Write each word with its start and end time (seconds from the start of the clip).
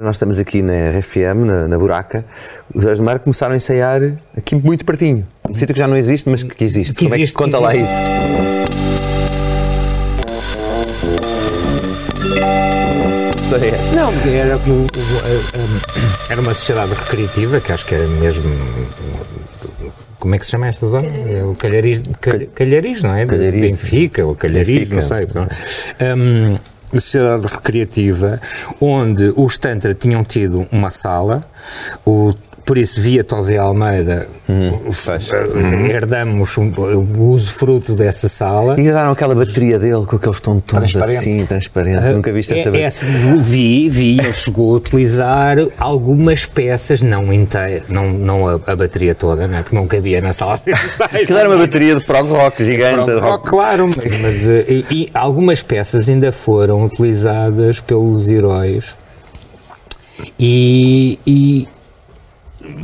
Nós 0.00 0.16
estamos 0.16 0.40
aqui 0.40 0.60
na 0.60 0.72
RFM, 0.90 1.44
na, 1.46 1.68
na 1.68 1.78
Buraca. 1.78 2.24
Os 2.74 2.82
Heróis 2.82 2.98
do 2.98 3.04
Mar 3.04 3.20
começaram 3.20 3.52
a 3.52 3.56
ensaiar 3.56 4.00
aqui 4.36 4.56
muito 4.56 4.84
pertinho. 4.84 5.24
Um 5.48 5.54
sítio 5.54 5.72
que 5.72 5.78
já 5.78 5.86
não 5.86 5.96
existe, 5.96 6.28
mas 6.28 6.42
que 6.42 6.64
existe. 6.64 6.94
Que 6.94 7.04
Como 7.04 7.14
é 7.14 7.16
que 7.16 7.22
existe, 7.22 7.36
conta 7.36 7.58
que 7.58 7.62
lá 7.62 7.76
existe. 7.76 7.92
isso? 7.92 9.14
História 13.44 13.66
é? 13.68 13.94
Não, 13.94 14.12
era, 14.32 14.56
a- 14.56 16.32
era 16.32 16.40
uma 16.40 16.54
sociedade 16.54 16.94
recreativa 16.94 17.60
que 17.60 17.72
acho 17.72 17.86
que 17.86 17.94
era 17.94 18.06
mesmo. 18.08 18.50
Como 20.18 20.34
é 20.34 20.38
que 20.38 20.44
se 20.46 20.52
chama 20.52 20.66
esta 20.68 20.86
zona? 20.86 21.06
É 21.08 21.44
o 21.44 21.54
Calhariz, 21.54 22.02
Cal- 22.20 22.40
Calhariz 22.54 23.02
não 23.02 23.14
é? 23.14 23.26
Calhariz. 23.26 23.70
Benfica, 23.72 24.24
ou 24.24 24.34
Calhariz, 24.34 24.88
Benfica. 24.88 24.94
não 24.96 25.02
sei. 25.02 25.28
Hum, 26.16 26.58
uma 26.94 27.00
sociedade 27.00 27.46
recreativa 27.46 28.40
onde 28.80 29.32
os 29.36 29.58
Tantra 29.58 29.92
tinham 29.94 30.22
tido 30.22 30.66
uma 30.70 30.90
sala, 30.90 31.44
o, 32.06 32.30
por 32.64 32.78
isso, 32.78 33.00
via 33.00 33.22
Tosé 33.22 33.56
Almeida, 33.58 34.26
pois. 35.04 35.32
eh, 35.32 35.90
herdamos 35.90 36.56
um- 36.56 36.72
o 36.76 37.30
usufruto 37.30 37.94
dessa 37.94 38.28
sala. 38.28 38.80
E 38.80 38.88
usaram 38.88 39.12
aquela 39.12 39.34
bateria 39.34 39.78
dele 39.78 40.04
com 40.06 40.16
aqueles 40.16 40.40
tons 40.40 40.62
todos 40.66 40.92
Transparente. 40.92 41.18
assim, 41.18 41.44
transparente. 41.46 42.00
Nunca 42.12 42.32
viste 42.32 42.52
É- 42.54 42.56
essa 42.60 42.64
bateria? 42.70 42.86
essa 42.86 43.06
vi, 43.40 43.88
vi, 43.88 44.18
ele 44.18 44.32
chegou 44.32 44.74
a 44.74 44.76
utilizar 44.78 45.56
algumas 45.78 46.46
peças, 46.46 47.02
não 47.02 47.32
inteiras, 47.32 47.88
não, 47.88 48.10
não 48.12 48.48
a, 48.48 48.54
a 48.66 48.76
bateria 48.76 49.14
toda, 49.14 49.46
não 49.46 49.58
é? 49.58 49.62
porque 49.62 49.76
não 49.76 49.86
cabia 49.86 50.20
na 50.20 50.32
sala. 50.32 50.58
Aquilo 51.12 51.38
era 51.38 51.48
uma 51.48 51.58
bateria 51.58 51.94
de 51.96 52.04
prog 52.04 52.30
rock 52.30 52.64
gigante. 52.64 53.10
Rock. 53.12 53.48
claro, 53.48 53.88
mas, 53.88 54.20
mas, 54.20 54.48
eh, 54.48 54.64
e, 54.68 54.84
e 54.90 55.08
algumas 55.12 55.62
peças 55.62 56.08
ainda 56.08 56.32
foram 56.32 56.84
utilizadas 56.84 57.80
pelos 57.80 58.28
heróis 58.28 58.96
e, 60.38 61.18
e- 61.26 61.68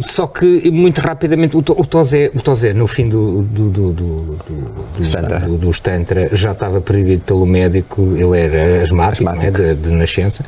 só 0.00 0.26
que 0.26 0.70
muito 0.70 1.00
rapidamente 1.00 1.56
o, 1.56 1.60
o 1.60 1.84
Tozé, 1.86 2.30
o 2.34 2.40
Tozé 2.42 2.72
no 2.72 2.86
fim 2.86 3.08
do, 3.08 3.42
do, 3.42 3.70
do, 3.70 3.92
do, 3.92 4.14
do, 4.34 5.10
Tantra. 5.12 5.40
do- 5.40 5.58
dos 5.58 5.80
Tantra 5.80 6.28
já 6.32 6.52
estava 6.52 6.80
proibido 6.80 7.24
pelo 7.24 7.46
médico, 7.46 8.14
ele 8.16 8.38
era 8.38 8.82
asmático, 8.82 9.28
é? 9.28 9.32
Asmático. 9.32 9.58
de, 9.62 9.74
de 9.74 9.90
nascença 9.92 10.44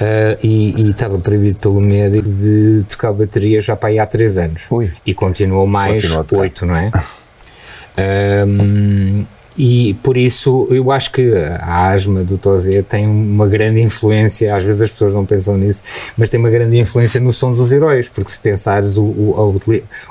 eh, 0.00 0.38
e, 0.42 0.82
e 0.82 0.90
estava 0.90 1.18
proibido 1.18 1.58
pelo 1.58 1.80
médico 1.80 2.28
de 2.28 2.84
tocar 2.88 3.12
bateria 3.12 3.60
já 3.60 3.76
para 3.76 3.88
aí 3.90 3.98
há 3.98 4.06
três 4.06 4.36
anos 4.38 4.66
Ui. 4.70 4.92
e 5.06 5.14
continuou 5.14 5.66
mais 5.66 6.02
Continuou 6.02 6.20
a 6.20 6.24
tocar. 6.24 6.40
oito, 6.42 6.66
não 6.66 6.76
é? 6.76 6.90
Ahm, 7.96 9.24
e 9.56 9.94
por 10.02 10.16
isso 10.16 10.66
eu 10.70 10.90
acho 10.90 11.12
que 11.12 11.32
a 11.60 11.90
asma 11.90 12.22
do 12.24 12.38
Tozé 12.38 12.82
tem 12.82 13.06
uma 13.06 13.46
grande 13.46 13.80
influência, 13.80 14.54
às 14.54 14.64
vezes 14.64 14.82
as 14.82 14.90
pessoas 14.90 15.12
não 15.12 15.24
pensam 15.26 15.56
nisso, 15.58 15.82
mas 16.16 16.30
tem 16.30 16.40
uma 16.40 16.50
grande 16.50 16.78
influência 16.78 17.20
no 17.20 17.32
som 17.32 17.52
dos 17.52 17.72
heróis, 17.72 18.08
porque 18.08 18.30
se 18.30 18.38
pensares 18.38 18.96
o, 18.96 19.02
o, 19.02 19.60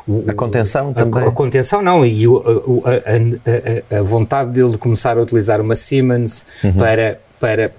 o- 0.08 0.24
A 0.28 0.34
contenção 0.34 0.94
também. 0.94 1.24
A, 1.28 1.32
contenção 1.32 1.82
não, 1.82 2.06
e 2.06 2.24
a- 3.92 4.00
a 4.00 4.02
vontade 4.02 4.52
dele 4.52 4.70
de 4.70 4.78
começar 4.78 5.18
a 5.18 5.22
utilizar 5.22 5.60
uma 5.62 5.76
Siemens 5.76 6.46
Uhum. 6.64 6.74
para, 6.74 7.20
para 7.40 7.72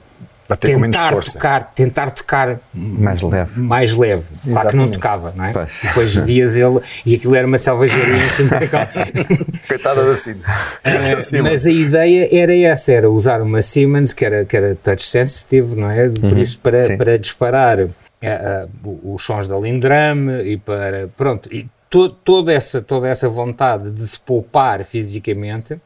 Para 0.52 0.56
ter 0.58 0.74
com 0.74 0.80
menos 0.80 0.96
tentar 0.96 1.12
força. 1.12 1.32
tocar, 1.32 1.72
tentar 1.74 2.10
tocar 2.10 2.60
Mais 2.74 3.22
leve. 3.22 3.60
mais 3.60 3.96
leve, 3.96 4.24
claro 4.44 4.68
que 4.68 4.76
não 4.76 4.90
tocava, 4.90 5.32
não 5.34 5.44
é? 5.46 5.52
Pois. 5.52 5.78
E 5.82 5.86
depois 5.86 6.14
vias 6.14 6.56
ele 6.56 6.80
e 7.06 7.14
aquilo 7.14 7.34
era 7.34 7.46
uma 7.46 7.56
selvageria 7.56 8.16
em 8.16 8.28
cima 8.28 8.60
daquela. 8.60 8.88
Coitada 9.66 10.04
da 10.04 10.14
cima. 10.16 10.40
Da 10.84 11.20
cima. 11.20 11.50
mas 11.50 11.64
a 11.64 11.70
ideia 11.70 12.28
era 12.30 12.54
essa, 12.54 12.92
era 12.92 13.10
usar 13.10 13.40
uma 13.40 13.62
Siemens 13.62 14.12
que 14.12 14.24
era, 14.24 14.44
que 14.44 14.56
era 14.56 14.74
touch 14.74 15.04
sensitive, 15.04 15.74
não 15.74 15.90
é? 15.90 16.08
Por 16.08 16.36
isso, 16.36 16.58
para, 16.58 16.82
sim. 16.82 16.96
para 16.98 17.16
disparar 17.18 17.80
eh, 17.80 17.88
eh, 18.22 18.66
os 19.04 19.24
sons 19.24 19.48
da 19.48 19.56
Lindrum 19.56 20.30
e 20.44 20.58
para, 20.58 21.08
pronto, 21.16 21.48
e 21.50 21.66
to, 21.88 22.10
toda, 22.10 22.52
essa, 22.52 22.82
toda 22.82 23.08
essa 23.08 23.28
vontade 23.28 23.90
de 23.90 24.06
se 24.06 24.20
poupar 24.20 24.84
fisicamente 24.84 25.80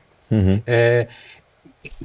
eh, 0.66 1.06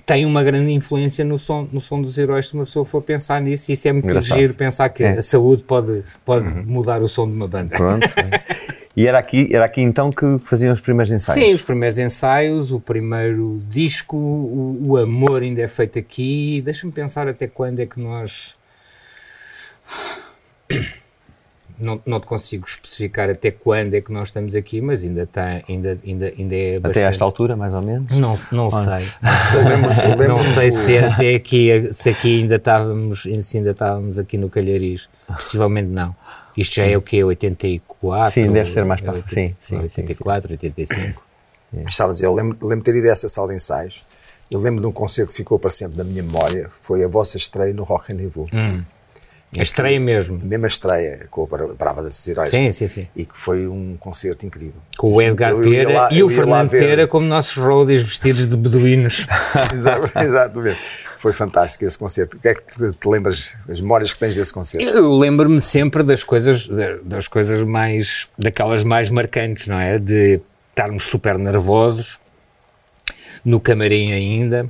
tem 0.05 0.25
uma 0.25 0.43
grande 0.43 0.71
influência 0.71 1.23
no 1.25 1.37
som, 1.37 1.67
no 1.71 1.79
som 1.81 2.01
dos 2.01 2.17
heróis 2.17 2.47
se 2.47 2.53
uma 2.53 2.63
pessoa 2.65 2.85
for 2.85 3.01
pensar 3.01 3.41
nisso, 3.41 3.71
e 3.71 3.73
isso 3.73 3.87
é 3.87 3.91
muito 3.93 4.05
Engraçado. 4.05 4.37
giro 4.39 4.53
pensar 4.53 4.89
que 4.89 5.03
É. 5.03 5.17
a 5.17 5.21
saúde 5.21 5.63
pode, 5.63 6.03
pode 6.25 6.45
mudar 6.65 7.01
o 7.01 7.09
som 7.09 7.27
de 7.27 7.33
uma 7.33 7.47
banda. 7.47 7.69
Pronto. 7.77 8.07
e 8.95 9.07
era 9.07 9.19
aqui, 9.19 9.47
era 9.51 9.65
aqui 9.65 9.81
então 9.81 10.11
que 10.11 10.39
faziam 10.45 10.71
os 10.73 10.81
primeiros 10.81 11.11
ensaios. 11.11 11.47
Sim, 11.49 11.55
os 11.55 11.61
primeiros 11.61 11.97
ensaios, 11.97 12.71
o 12.71 12.79
primeiro 12.79 13.61
disco, 13.69 14.15
o, 14.17 14.77
o 14.91 14.97
amor 14.97 15.41
ainda 15.41 15.61
é 15.61 15.67
feito 15.67 15.97
aqui. 15.99 16.61
Deixa-me 16.63 16.91
pensar 16.91 17.27
até 17.27 17.47
quando 17.47 17.79
é 17.79 17.85
que 17.85 17.99
nós. 17.99 18.55
Não, 21.81 22.01
não 22.05 22.19
te 22.19 22.25
consigo 22.27 22.65
especificar 22.67 23.29
até 23.29 23.51
quando 23.51 23.93
é 23.95 24.01
que 24.01 24.11
nós 24.11 24.27
estamos 24.29 24.55
aqui, 24.55 24.79
mas 24.81 25.03
ainda, 25.03 25.25
tem, 25.25 25.63
ainda, 25.67 25.97
ainda, 26.05 26.33
ainda 26.37 26.55
é 26.55 26.79
bastante. 26.79 26.99
Até 26.99 27.09
esta 27.09 27.23
altura, 27.23 27.55
mais 27.57 27.73
ou 27.73 27.81
menos. 27.81 28.11
Não, 28.11 28.37
não 28.51 28.69
sei. 28.71 29.07
Eu 29.53 29.67
lembro, 29.69 29.91
eu 29.91 30.09
lembro 30.09 30.27
Não 30.27 30.45
sei 30.45 30.69
do- 30.69 30.75
se 30.75 30.97
até 30.97 31.35
aqui, 31.35 31.89
se 31.91 32.09
aqui 32.09 32.39
ainda 32.41 32.55
estávamos, 32.55 33.23
se 33.41 33.57
ainda 33.57 33.71
estávamos 33.71 34.17
aqui 34.19 34.37
no 34.37 34.49
Calhariz. 34.49 35.09
Possivelmente 35.27 35.89
não. 35.89 36.15
Isto 36.55 36.75
já 36.75 36.85
é 36.85 36.97
o 36.97 37.01
quê? 37.01 37.23
84? 37.23 38.31
Sim, 38.31 38.51
deve 38.51 38.69
ser 38.69 38.85
mais 38.85 39.01
para- 39.01 39.17
É, 39.19 39.23
sim, 39.27 39.55
sim, 39.59 39.89
sim, 39.89 40.01
84, 40.01 40.51
85. 40.51 41.23
Estava 41.87 42.11
a 42.11 42.13
dizer, 42.13 42.25
eu 42.25 42.33
lembro, 42.33 42.57
lembro 42.61 42.83
de 42.83 42.91
ter 42.91 42.95
ido 42.97 43.07
a 43.07 43.11
essa 43.11 43.29
sala 43.29 43.47
de 43.49 43.55
ensaios. 43.55 44.03
Eu 44.51 44.59
lembro 44.59 44.81
de 44.81 44.87
um 44.87 44.91
concerto 44.91 45.31
que 45.31 45.37
ficou 45.37 45.57
para 45.57 45.69
sempre 45.71 45.97
na 45.97 46.03
minha 46.03 46.21
memória. 46.21 46.67
Foi 46.81 47.03
a 47.03 47.07
vossa 47.07 47.37
estreia 47.37 47.73
no 47.73 47.83
Rock 47.83 48.11
and. 48.11 48.17
Hum. 48.53 48.83
A 49.57 49.61
estreia 49.63 49.99
mesmo. 49.99 50.39
A 50.41 50.45
mesma 50.45 50.67
estreia 50.67 51.27
com 51.29 51.43
a 51.43 51.45
Bra- 51.47 51.73
Brava 51.77 52.01
das 52.01 52.25
Heróis. 52.25 52.49
Sim, 52.51 52.71
sim, 52.71 52.87
sim. 52.87 53.07
E 53.13 53.25
que 53.25 53.37
foi 53.37 53.67
um 53.67 53.97
concerto 53.97 54.45
incrível. 54.45 54.79
Com 54.97 55.11
o 55.11 55.21
Edgar 55.21 55.53
lá- 55.53 56.07
e 56.09 56.23
o 56.23 56.29
Fernando 56.29 56.69
ver. 56.69 56.79
Pera 56.79 57.05
como 57.07 57.25
nossos 57.27 57.57
roadies 57.57 58.01
vestidos 58.01 58.47
de 58.47 58.55
beduínos. 58.55 59.27
Exato, 59.73 60.07
exatamente. 60.19 60.79
Foi 61.17 61.33
fantástico 61.33 61.83
esse 61.83 61.97
concerto. 61.97 62.37
O 62.37 62.39
que 62.39 62.47
é 62.47 62.55
que 62.55 62.63
te, 62.65 62.93
te 62.93 63.07
lembras, 63.09 63.57
as 63.67 63.81
memórias 63.81 64.13
que 64.13 64.19
tens 64.19 64.37
desse 64.37 64.53
concerto? 64.53 64.85
Eu 64.87 65.11
lembro-me 65.17 65.59
sempre 65.59 66.01
das 66.01 66.23
coisas, 66.23 66.69
das 67.03 67.27
coisas 67.27 67.61
mais, 67.65 68.29
daquelas 68.37 68.83
mais 68.85 69.09
marcantes, 69.09 69.67
não 69.67 69.77
é? 69.79 69.99
De 69.99 70.39
estarmos 70.69 71.03
super 71.03 71.37
nervosos, 71.37 72.19
no 73.43 73.59
camarim 73.59 74.13
ainda, 74.13 74.67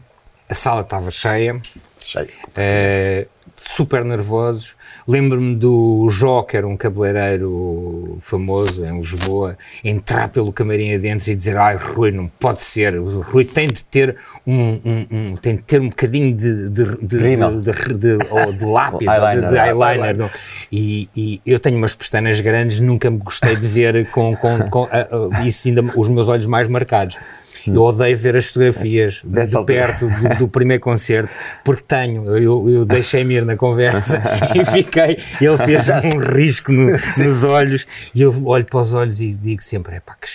a 0.50 0.56
sala 0.56 0.82
estava 0.82 1.12
cheia, 1.12 1.62
Cheio. 2.00 2.28
eh, 2.56 3.28
super 3.76 4.04
nervosos. 4.04 4.76
Lembro-me 5.08 5.56
do 5.56 6.08
Jó, 6.10 6.44
que 6.44 6.56
era 6.58 6.68
um 6.68 6.76
cabeleireiro 6.78 8.18
famoso 8.22 8.86
em 8.86 8.98
Lisboa, 9.00 9.58
entrar 9.84 10.30
pelo 10.30 10.52
camarim 10.54 10.94
adentro 10.94 11.32
e 11.32 11.36
dizer: 11.36 11.58
Ai, 11.58 11.76
Rui, 11.78 12.12
não 12.12 12.28
pode 12.28 12.62
ser. 12.62 12.98
O 13.00 13.22
Rui 13.22 13.46
tem 13.46 13.68
de 13.68 13.84
ter 13.84 14.16
um, 14.46 14.80
um- 14.86 15.08
um- 15.12 15.36
tem 15.38 15.56
de 15.56 15.62
ter 15.62 15.80
um 15.82 15.90
bocadinho 15.90 16.36
de, 16.36 16.70
de, 16.70 16.84
de, 16.98 17.18
de, 17.18 17.98
de- 17.98 18.18
ou 18.30 18.54
de 18.54 18.66
lápis, 18.66 19.08
Eyeliner. 19.08 19.50
de 19.50 19.58
eyeliner. 19.58 20.06
Eyeliner. 20.06 20.32
E, 20.72 21.10
e 21.16 21.42
eu 21.46 21.60
tenho 21.60 21.78
umas 21.78 21.96
pestanas 21.96 22.40
grandes, 22.42 22.80
nunca 22.80 23.10
me 23.10 23.18
gostei 23.18 23.56
de 23.56 23.68
ver 23.68 24.10
com, 24.12 24.36
com, 24.36 24.70
com 24.70 24.84
ah, 24.92 25.08
ah, 25.34 25.46
isso 25.46 25.68
ainda 25.68 25.82
os 25.96 26.08
meus 26.10 26.28
olhos 26.28 26.46
mais 26.46 26.68
marcados. 26.68 27.18
Eu 27.68 27.82
odeio 27.82 28.18
ver 28.18 28.36
as 28.36 28.46
fotografias 28.48 29.22
de, 29.24 29.30
Dessa 29.30 29.60
de 29.60 29.66
perto 29.66 30.08
do, 30.08 30.36
do 30.40 30.48
primeiro 30.48 30.82
concerto, 30.82 31.30
porque 31.64 31.84
tenho, 31.88 32.26
eu, 32.38 32.70
eu 32.70 32.86
deixei-me 32.86 33.36
ir 33.36 33.46
na 33.46 33.56
conversa 33.56 34.22
e 34.56 34.66
fiquei, 34.66 35.18
ele 35.40 35.58
fez 35.58 36.14
um 36.14 36.20
risco 36.20 36.72
no- 36.72 36.92
nos 36.92 37.44
olhos 37.44 37.88
e 38.16 38.22
eu 38.22 38.34
olho 38.46 38.66
para 38.66 38.80
os 38.80 38.94
olhos 38.94 39.22
e 39.22 39.34
digo 39.34 39.62
sempre, 39.62 39.96
é 39.96 40.00
pá, 40.00 40.16
que 40.20 40.28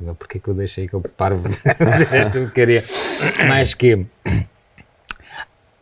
meu, 0.00 0.14
porque 0.14 0.38
é 0.38 0.40
que 0.40 0.48
eu 0.48 0.54
deixei 0.54 0.88
que 0.88 0.94
eu 0.94 1.00
preparo 1.00 1.40
esta 1.46 2.38
porcaria? 2.40 2.82
Mais 3.48 3.74
que 3.74 4.06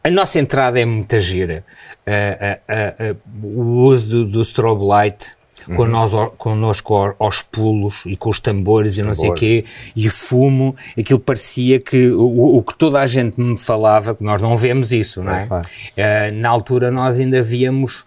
a 0.02 0.10
nossa 0.10 0.38
entrada 0.38 0.80
é 0.80 0.84
muita 0.84 1.18
gira. 1.18 1.64
Ah, 2.06 2.58
ah, 2.66 2.94
ah, 2.98 3.16
o 3.42 3.84
uso 3.84 4.08
do, 4.08 4.24
do 4.26 4.40
strobe 4.42 4.84
light 4.84 5.36
com 5.76 5.86
nós, 5.86 6.12
connosco 6.38 6.94
ao- 6.94 7.14
aos 7.18 7.42
pulos 7.42 8.02
e 8.06 8.16
com 8.16 8.30
os 8.30 8.40
tambores 8.40 8.98
e 8.98 9.02
não 9.02 9.14
sei 9.14 9.30
o 9.30 9.34
Tambores. 9.34 9.62
quê, 9.64 9.64
e 9.96 10.08
fumo, 10.08 10.74
aquilo 10.98 11.18
parecia 11.20 11.78
que 11.80 12.10
o, 12.10 12.56
o 12.58 12.62
que 12.62 12.74
toda 12.76 13.00
a 13.00 13.06
gente 13.06 13.40
me 13.40 13.58
falava, 13.58 14.14
que 14.14 14.22
nós 14.24 14.40
não 14.42 14.56
vemos 14.56 14.92
isso, 14.92 15.22
não 15.22 15.32
é? 15.34 15.48
É. 15.96 16.28
Ah, 16.28 16.32
na 16.32 16.48
altura 16.48 16.90
nós 16.90 17.18
ainda 17.18 17.42
víamos, 17.42 18.04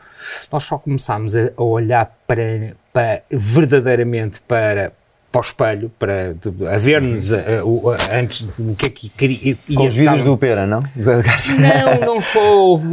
nós 0.52 0.64
só 0.64 0.78
começámos 0.78 1.36
a, 1.36 1.52
a 1.56 1.64
olhar 1.64 2.12
para, 2.28 2.76
para 2.92 3.22
verdadeiramente 3.32 4.42
para 4.48 4.92
para 5.34 5.40
o 5.40 5.42
espelho, 5.42 5.92
para 5.98 6.36
de- 6.36 6.68
a 6.68 6.78
ver-nos 6.78 7.34
a- 7.34 7.38
a- 7.38 7.66
o- 7.66 7.90
a- 7.90 8.16
antes 8.20 8.44
do 8.56 8.76
que 8.76 8.86
é 8.86 8.90
que 8.90 9.10
queria. 9.10 9.56
Com 9.76 9.88
os 9.88 9.96
vídeos 9.96 10.22
do 10.22 10.38
Pera, 10.38 10.68
não? 10.68 10.84
Não, 10.96 12.20
não 12.20 12.40
houve 12.40 12.88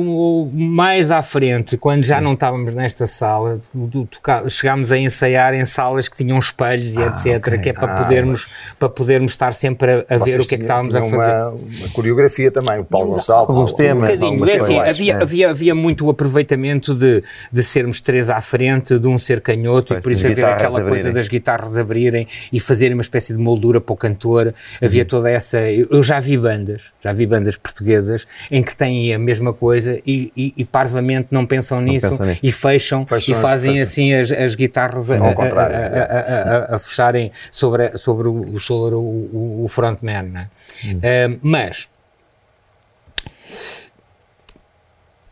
mais 0.57 1.11
à 1.11 1.21
frente, 1.23 1.77
quando 1.77 2.05
já 2.05 2.19
não 2.21 2.33
estávamos 2.33 2.75
nesta 2.75 3.07
sala, 3.07 3.59
do- 3.75 3.87
do- 3.87 4.07
toca- 4.07 4.49
chegámos 4.49 4.91
a 4.91 4.97
ensaiar 4.99 5.53
em 5.55 5.65
salas 5.67 6.09
que 6.09 6.17
tinham 6.17 6.39
espelhos 6.39 6.95
e 6.97 7.01
etc, 7.03 7.47
ok. 7.47 7.59
que 7.59 7.69
é 7.69 7.73
para, 7.75 7.93
Ah, 7.93 8.03
podermos, 8.05 8.49
para 8.79 8.89
podermos 8.89 9.33
estar 9.33 9.53
sempre 9.53 9.93
a, 10.09 10.15
a 10.15 10.19
ver 10.19 10.41
o 10.41 10.47
que 10.47 10.55
é 10.55 10.59
que 10.59 10.65
estávamos 10.65 10.95
a 10.95 11.01
fazer. 11.01 11.15
Uma, 11.17 11.49
uma 11.51 11.89
coreografia 11.93 12.51
também, 12.51 12.79
o 12.79 12.85
Paulo 12.85 13.13
Gonçalves. 13.13 13.51
Alguns 13.55 13.73
temas. 13.75 14.19
Um 14.21 14.45
é 14.47 14.57
assim, 14.57 14.79
havia, 14.79 15.13
é. 15.15 15.23
havia, 15.23 15.51
havia 15.51 15.75
muito 15.75 16.07
o 16.07 16.11
aproveitamento 16.11 16.95
de, 16.95 17.23
de 17.53 17.63
sermos 17.63 18.01
três 18.01 18.31
à 18.31 18.41
frente, 18.41 18.99
de 18.99 19.07
um 19.07 19.19
ser 19.19 19.41
canhoto, 19.43 19.93
e 19.93 19.97
Pois, 19.97 20.03
por 20.03 20.13
isso 20.13 20.27
haver 20.27 20.45
aquela 20.45 20.71
coisa 20.71 20.87
abrirem. 20.87 21.13
das 21.13 21.29
guitarras 21.29 21.77
abrirem 21.77 22.27
e 22.53 22.59
fazerem 22.61 22.95
uma 22.95 23.01
espécie 23.03 23.33
de 23.33 23.39
moldura 23.39 23.81
para 23.81 23.93
o 23.93 23.97
cantor. 23.97 24.47
Uhum. 24.49 24.53
Havia 24.83 25.05
toda 25.05 25.31
essa. 25.31 25.61
Eu, 25.71 26.03
já 26.03 26.19
vi 26.21 26.37
bandas, 26.37 26.93
já 27.01 27.13
vi 27.13 27.27
bandas 27.27 27.57
portuguesas 27.57 28.27
em 28.51 28.63
que 28.63 28.75
têm 28.75 29.13
a 29.15 29.19
mesma 29.19 29.53
coisa 29.53 30.01
e, 30.07 30.33
e- 30.37 30.55
e 30.57 30.65
parvamente 30.65 31.29
não 31.31 31.47
pensam 31.47 31.81
nisso 31.81 32.09
pensam 32.11 32.27
nisso. 32.27 32.41
e 32.47 32.53
fecham, 32.53 33.07
Fecham 33.07 33.37
e 33.37 33.41
fazem 33.41 33.73
fecham. 33.73 33.83
assim 33.85 34.15
as, 34.15 34.31
as 34.33 34.55
guitarras 34.55 35.11
a, 35.11 35.15
a- 35.15 35.19
a- 35.19 35.23
a- 35.23 35.67
a- 35.67 36.73
a- 36.73 36.77
a 36.77 36.79
fecharem 36.79 37.31
sobre, 37.53 37.97
sobre 37.99 38.29
o, 38.29 38.41
o, 38.57 38.61
sobre 38.61 38.95
o, 38.95 39.61
o- 39.65 39.67
frontman. 39.69 40.23
Não 40.23 40.41
é? 40.41 40.49
Hum. 40.85 41.01
Ah, 41.03 41.39
mas 41.43 41.89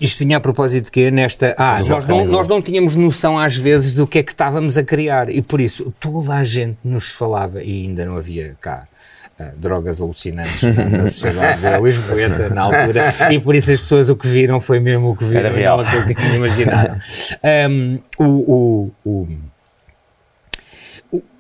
isto 0.00 0.19
vinha 0.21 0.37
a 0.37 0.41
propósito 0.41 0.85
de 0.87 0.91
quê? 0.93 1.11
Nesta. 1.11 1.55
Ah, 1.59 1.77
nós 1.89 2.06
não, 2.06 2.25
nós 2.25 2.47
não 2.49 2.62
tínhamos 2.62 2.95
noção 2.97 3.39
às 3.39 3.56
vezes 3.56 3.93
do 3.95 4.06
que 4.06 4.19
é 4.19 4.23
que 4.23 4.33
estávamos 4.33 4.79
a 4.79 4.83
criar 4.85 5.29
e 5.29 5.43
por 5.43 5.61
isso 5.61 5.93
toda 5.99 6.35
a 6.35 6.45
gente 6.45 6.79
nos 6.85 7.11
falava 7.11 7.62
e 7.62 7.87
ainda 7.87 8.05
não 8.06 8.17
havia 8.17 8.56
cá. 8.61 8.85
ah, 9.41 9.50
drogas 9.56 10.00
alucinantes 10.00 10.62
na 10.62 11.06
sociedade 11.06 11.62
lisboeta 11.83 12.49
na 12.50 12.62
altura 12.62 13.15
e 13.33 13.39
por 13.41 13.55
isso 13.55 13.73
as 13.73 13.81
pessoas 13.81 14.09
o 14.09 14.17
que 14.17 14.27
viram 14.29 14.61
foi 14.61 14.81
mesmo 14.81 15.11
o 15.11 15.17
que 15.17 15.25
viram 15.25 15.41
Era 15.47 15.55
real. 15.55 15.81
aquilo 15.81 16.06
que 16.06 16.15
tinham 16.15 16.35
imaginado. 16.37 17.00
Ahm, 17.43 17.99
o, 18.19 18.25
o- 18.25 18.93
o- 19.05 19.29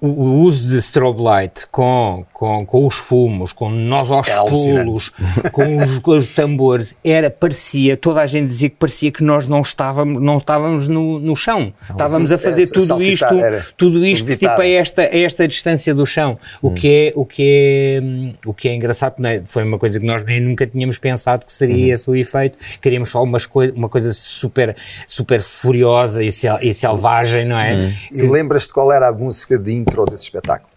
o- 0.00 0.06
o 0.08 0.42
uso 0.42 0.66
de 0.66 0.76
strobe 0.78 1.20
light 1.22 1.66
com, 1.72 2.24
com, 2.32 2.58
com 2.64 2.86
os 2.86 2.96
fumos, 2.96 3.52
com 3.52 3.68
nós 3.70 4.10
aos 4.10 4.28
pulos, 4.30 5.10
com 5.52 5.82
os, 5.82 5.98
com 5.98 6.16
os 6.16 6.34
tambores, 6.34 6.96
era, 7.04 7.30
parecia, 7.30 7.96
toda 7.96 8.20
a 8.20 8.26
gente 8.26 8.46
dizia 8.48 8.70
que 8.70 8.76
parecia 8.76 9.10
que 9.10 9.22
nós 9.24 9.48
não 9.48 9.60
estávamos, 9.60 10.22
não 10.22 10.36
estávamos 10.36 10.88
no, 10.88 11.18
no 11.18 11.34
chão. 11.34 11.72
Estávamos 11.90 12.30
a 12.32 12.38
fazer 12.38 12.66
tudo 12.68 12.86
saltitar 12.86 13.32
isto, 13.34 13.44
era 13.44 13.66
tudo 13.76 14.04
isto 14.06 14.26
levitar. 14.28 14.50
tipo 14.50 14.62
a 14.62 14.66
esta, 14.68 15.02
a 15.02 15.18
esta 15.18 15.48
distância 15.48 15.94
do 15.94 16.06
chão. 16.06 16.36
O 16.62 16.70
que 16.70 16.88
é, 16.88 17.12
o 17.16 17.24
que 17.24 17.42
é, 17.42 18.00
hum, 18.04 18.34
o 18.46 18.54
que 18.54 18.68
é 18.68 18.74
engraçado, 18.74 19.20
né? 19.20 19.42
foi 19.46 19.64
uma 19.64 19.78
coisa 19.78 19.98
que 19.98 20.06
nós 20.06 20.24
nem 20.24 20.40
nunca 20.40 20.66
tínhamos 20.66 20.98
pensado 20.98 21.44
que 21.44 21.52
seria 21.52 21.94
esse 21.94 22.08
o 22.10 22.14
efeito. 22.14 22.56
Queríamos 22.80 23.08
só 23.10 23.22
umas 23.22 23.46
coi 23.46 23.70
uma 23.72 23.88
coisa 23.88 24.12
super, 24.12 24.76
super 25.06 25.40
furiosa 25.42 26.22
e, 26.22 26.30
sel 26.30 26.58
e 26.62 26.72
selvagem, 26.72 27.46
não 27.46 27.58
é? 27.58 27.92
E 28.12 28.22
lembras-te 28.22 28.72
qual 28.72 28.92
era 28.92 29.08
a 29.08 29.12
música 29.12 29.58
de 29.58 29.72
intro 29.88 30.04
desse 30.06 30.24
espetáculo? 30.24 30.70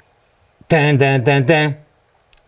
Tan, 0.67 0.97
tan, 0.97 1.21
tan, 1.21 1.43
tan. 1.43 1.75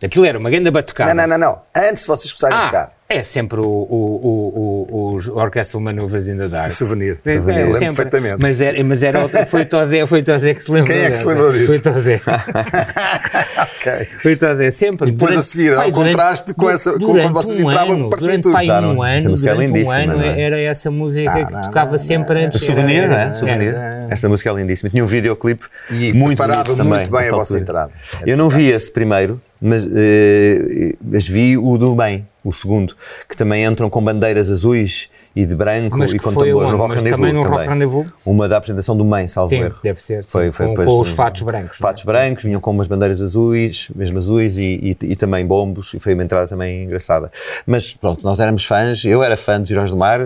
Aquilo 0.02 0.24
era 0.24 0.38
uma 0.38 0.50
grande 0.50 0.70
batucada. 0.70 1.14
Não, 1.14 1.26
não, 1.26 1.38
não, 1.38 1.46
não. 1.46 1.62
Antes 1.88 2.02
de 2.02 2.08
vocês 2.08 2.32
começarem 2.32 2.56
a 2.56 2.62
Ah, 2.62 2.66
tocar. 2.66 2.93
É 3.08 3.22
sempre 3.22 3.60
o, 3.60 3.64
o, 3.64 4.20
o, 4.24 4.88
o, 4.90 5.14
os 5.14 5.28
Orchestral 5.28 5.82
Maneuvers 5.82 6.26
in 6.26 6.36
the 6.38 6.48
Dark. 6.48 6.70
Souvenir. 6.70 7.18
É, 7.24 7.32
é, 7.32 7.36
Souvenir. 7.36 7.60
Lembro 7.64 7.78
sempre. 7.78 7.94
perfeitamente. 7.96 8.36
Mas 8.40 8.60
era, 8.60 8.82
mas 8.84 9.02
era 9.02 9.20
outra, 9.20 9.46
foi 9.46 9.62
o 9.62 9.66
Tozé, 9.66 10.06
foi 10.06 10.20
o 10.20 10.24
Tozé 10.24 10.54
que 10.54 10.64
se 10.64 10.72
lembrou. 10.72 10.94
Quem 10.96 11.04
é 11.04 11.10
que 11.10 11.16
se 11.18 11.26
lembrou 11.26 11.52
disso? 11.52 11.66
Foi 11.66 11.76
o 11.92 11.94
Tozé. 11.94 12.20
ok. 12.24 14.06
Foi 14.18 14.32
o 14.32 14.38
Tozé, 14.38 14.70
sempre. 14.70 15.08
E 15.08 15.12
depois 15.12 15.36
a 15.36 15.42
seguir, 15.42 15.74
ao 15.74 15.90
contraste 15.92 16.54
com 16.54 16.70
essa- 16.70 16.92
com 16.92 16.98
durante 16.98 17.22
quando 17.26 17.34
vocês 17.34 17.58
um 17.60 17.68
entravam, 17.68 17.92
ano, 17.94 18.10
partia 18.10 18.26
durante 18.26 18.42
tudo. 18.42 18.52
pai, 18.52 18.64
Usaram. 18.64 18.88
um 18.96 19.04
Essa 19.04 19.20
ano, 19.22 19.30
música 19.30 19.50
é 19.50 19.52
durante 19.54 19.70
um 19.70 19.74
lindíssima, 19.74 19.96
ano 20.02 20.12
não 20.14 20.22
é? 20.22 20.40
era 20.40 20.60
essa 20.60 20.90
música 20.90 21.30
Ah, 21.30 21.44
que 21.44 21.52
não, 21.52 21.62
tocava 21.62 21.90
não, 21.92 21.98
sempre 21.98 22.34
não, 22.40 22.46
antes. 22.46 22.60
Souvenir, 22.62 23.02
Era- 23.02 23.08
não 23.08 23.18
é? 23.18 23.32
Souvenir. 23.32 23.74
Essa 24.10 24.28
música 24.28 24.50
é 24.50 24.54
lindíssima. 24.54 24.90
Tinha 24.90 25.04
um 25.04 25.06
videoclipe 25.06 25.62
E 25.90 26.12
muito 26.12 26.36
preparava 26.38 26.64
bonito 26.64 26.84
muito 26.84 27.08
também, 27.10 27.20
bem 27.22 27.28
a 27.28 27.36
vossa 27.36 27.58
entrada. 27.58 27.92
É 28.26 28.30
Eu 28.32 28.36
não 28.36 28.48
vi 28.48 28.68
esse 28.70 28.90
primeiro, 28.90 29.40
mas, 29.60 29.86
eh, 29.94 30.94
mas 31.02 31.26
vi 31.28 31.56
o 31.58 31.76
do 31.78 31.94
bem, 31.94 32.26
o 32.44 32.52
segundo, 32.52 32.94
que 33.28 33.36
também 33.36 33.64
entram 33.64 33.88
com 33.88 34.04
bandeiras 34.04 34.50
azuis 34.50 35.08
e 35.36 35.44
de 35.44 35.54
branco 35.56 35.98
Mas 35.98 36.12
e 36.12 36.18
com 36.18 36.30
foi 36.32 36.48
tambores 36.48 36.70
no? 36.70 36.76
Rock 36.76 36.94
Rendezvous. 36.94 37.16
também 37.18 37.32
no 37.32 37.42
Rock 37.42 37.68
Rendezvous? 37.68 38.06
Uma 38.24 38.48
da 38.48 38.56
apresentação 38.56 38.96
do 38.96 39.04
Mãe, 39.04 39.26
salvo 39.28 39.54
erro. 39.54 39.74
deve 39.82 40.02
ser, 40.02 40.24
sim, 40.24 40.30
Foi, 40.30 40.52
foi, 40.52 40.66
com- 40.66 40.72
depois 40.72 40.88
com 40.88 41.00
os 41.00 41.10
fatos 41.10 41.42
brancos, 41.42 41.76
é? 41.78 41.82
Fatos 41.82 42.02
brancos, 42.04 42.44
vinham 42.44 42.60
com 42.60 42.70
umas 42.70 42.86
bandeiras 42.86 43.20
azuis, 43.20 43.88
mesmo 43.94 44.18
azuis, 44.18 44.56
e, 44.58 44.96
e, 45.00 45.06
e 45.12 45.16
também 45.16 45.44
bombos, 45.46 45.92
e 45.94 45.98
foi 45.98 46.14
uma 46.14 46.22
entrada 46.22 46.46
também 46.48 46.84
engraçada. 46.84 47.32
Mas 47.66 47.92
pronto, 47.92 48.22
nós 48.22 48.38
éramos 48.40 48.64
fãs, 48.64 49.04
eu 49.04 49.22
era 49.22 49.36
fã 49.36 49.60
dos 49.60 49.70
Heróis 49.70 49.90
do 49.90 49.96
Mar, 49.96 50.20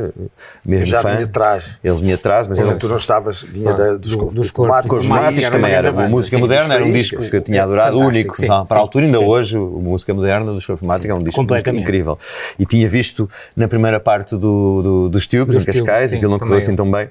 mesmo 0.65 0.83
Eu 0.83 0.87
já 0.87 1.03
fã. 1.03 1.15
vinha 1.15 1.27
de 1.27 1.33
trás. 1.33 1.79
Eles 1.83 2.01
vinham 2.01 2.15
atrás, 2.15 2.47
mas 2.47 2.59
Quando 2.59 2.73
eu 2.73 2.79
tu 2.79 2.89
não 2.89 2.97
estavas, 2.97 3.43
vinha 3.43 3.73
da, 3.75 3.97
dos, 3.97 4.15
do- 4.17 4.31
dos, 4.31 4.53
Máticos 4.53 5.07
era 5.11 5.51
também 5.51 5.73
era. 5.73 5.91
O 5.91 6.09
Música 6.11 6.37
sim, 6.37 6.41
Moderna 6.43 6.75
era 6.75 6.85
um 6.85 6.93
disco 6.93 7.19
que 7.29 7.37
eu 7.37 7.41
tinha 7.41 7.63
adorado, 7.63 7.99
único. 7.99 8.35
Para 8.67 8.79
a 8.79 8.81
altura, 8.81 9.07
ainda 9.07 9.21
hoje, 9.21 9.57
o 9.57 9.81
Música 9.81 10.13
Moderna 10.13 10.53
dos 10.53 10.67
Corpos 10.67 10.87
Máticos 10.87 11.11
é 11.11 11.15
um 11.15 11.19
disco 11.19 11.35
Completamente. 11.37 11.83
incrível. 11.83 12.19
E 12.59 12.67
tinha 12.67 12.89
visto 12.89 13.29
na 13.57 13.67
primeira 13.69 13.99
parte 14.01 14.37
do, 14.37 14.83
do- 15.05 15.09
dos 15.09 15.27
Tubes, 15.27 15.55
Dos 15.55 15.63
em 15.65 15.67
Cascais, 15.67 15.87
Tubes, 15.99 16.11
sim, 16.11 16.17
aquilo 16.17 16.33
não 16.33 16.39
correu 16.39 16.59
assim 16.59 16.75
tão 16.77 16.91
bem. 16.91 17.09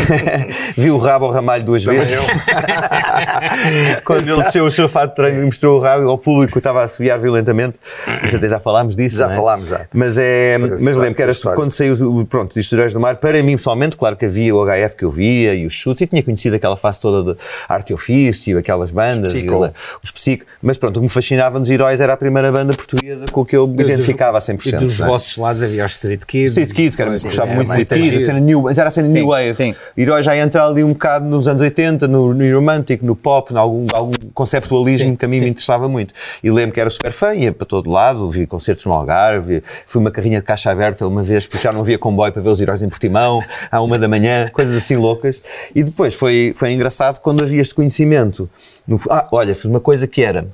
Vi 0.76 0.90
o 0.90 0.98
rabo 0.98 1.26
ao 1.26 1.32
ramalho 1.32 1.64
duas 1.64 1.84
Também 1.84 2.00
vezes. 2.00 2.16
Quando 4.04 4.28
ele 4.28 4.42
desceu 4.42 4.64
o 4.66 4.70
seu 4.70 4.88
fato 4.88 5.10
de 5.10 5.16
treino 5.16 5.42
e 5.42 5.46
mostrou 5.46 5.78
o 5.78 5.82
rabo 5.82 6.08
ao 6.08 6.18
público, 6.18 6.58
estava 6.58 6.80
a 6.80 6.84
assobiar 6.84 7.18
violentamente. 7.18 7.76
Isso 8.24 8.36
até 8.36 8.48
já 8.48 8.60
falámos 8.60 8.96
disso. 8.96 9.16
Já 9.18 9.30
é? 9.30 9.34
falámos, 9.36 9.68
já. 9.68 9.86
Mas, 9.92 10.16
é, 10.18 10.58
mas 10.58 10.96
lembro 10.96 11.14
que 11.14 11.22
era 11.22 11.32
quando 11.54 11.70
saiu 11.72 11.94
o- 11.94 12.26
pronto, 12.26 12.58
os 12.58 12.72
Heróis 12.72 12.92
do 12.92 13.00
Mar, 13.00 13.16
para 13.16 13.42
mim 13.42 13.56
pessoalmente, 13.56 13.96
claro 13.96 14.16
que 14.16 14.24
havia 14.26 14.54
o 14.54 14.64
HF 14.64 14.96
que 14.96 15.04
eu 15.04 15.10
via 15.10 15.54
e 15.54 15.66
o 15.66 15.70
chute, 15.70 16.04
e 16.04 16.06
tinha 16.06 16.22
conhecido 16.22 16.56
aquela 16.56 16.76
fase 16.76 17.00
toda 17.00 17.32
de 17.34 17.38
arte 17.68 17.90
e 17.90 17.94
ofício, 17.94 18.58
aquelas 18.58 18.90
bandas, 18.90 19.32
Psico. 19.32 19.66
e, 19.66 19.70
os 20.02 20.10
psico. 20.10 20.44
Mas 20.62 20.76
pronto, 20.78 20.96
o 20.96 21.00
que 21.00 21.04
me 21.04 21.08
fascinava 21.10 21.58
nos 21.58 21.68
Heróis 21.70 22.00
era 22.00 22.12
a 22.12 22.16
primeira 22.16 22.50
banda 22.52 22.72
portuguesa 22.74 23.26
com 23.30 23.44
que 23.44 23.56
eu 23.56 23.66
me 23.66 23.82
identificava 23.82 24.38
a 24.38 24.40
100%. 24.40 24.66
E 24.66 24.76
dos 24.84 25.00
é? 25.00 25.06
vossos 25.06 25.36
lados 25.36 25.62
havia 25.62 25.84
os 25.84 25.92
Street 25.92 26.22
Kids. 26.24 26.50
Street 26.56 26.72
Kids, 26.72 26.96
que 26.96 27.02
era, 27.02 27.10
Foi- 27.20 27.30
gostava 27.30 27.50
era 27.52 27.64
muito 27.64 27.76
de 27.76 27.84
Kids, 27.84 28.22
a 28.22 28.26
cena 28.26 28.40
new, 28.40 28.62
mas 28.62 28.78
era 28.78 28.88
a 28.88 28.90
cena 28.90 29.08
Sim, 29.08 29.14
New 29.20 29.26
Wave. 29.28 29.54
sim. 29.54 29.74
Herói 29.96 30.22
já 30.22 30.36
entra 30.36 30.64
ali 30.66 30.82
um 30.84 30.92
bocado 30.92 31.24
nos 31.26 31.46
anos 31.48 31.60
80, 31.62 32.08
no, 32.08 32.32
no 32.34 32.54
Romantic, 32.54 33.02
no 33.02 33.14
pop, 33.16 33.52
em 33.52 33.56
algum, 33.56 33.86
algum 33.92 34.12
conceptualismo 34.34 35.08
Sim, 35.10 35.16
que 35.16 35.24
a 35.24 35.28
mim 35.28 35.38
sim. 35.38 35.44
me 35.44 35.50
interessava 35.50 35.88
muito. 35.88 36.12
E 36.42 36.50
lembro 36.50 36.72
que 36.74 36.80
era 36.80 36.90
super 36.90 37.12
fã, 37.12 37.34
ia 37.34 37.52
para 37.52 37.66
todo 37.66 37.90
lado, 37.90 38.28
vi 38.30 38.46
concertos 38.46 38.84
no 38.86 38.92
Algarve, 38.92 39.62
fui 39.86 40.00
uma 40.00 40.10
carrinha 40.10 40.40
de 40.40 40.44
caixa 40.46 40.70
aberta 40.70 41.06
uma 41.06 41.22
vez, 41.22 41.46
porque 41.46 41.62
já 41.62 41.72
não 41.72 41.80
havia 41.80 41.98
comboio 41.98 42.32
para 42.32 42.42
ver 42.42 42.48
os 42.50 42.60
heróis 42.60 42.82
em 42.82 42.88
Portimão, 42.88 43.42
à 43.70 43.80
uma 43.80 43.98
da 43.98 44.08
manhã, 44.08 44.48
coisas 44.52 44.74
assim 44.74 44.96
loucas. 44.96 45.42
E 45.74 45.82
depois 45.82 46.14
foi, 46.14 46.52
foi 46.56 46.72
engraçado 46.72 47.20
quando 47.20 47.42
havia 47.42 47.60
este 47.60 47.74
conhecimento. 47.74 48.48
No- 48.86 49.00
ah, 49.10 49.28
olha, 49.32 49.54
fiz 49.54 49.64
uma 49.66 49.80
coisa 49.80 50.06
que 50.06 50.22
era. 50.22 50.46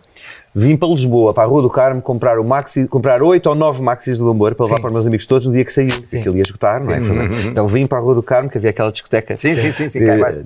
Vim 0.58 0.74
para 0.74 0.88
Lisboa, 0.88 1.34
para 1.34 1.44
a 1.44 1.46
Rua 1.46 1.60
do 1.60 1.68
Carmo, 1.68 2.00
comprar 2.00 2.38
o 2.38 2.44
maxi, 2.44 2.86
comprar 2.88 3.22
oito 3.22 3.46
ou 3.46 3.54
nove 3.54 3.82
maxis 3.82 4.16
do 4.16 4.26
Amor 4.30 4.54
para 4.54 4.64
levar 4.64 4.76
Sim. 4.76 4.80
para 4.82 4.88
os 4.88 4.94
meus 4.94 5.06
amigos 5.06 5.26
todos 5.26 5.46
no 5.46 5.52
dia 5.52 5.62
que 5.62 5.70
saiu, 5.72 5.90
porque 6.00 6.16
aquilo 6.16 6.34
ia 6.34 6.40
esgotar, 6.42 6.82
não 6.82 6.94
é? 6.94 7.00
Foi- 7.02 7.46
Então 7.48 7.68
vim 7.68 7.86
para 7.86 7.98
a 7.98 8.00
Rua 8.00 8.14
do 8.14 8.22
Carmo, 8.22 8.48
que 8.48 8.56
havia 8.56 8.70
aquela 8.70 8.90
discoteca. 8.90 9.36
Sim, 9.36 9.54
sim, 9.54 9.70
sim, 9.70 9.86
sim, 9.90 9.98
que- 9.98 10.10
embaixo. 10.10 10.38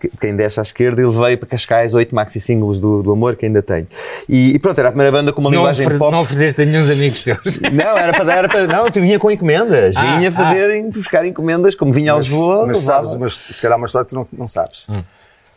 quem, 0.00 0.10
quem 0.20 0.36
desce 0.36 0.58
à 0.58 0.64
esquerda, 0.64 1.00
e 1.00 1.06
levei 1.06 1.36
para 1.36 1.48
Cascais 1.48 1.94
oito 1.94 2.12
maxi 2.12 2.40
singles 2.40 2.80
do, 2.80 3.04
do 3.04 3.12
Amor, 3.12 3.36
que 3.36 3.46
ainda 3.46 3.62
tenho. 3.62 3.86
E, 4.28 4.52
e 4.52 4.58
pronto, 4.58 4.78
era 4.80 4.88
a 4.88 4.90
primeira 4.90 5.12
banda 5.12 5.32
com 5.32 5.40
uma 5.40 5.48
Não, 5.48 5.58
linguagem 5.58 5.88
pop. 5.96 6.10
não 6.10 6.22
ofereceste 6.22 6.60
a 6.60 6.64
nenhum 6.64 6.82
amigos 6.92 7.22
teus. 7.22 7.60
Não, 7.72 7.96
era 7.96 8.12
para 8.12 8.24
dar, 8.24 8.38
era 8.38 8.48
para, 8.48 8.66
não, 8.66 8.90
tu 8.90 9.00
vinha 9.00 9.16
com 9.20 9.30
encomendas, 9.30 9.94
Ah, 9.96 10.16
vinha 10.16 10.28
ah. 10.28 10.32
fazer, 10.32 10.82
buscar 10.90 11.24
encomendas, 11.24 11.76
como 11.76 11.92
vinha 11.92 12.12
a 12.12 12.16
Mas, 12.16 12.26
Lisboa, 12.26 12.66
mas 12.66 12.78
sabes, 12.78 13.14
mas 13.14 13.34
se 13.36 13.62
calhar 13.62 13.78
uma 13.78 13.86
história 13.86 14.04
que 14.04 14.10
tu 14.10 14.16
não, 14.16 14.26
não 14.32 14.48
sabes. 14.48 14.86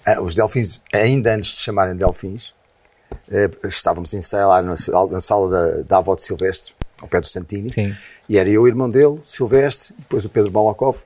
Ah, 0.05 0.21
os 0.21 0.35
Delfins, 0.35 0.79
ainda 0.93 1.33
antes 1.33 1.49
de 1.49 1.55
se 1.55 1.63
chamarem 1.63 1.95
Delfins, 1.95 2.53
estávamos 3.63 4.13
em 4.13 4.21
lá 4.33 4.61
na, 4.61 4.77
sala- 4.77 5.11
na 5.11 5.19
sala 5.21 5.49
da, 5.49 5.81
da 5.83 5.97
avó 5.97 6.15
de 6.15 6.23
Silvestre, 6.23 6.73
ao 7.01 7.07
pé 7.07 7.19
do 7.19 7.27
Santini, 7.27 7.71
Sim. 7.73 7.93
e 8.29 8.37
era 8.37 8.49
eu 8.49 8.63
o 8.63 8.67
irmão 8.67 8.89
dele, 8.89 9.19
Silvestre, 9.25 9.93
depois 9.97 10.25
o 10.25 10.29
Pedro 10.29 10.51
Molokov. 10.51 10.97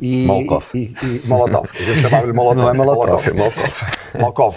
E, 0.00 0.26
Molotov. 0.26 0.64
E, 0.74 0.94
e, 1.02 1.22
Molotov. 1.26 1.68
A 1.74 1.82
gente 1.82 2.00
chamava-lhe 2.00 2.32
Molotov. 2.32 2.62
Não 2.62 2.70
é 2.70 2.72
Molotov, 2.72 3.28
é 3.28 3.32
Molotov. 3.32 4.56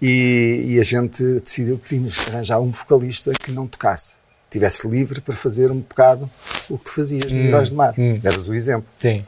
E, 0.00 0.64
e 0.68 0.80
a 0.80 0.82
gente 0.82 1.22
decidiu 1.40 1.78
que 1.78 1.88
tínhamos 1.88 2.18
que 2.18 2.30
arranjar 2.30 2.58
um 2.60 2.70
vocalista 2.70 3.32
que 3.32 3.52
não 3.52 3.66
tocasse. 3.66 4.16
Tivesse 4.50 4.86
livre 4.88 5.20
para 5.20 5.34
fazer 5.34 5.70
um 5.70 5.78
bocado 5.80 6.30
o 6.70 6.78
que 6.78 6.84
tu 6.84 6.92
fazias 6.92 7.24
dos 7.24 7.32
Heróis 7.32 7.70
do 7.70 7.76
Mar. 7.76 7.92
Eras 8.22 8.48
o 8.48 8.54
exemplo 8.54 8.86
Sim. 9.00 9.24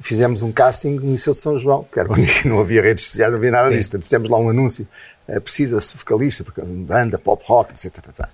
Fizemos 0.00 0.42
um 0.42 0.52
casting 0.52 0.96
no 0.96 1.12
Liceu 1.12 1.32
de 1.32 1.38
São 1.38 1.58
João, 1.58 1.84
que 1.92 1.98
era 1.98 2.10
onde 2.12 2.26
não 2.48 2.60
havia 2.60 2.82
redes 2.82 3.04
sociais, 3.04 3.30
não 3.32 3.38
havia 3.38 3.50
nada 3.50 3.70
disso. 3.70 3.90
Portanto, 3.90 4.04
fizemos 4.04 4.30
lá 4.30 4.38
um 4.38 4.48
anúncio. 4.50 4.86
eh, 5.28 5.40
Precisa-se 5.40 5.92
de 5.92 5.98
vocalista, 5.98 6.44
porque 6.44 6.60
banda, 6.62 7.18
pop 7.18 7.42
rock, 7.46 7.70
etc. 7.72 7.90
tá, 7.92 8.02
tá, 8.02 8.12
tá. 8.24 8.28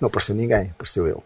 Não 0.00 0.08
apareceu 0.08 0.34
ninguém, 0.34 0.70
apareceu 0.74 1.06
ele. 1.06 1.16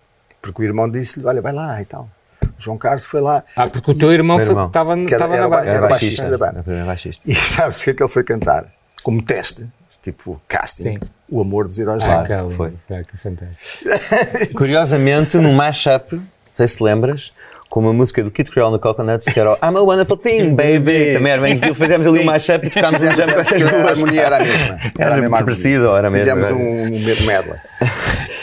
Porque 0.43 0.63
o 0.63 0.65
irmão 0.65 0.89
disse-lhe: 0.91 1.27
Olha, 1.27 1.43
vai 1.43 1.53
lá 1.53 1.81
e 1.81 1.85
tal. 1.85 2.09
O 2.43 2.63
João 2.63 2.79
Carlos 2.79 3.05
foi 3.05 3.21
lá. 3.21 3.43
Ah, 3.57 3.67
porque 3.69 3.91
o 3.91 3.95
teu 3.95 4.13
irmão 4.13 4.39
estava 4.39 4.93
era- 4.93 5.03
era 5.03 5.29
na 5.43 5.49
ba- 5.49 5.57
banda. 5.59 5.71
era 5.71 5.89
baixista 5.89 6.31
da 6.31 6.39
banda. 6.39 6.65
Era 6.67 6.85
baixista. 6.85 7.23
E 7.27 7.35
sabes 7.37 7.81
o 7.81 7.85
que 7.85 7.91
é 7.91 7.95
que 7.95 8.03
ele 8.03 8.11
foi 8.11 8.25
cantar? 8.25 8.67
como 9.03 9.23
teste, 9.23 9.67
tipo 10.03 10.41
casting, 10.47 10.83
Sim. 10.83 10.99
o 11.31 11.41
amor 11.41 11.67
dos 11.67 11.79
heróis 11.79 12.05
Ah, 12.05 12.17
lá. 12.17 12.27
que 12.27 12.35
lindo. 12.35 12.51
foi. 12.51 12.75
Ah, 12.91 13.03
que 13.03 13.17
fantástico. 13.17 13.91
Curiosamente, 14.57 15.37
num 15.39 15.55
mashup, 15.55 16.17
não 16.17 16.27
sei 16.55 16.69
se 16.69 16.77
te 16.77 16.83
lembras, 16.83 17.33
com 17.71 17.81
uma 17.81 17.93
música 17.93 18.23
do 18.23 18.31
Kid 18.33 18.51
Creole 18.51 18.73
no 18.73 18.79
Coconuts 18.81 19.27
que 19.33 19.39
era 19.39 19.53
o 19.53 19.55
I'm 19.55 19.77
a 19.77 19.81
Wonderful 19.81 20.17
Thing, 20.17 20.55
baby. 20.55 21.15
Também 21.15 21.33
era 21.33 21.41
bem 21.41 21.53
aquilo. 21.55 21.75
Fizemos 21.75 22.07
ali 22.07 22.19
um 22.19 22.25
mashup 22.25 22.67
e 22.67 22.71
tocámos 22.71 23.01
um 23.03 23.11
jump 23.13 23.33
com 23.33 23.41
essas 23.41 23.63
a 23.63 23.71
duas. 23.71 23.87
harmonia 23.87 24.23
era 24.23 24.37
a 24.37 24.45
mesma. 24.45 24.79
Era 24.99 25.15
a 25.15 25.21
mesma 25.21 25.39
era 25.97 26.09
a 26.09 26.11
mesma, 26.11 26.19
Fizemos 26.19 26.47
era. 26.49 26.57
um, 26.57 26.87
um 26.87 27.27
medley. 27.27 27.59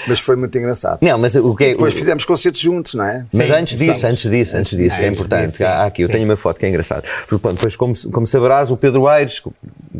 Mas 0.07 0.19
foi 0.19 0.35
muito 0.35 0.57
engraçado. 0.57 0.99
Não, 1.01 1.17
mas 1.17 1.35
o 1.35 1.55
que 1.55 1.63
é. 1.65 1.69
Depois 1.69 1.93
o- 1.93 1.97
fizemos 1.97 2.25
concertos 2.25 2.61
juntos, 2.61 2.93
não 2.93 3.03
é? 3.05 3.25
Mas 3.33 3.47
Sim, 3.47 3.53
antes 3.53 3.77
disso, 3.77 4.07
antes 4.07 4.29
disso, 4.31 4.57
antes 4.57 4.77
disso, 4.77 4.95
que 4.97 5.03
é 5.03 5.07
antes 5.07 5.19
importante. 5.19 5.51
disso. 5.51 5.65
Há 5.65 5.85
aqui, 5.85 6.01
eu 6.03 6.07
Sim. 6.07 6.13
tenho 6.13 6.25
uma 6.25 6.37
foto 6.37 6.59
que 6.59 6.65
é 6.65 6.69
engraçada. 6.69 7.03
Porque, 7.27 7.37
pronto, 7.41 7.55
depois, 7.55 7.75
como, 7.75 7.93
como 8.11 8.25
saberás, 8.27 8.71
o 8.71 8.77
Pedro 8.77 9.07
Aires, 9.07 9.39
o 9.45 9.53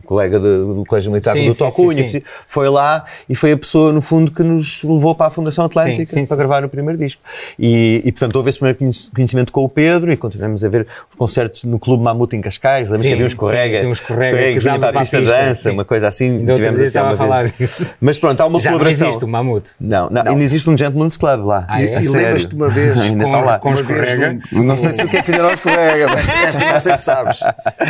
colega 0.06 0.40
de- 0.40 0.46
do 0.46 0.84
Colégio 0.88 1.12
Militar 1.12 1.34
Sim, 1.34 1.48
do 1.48 1.54
sim, 1.54 1.60
Tocunha, 1.60 2.10
sim, 2.10 2.22
foi 2.48 2.70
lá 2.70 3.06
e 3.28 3.36
foi 3.36 3.52
a 3.52 3.58
pessoa, 3.58 3.92
no 3.92 4.02
fundo, 4.02 4.32
que 4.32 4.44
nos 4.44 4.84
levou 4.84 5.14
para 5.16 5.28
a 5.28 5.30
Fundação 5.32 5.66
Atlântica 5.66 6.06
Sim, 6.06 6.06
sim, 6.06 6.26
para 6.26 6.36
sim. 6.36 6.38
gravar 6.38 6.64
o 6.64 6.70
primeiro 6.70 6.98
disco. 7.00 7.22
E, 7.58 8.02
e, 8.06 8.12
portanto, 8.12 8.36
houve 8.36 8.50
esse 8.50 8.60
primeiro 8.60 8.78
conhec- 8.80 9.10
conhecimento 9.14 9.52
com 9.52 9.64
o 9.64 9.70
Pedro 9.70 10.12
e 10.12 10.18
continuamos 10.18 10.64
a 10.64 10.70
ver 10.70 10.88
os 11.10 11.16
concertos 11.18 11.64
no 11.64 11.80
Clube 11.80 12.04
Mamute 12.04 12.36
em 12.36 12.42
Cascais. 12.42 12.84
Lembras 12.90 13.02
Sim, 13.04 13.10
que 13.10 13.14
havia 13.14 13.28
escorrega? 13.28 13.76
sim, 13.76 13.82
sim, 13.82 13.88
um 13.88 13.92
escorrega 13.92 14.60
que 14.60 14.66
dava 14.66 14.80
para 14.92 15.00
a 15.00 15.02
pista 15.02 15.22
dança, 15.22 15.72
uma 15.72 15.86
coisa 15.86 16.08
assim. 16.08 16.40
Tivemos 16.46 16.82
assim 16.82 16.98
a 16.98 17.16
falar 17.18 17.48
disso. 17.48 17.98
Mas 18.02 18.18
pronto, 18.20 18.40
há 18.42 18.46
uma 18.46 18.60
Já 18.60 18.72
não 18.72 18.78
colaboração. 18.78 19.08
existe 19.10 19.26
o 19.26 19.28
mamute. 19.28 19.72
Não, 19.80 19.97
não, 20.04 20.24
Não. 20.24 20.32
ainda 20.32 20.44
existe 20.44 20.70
um 20.70 20.77
Gentleman's 20.77 21.18
Club 21.18 21.46
lá. 21.46 21.66
Ah, 21.68 21.82
é? 21.82 21.96
E 21.96 22.06
sério. 22.06 22.12
lembras-te 22.13 22.56
uma 22.56 22.70
vez 22.70 22.98
ainda 23.01 23.24
com- 23.24 23.30
está 23.32 23.42
lá. 23.46 23.60
com 23.60 23.70
Uma 23.70 23.84
vez 23.84 23.89
escorrega? 24.10 24.39
num- 24.51 24.63
Não 24.63 24.77
sei 24.77 24.94
se 24.94 25.04
o 25.04 25.10
que 25.10 25.18
é 25.18 25.20
que 25.20 25.25
fizeram 25.25 25.46
ao 25.48 25.54
escorrega, 25.54 26.08
mas 26.10 26.30
Esta, 26.48 26.72
não 26.74 26.80
sei 26.80 26.96
se 26.96 27.04
sabes. 27.04 27.39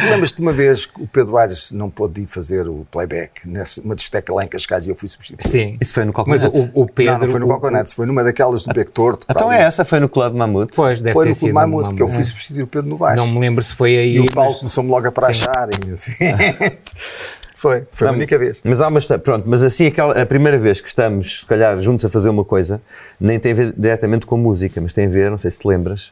Lembras-te 0.09 0.41
uma 0.41 0.53
vez 0.53 0.85
que 0.85 1.01
o 1.01 1.07
Pedro 1.07 1.37
Aires 1.37 1.71
não 1.71 1.89
pôde 1.89 2.21
ir 2.21 2.27
fazer 2.27 2.67
o 2.67 2.85
playback 2.91 3.47
nessa 3.47 3.81
uma 3.81 3.95
discoteca 3.95 4.33
lá 4.33 4.43
em 4.43 4.47
Cascais 4.47 4.85
e 4.87 4.89
eu 4.89 4.95
fui 4.95 5.07
substituir? 5.09 5.47
Sim. 5.49 5.77
Isso 5.81 5.93
foi 5.93 6.05
no 6.05 6.13
Mas 6.27 6.41
Coconuts? 6.43 6.71
o, 6.73 6.81
o 6.81 6.85
Pedro. 6.87 7.13
não, 7.13 7.19
não 7.21 7.29
foi 7.29 7.39
no 7.39 7.47
Coconuts, 7.47 7.93
foi 7.93 8.05
numa 8.05 8.23
daquelas 8.23 8.63
do 8.63 8.73
Beco 8.73 8.91
Torto. 8.91 9.25
Então 9.29 9.49
ali. 9.49 9.59
é 9.59 9.63
essa, 9.63 9.83
foi 9.85 9.99
no 9.99 10.07
Clube 10.09 10.35
Mamute. 10.37 10.73
Pois, 10.75 10.99
deve 10.99 11.13
Foi 11.13 11.25
ter 11.25 11.29
no 11.31 11.35
Clube 11.35 11.53
no 11.53 11.59
Mamute, 11.59 11.95
que 11.95 12.01
eu 12.01 12.07
fui 12.07 12.13
Mamute. 12.15 12.29
substituir 12.29 12.63
o 12.63 12.67
Pedro 12.67 12.89
no 12.89 12.97
baixo. 12.97 13.17
Não 13.17 13.27
me 13.27 13.39
lembro 13.39 13.63
se 13.63 13.73
foi 13.73 13.97
aí. 13.97 14.15
E 14.15 14.19
o 14.21 14.31
Paulo 14.31 14.51
mas- 14.51 14.59
começou-me 14.59 14.89
logo 14.89 15.07
a 15.07 15.11
prachar. 15.11 15.67
E, 15.87 15.91
assim. 15.91 16.11
foi, 17.57 17.83
foi 17.91 18.07
a 18.07 18.11
única 18.11 18.37
vez. 18.37 18.61
Mas 18.63 18.79
há 18.81 18.87
uma 18.87 18.99
pronto, 19.19 19.43
mas 19.47 19.63
assim 19.63 19.87
aquela, 19.87 20.13
a 20.21 20.25
primeira 20.25 20.57
vez 20.57 20.79
que 20.79 20.87
estamos, 20.87 21.39
se 21.39 21.45
calhar, 21.45 21.77
juntos 21.79 22.05
a 22.05 22.09
fazer 22.09 22.29
uma 22.29 22.45
coisa, 22.45 22.79
nem 23.19 23.39
tem 23.39 23.51
a 23.51 23.55
ver 23.55 23.73
diretamente 23.75 24.25
com 24.25 24.37
música, 24.37 24.79
mas 24.79 24.93
tem 24.93 25.07
a 25.07 25.09
ver, 25.09 25.31
não 25.31 25.37
sei 25.37 25.49
se 25.51 25.59
te 25.59 25.67
lembras, 25.67 26.11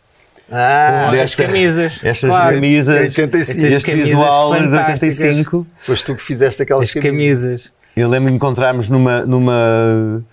Ah, 0.52 1.08
Olha, 1.10 1.24
as 1.24 1.32
desta- 1.32 1.46
camisas. 1.46 2.00
estas 2.04 2.30
claro. 2.30 2.56
camisas, 2.56 3.00
85. 3.00 3.42
este 3.52 3.66
Estas 3.68 3.86
camisas 3.86 4.08
visual 4.10 4.54
de 4.54 4.60
fantásticas. 4.60 5.02
85. 5.20 5.68
foste 5.86 6.06
tu 6.06 6.16
que 6.16 6.22
fizeste 6.24 6.62
aquelas 6.64 6.88
As 6.90 6.94
camisas. 6.94 7.74
Eu 7.96 8.10
lembro 8.10 8.30
de 8.30 8.36
encontrarmos 8.36 8.88
numa, 8.90 9.26
numa 9.26 10.24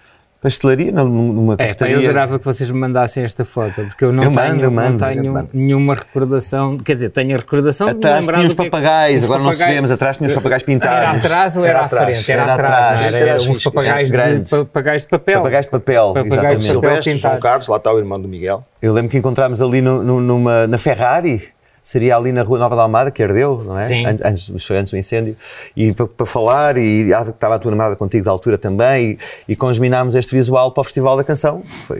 pastelaria, 0.42 0.90
não, 0.90 1.06
numa 1.08 1.54
É, 1.54 1.56
pá, 1.56 1.62
eu 1.62 1.68
cafetaria. 1.68 1.96
adorava 2.10 2.38
que 2.38 2.44
vocês 2.44 2.70
me 2.70 2.78
mandassem 2.78 3.22
esta 3.22 3.44
foto, 3.44 3.74
porque 3.86 4.04
eu 4.04 4.12
não 4.12 4.24
Eu 4.24 4.30
tenho, 4.32 4.42
mando, 4.48 4.62
eu 4.64 4.70
não 4.70 4.82
mando, 4.82 5.04
gente 5.06 5.20
tenho 5.22 5.48
nenhuma 5.54 5.94
recordação. 5.94 6.76
Quer 6.78 6.94
dizer, 6.94 7.10
tenho 7.10 7.34
a 7.36 7.38
recordação 7.38 7.86
de 7.88 7.92
Atrás 7.94 8.20
lembrar 8.20 8.38
tinha 8.38 8.48
os 8.48 8.52
é 8.52 8.56
papagaios, 8.56 9.24
agora 9.24 9.42
não 9.42 9.52
se 9.52 9.58
vê, 9.58 9.64
papagaios- 9.64 9.82
mas 9.82 9.90
atrás 9.92 10.16
tinha 10.18 10.28
os 10.28 10.34
papagaios 10.34 10.62
pintados. 10.64 11.08
Era 11.08 11.10
atrás 11.18 11.56
ou 11.56 11.64
era, 11.64 11.78
Era 11.78 11.86
à 11.86 11.88
frente? 11.88 12.32
Era, 12.32 12.42
Era 12.42 12.52
atrás, 12.54 12.72
atrás. 12.74 12.98
não 13.00 13.06
era? 13.06 13.18
Era 13.18 13.42
uns 13.42 13.62
papagaios 13.62 14.08
de, 14.08 14.16
Grandes. 14.16 14.50
papagaios 14.50 15.02
de 15.04 15.08
papel. 15.08 15.36
Papagaios 15.38 15.64
de 15.66 15.70
papel, 15.70 16.06
Papagaios 16.14 16.28
de 16.28 16.34
exatamente. 16.34 16.66
papel 16.66 16.80
Silvestre, 16.82 17.04
João 17.12 17.16
pintados. 17.16 17.42
Carlos, 17.42 17.68
lá 17.68 17.76
está 17.76 17.92
o 17.92 17.98
irmão 17.98 18.20
do 18.20 18.28
Miguel. 18.28 18.64
Eu 18.82 18.92
lembro 18.92 19.10
que 19.10 19.16
encontrámos 19.18 19.62
ali 19.62 19.80
no- 19.80 20.02
no- 20.02 20.20
numa, 20.20 20.66
na 20.66 20.76
Ferrari, 20.78 21.40
seria 21.82 22.16
ali 22.16 22.32
na 22.32 22.42
Rua 22.42 22.58
Nova 22.58 22.76
da 22.76 22.82
Almada, 22.82 23.10
que 23.10 23.22
ardeu, 23.22 23.62
não 23.66 23.78
é? 23.78 23.84
Sim. 23.84 24.06
Antes, 24.06 24.24
antes, 24.24 24.48
mas 24.50 24.64
foi 24.64 24.78
antes 24.78 24.92
do 24.92 24.96
incêndio. 24.96 25.36
E 25.76 25.92
para, 25.92 26.06
para 26.06 26.26
falar, 26.26 26.78
e 26.78 27.10
estava 27.10 27.56
a 27.56 27.58
tua 27.58 27.70
namorada 27.72 27.96
contigo 27.96 28.24
da 28.24 28.30
altura 28.30 28.56
também, 28.56 29.18
e, 29.48 29.52
e 29.52 29.56
congeminámos 29.56 30.14
este 30.14 30.34
visual 30.34 30.70
para 30.72 30.80
o 30.80 30.84
Festival 30.84 31.16
da 31.16 31.24
Canção, 31.24 31.62
foi 31.86 31.98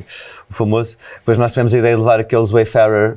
o 0.48 0.54
famoso. 0.54 0.96
Depois 1.16 1.36
nós 1.36 1.52
tivemos 1.52 1.74
a 1.74 1.78
ideia 1.78 1.94
de 1.96 2.00
levar 2.00 2.20
aqueles 2.20 2.50
Wayfarer 2.52 3.16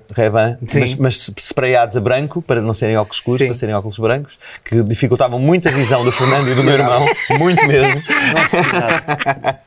Sim. 0.68 0.80
mas, 0.80 0.96
mas 0.96 1.32
sprayados 1.38 1.96
a 1.98 2.02
branco, 2.02 2.42
para 2.42 2.62
não 2.62 2.74
serem 2.74 2.98
óculos 2.98 3.18
escuros, 3.18 3.40
Sim. 3.40 3.46
para 3.46 3.54
serem 3.56 3.76
óculos 3.76 4.00
brancos, 4.00 4.40
que 4.64 4.82
dificultavam 4.84 5.40
muito 5.40 5.68
a 5.68 5.72
visão 5.72 6.04
do 6.04 6.12
Fernando 6.12 6.48
e 6.50 6.56
do 6.56 6.64
meu 6.64 6.74
irmão, 6.74 7.06
muito 7.40 7.66
mesmo. 7.68 8.02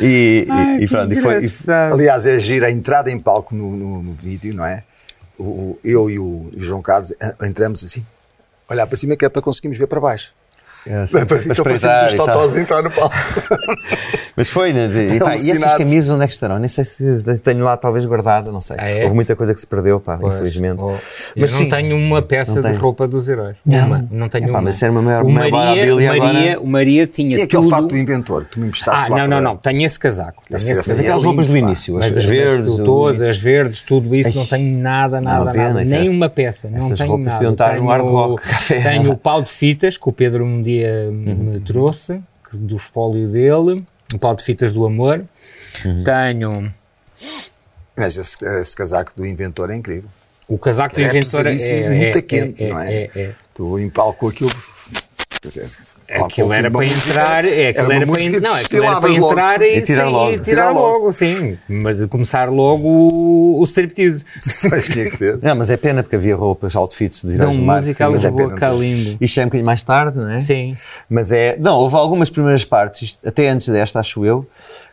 e, 0.00 0.46
e- 0.78 0.84
e 0.84 0.88
pronto, 0.88 1.12
e 1.12 1.20
foi, 1.20 1.44
e-. 1.44 1.70
Aliás, 1.92 2.26
é 2.26 2.38
gira 2.38 2.66
a 2.66 2.70
entrada 2.70 3.10
em 3.10 3.18
palco 3.18 3.54
no, 3.54 3.76
no- 3.76 4.02
no 4.02 4.12
vídeo, 4.14 4.54
não 4.54 4.64
é? 4.64 4.82
O, 5.38 5.78
eu 5.84 6.10
e 6.10 6.18
o, 6.18 6.50
e 6.52 6.56
o 6.58 6.60
João 6.60 6.82
Carlos 6.82 7.12
a- 7.20 7.46
entramos 7.46 7.84
assim, 7.84 8.04
olhar 8.68 8.86
para 8.86 8.96
cima 8.96 9.16
que 9.16 9.24
é 9.24 9.28
para 9.28 9.40
conseguirmos 9.40 9.78
ver 9.78 9.86
para 9.86 10.00
baixo. 10.00 10.32
É, 10.86 11.04
então 11.04 11.20
espreitar 11.38 11.64
parecemos 11.64 12.10
os 12.12 12.14
totós 12.16 12.54
entrar 12.56 12.82
no 12.82 12.90
palco. 12.90 13.14
Mas 14.38 14.48
foi, 14.48 14.72
né? 14.72 14.86
e, 14.86 15.18
pá, 15.18 15.32
e 15.36 15.50
essas 15.50 15.76
camisas 15.76 16.10
onde 16.10 16.24
é 16.24 16.26
que 16.26 16.32
estarão? 16.32 16.58
Nem 16.58 16.68
sei 16.68 16.84
se 16.84 17.22
tenho 17.42 17.64
lá 17.64 17.76
talvez 17.76 18.06
guardada, 18.06 18.50
não 18.52 18.62
sei. 18.62 18.76
Ah, 18.78 18.88
é? 18.88 19.02
Houve 19.02 19.14
muita 19.14 19.34
coisa 19.36 19.52
que 19.52 19.60
se 19.60 19.66
perdeu, 19.66 19.98
pá, 20.00 20.16
Pois, 20.16 20.34
infelizmente. 20.36 20.80
oh, 20.80 20.90
eu 20.90 20.96
Mas 21.36 21.52
não 21.52 21.58
sim, 21.58 21.68
tenho 21.68 21.96
uma 21.96 22.22
peça 22.22 22.60
Não 22.62 22.70
de 22.72 22.78
roupa 22.78 23.06
dos 23.08 23.28
heróis. 23.28 23.56
Não. 23.66 23.86
Uma. 23.86 24.08
Não 24.10 24.28
tenho 24.28 24.44
Epá, 24.46 24.54
uma. 24.58 24.62
mas 24.62 24.76
isso 24.76 24.84
era 24.84 24.92
uma 24.92 25.02
maior- 25.02 25.24
o 25.24 25.28
Maria, 25.28 25.50
Maria, 25.52 26.12
agora. 26.12 26.60
o 26.60 26.66
Maria 26.66 27.06
tinha 27.06 27.36
E 27.36 27.42
aquele 27.42 27.62
tudo... 27.64 27.70
fato 27.70 27.86
do 27.88 27.96
inventor 27.98 28.44
que 28.44 28.52
tu 28.52 28.60
me 28.60 28.68
emprestaste 28.68 29.00
Ah, 29.06 29.08
lá 29.08 29.08
não, 29.08 29.16
para- 29.28 29.40
não, 29.40 29.40
não. 29.52 29.56
Tenho 29.56 29.82
esse 29.84 29.98
casaco. 29.98 30.42
Tenho 30.46 30.56
Esse- 30.56 30.72
esse 30.72 30.88
Mas 30.88 30.98
é 30.98 31.02
aquelas 31.02 31.22
roupas 31.24 31.46
do 31.46 31.52
pá. 31.52 31.58
início, 31.58 31.98
as, 31.98 32.06
Mas 32.06 32.16
as 32.16 32.24
as 32.24 32.30
verdes. 32.30 32.76
todas, 32.76 33.22
as 33.22 33.38
verdes, 33.38 33.82
tudo 33.82 34.14
isso, 34.14 34.30
Ai, 34.30 34.34
não 34.36 34.46
tenho 34.46 34.78
nada, 34.78 35.20
nada, 35.20 35.52
nada. 35.52 35.82
é- 35.82 35.84
Nem 35.84 36.08
uma 36.08 36.28
peça, 36.28 36.68
não 36.70 36.78
Essas 36.78 36.98
tenho 36.98 37.10
roupas 37.10 37.26
nada. 37.34 37.38
tenho, 37.70 37.82
no 37.82 37.88
Hard 37.88 38.04
Rock. 38.04 38.42
Tenho 38.68 39.10
o 39.12 39.16
pau 39.16 39.42
de 39.42 39.50
fitas 39.50 39.96
que 39.96 40.08
o 40.08 40.12
Pedro 40.12 40.44
um 40.44 40.62
dia 40.62 41.08
Uhum. 41.10 41.34
me 41.52 41.60
trouxe, 41.60 42.20
que- 42.50 42.56
do 42.56 42.76
espólio 42.76 43.30
dele, 43.30 43.84
o 44.14 44.18
pau 44.18 44.34
de 44.34 44.42
fitas 44.44 44.72
do 44.72 44.84
amor. 44.86 45.24
Uhum. 45.84 46.04
Tenho 46.04 46.74
Mas 47.96 48.16
esse, 48.16 48.44
esse 48.60 48.74
casaco 48.76 49.12
do 49.16 49.26
inventor 49.26 49.70
é 49.70 49.76
incrível. 49.76 50.08
o 50.48 50.58
casaco 50.58 50.94
do 50.94 51.00
É 51.00 51.04
inventor. 51.04 51.42
pesadíssimo, 51.44 51.90
muito 51.90 52.22
quente, 52.22 52.64
é, 52.64 52.68
não 52.70 52.80
é? 52.80 52.94
é, 52.94 53.10
é. 53.14 53.34
Tu 53.54 53.78
em 53.78 53.90
palco 53.90 54.18
com 54.20 54.28
aquilo. 54.28 54.50
Quer 55.52 55.60
dizer, 55.64 56.24
Aquilo 56.24 56.52
era 56.52 56.70
para 56.70 56.84
entrar, 56.86 57.44
é, 57.44 57.68
aquilo 57.68 57.92
era 57.92 58.06
para, 58.06 58.40
não, 58.40 58.54
aquilo 58.54 58.84
era 58.84 59.00
para 59.00 59.10
entrar 59.10 59.62
e, 59.62 59.76
E 59.76 59.80
tirar 59.82 60.06
sim, 60.06 60.10
logo. 60.12 60.30
e 60.32 60.38
tirar 60.38 60.44
Tirar 60.44 60.70
logo. 60.70 60.98
logo, 60.98 61.12
sim, 61.12 61.58
mas 61.68 62.04
começar 62.06 62.48
logo 62.50 62.86
o, 62.88 63.60
o 63.60 63.64
striptease. 63.64 64.24
Mas 64.70 64.86
tinha 64.88 65.06
que 65.06 65.16
ser. 65.16 65.38
Não, 65.42 65.54
mas 65.56 65.70
é 65.70 65.76
pena 65.76 66.02
porque 66.02 66.16
havia 66.16 66.34
roupas, 66.36 66.74
outfits 66.76 67.22
de 67.22 67.36
mar, 67.38 67.76
música 67.76 68.04
a 68.04 68.08
sim, 68.08 68.12
mas 68.12 68.24
é 68.24 68.28
Lisboa, 68.28 68.48
pena. 68.48 68.60
cá 68.60 68.70
lindo. 68.70 69.16
Isto 69.20 69.40
é 69.40 69.42
um 69.42 69.46
bocadinho 69.46 69.66
mais 69.66 69.82
tarde, 69.82 70.18
não 70.18 70.28
é? 70.30 70.40
Sim. 70.40 70.72
Mas 71.08 71.32
é. 71.32 71.56
Não, 71.58 71.76
houve 71.78 71.96
algumas 71.96 72.30
primeiras 72.30 72.64
partes, 72.64 73.18
até 73.24 73.48
antes 73.48 73.68
desta, 73.68 74.00
acho 74.00 74.24
eu, 74.24 74.46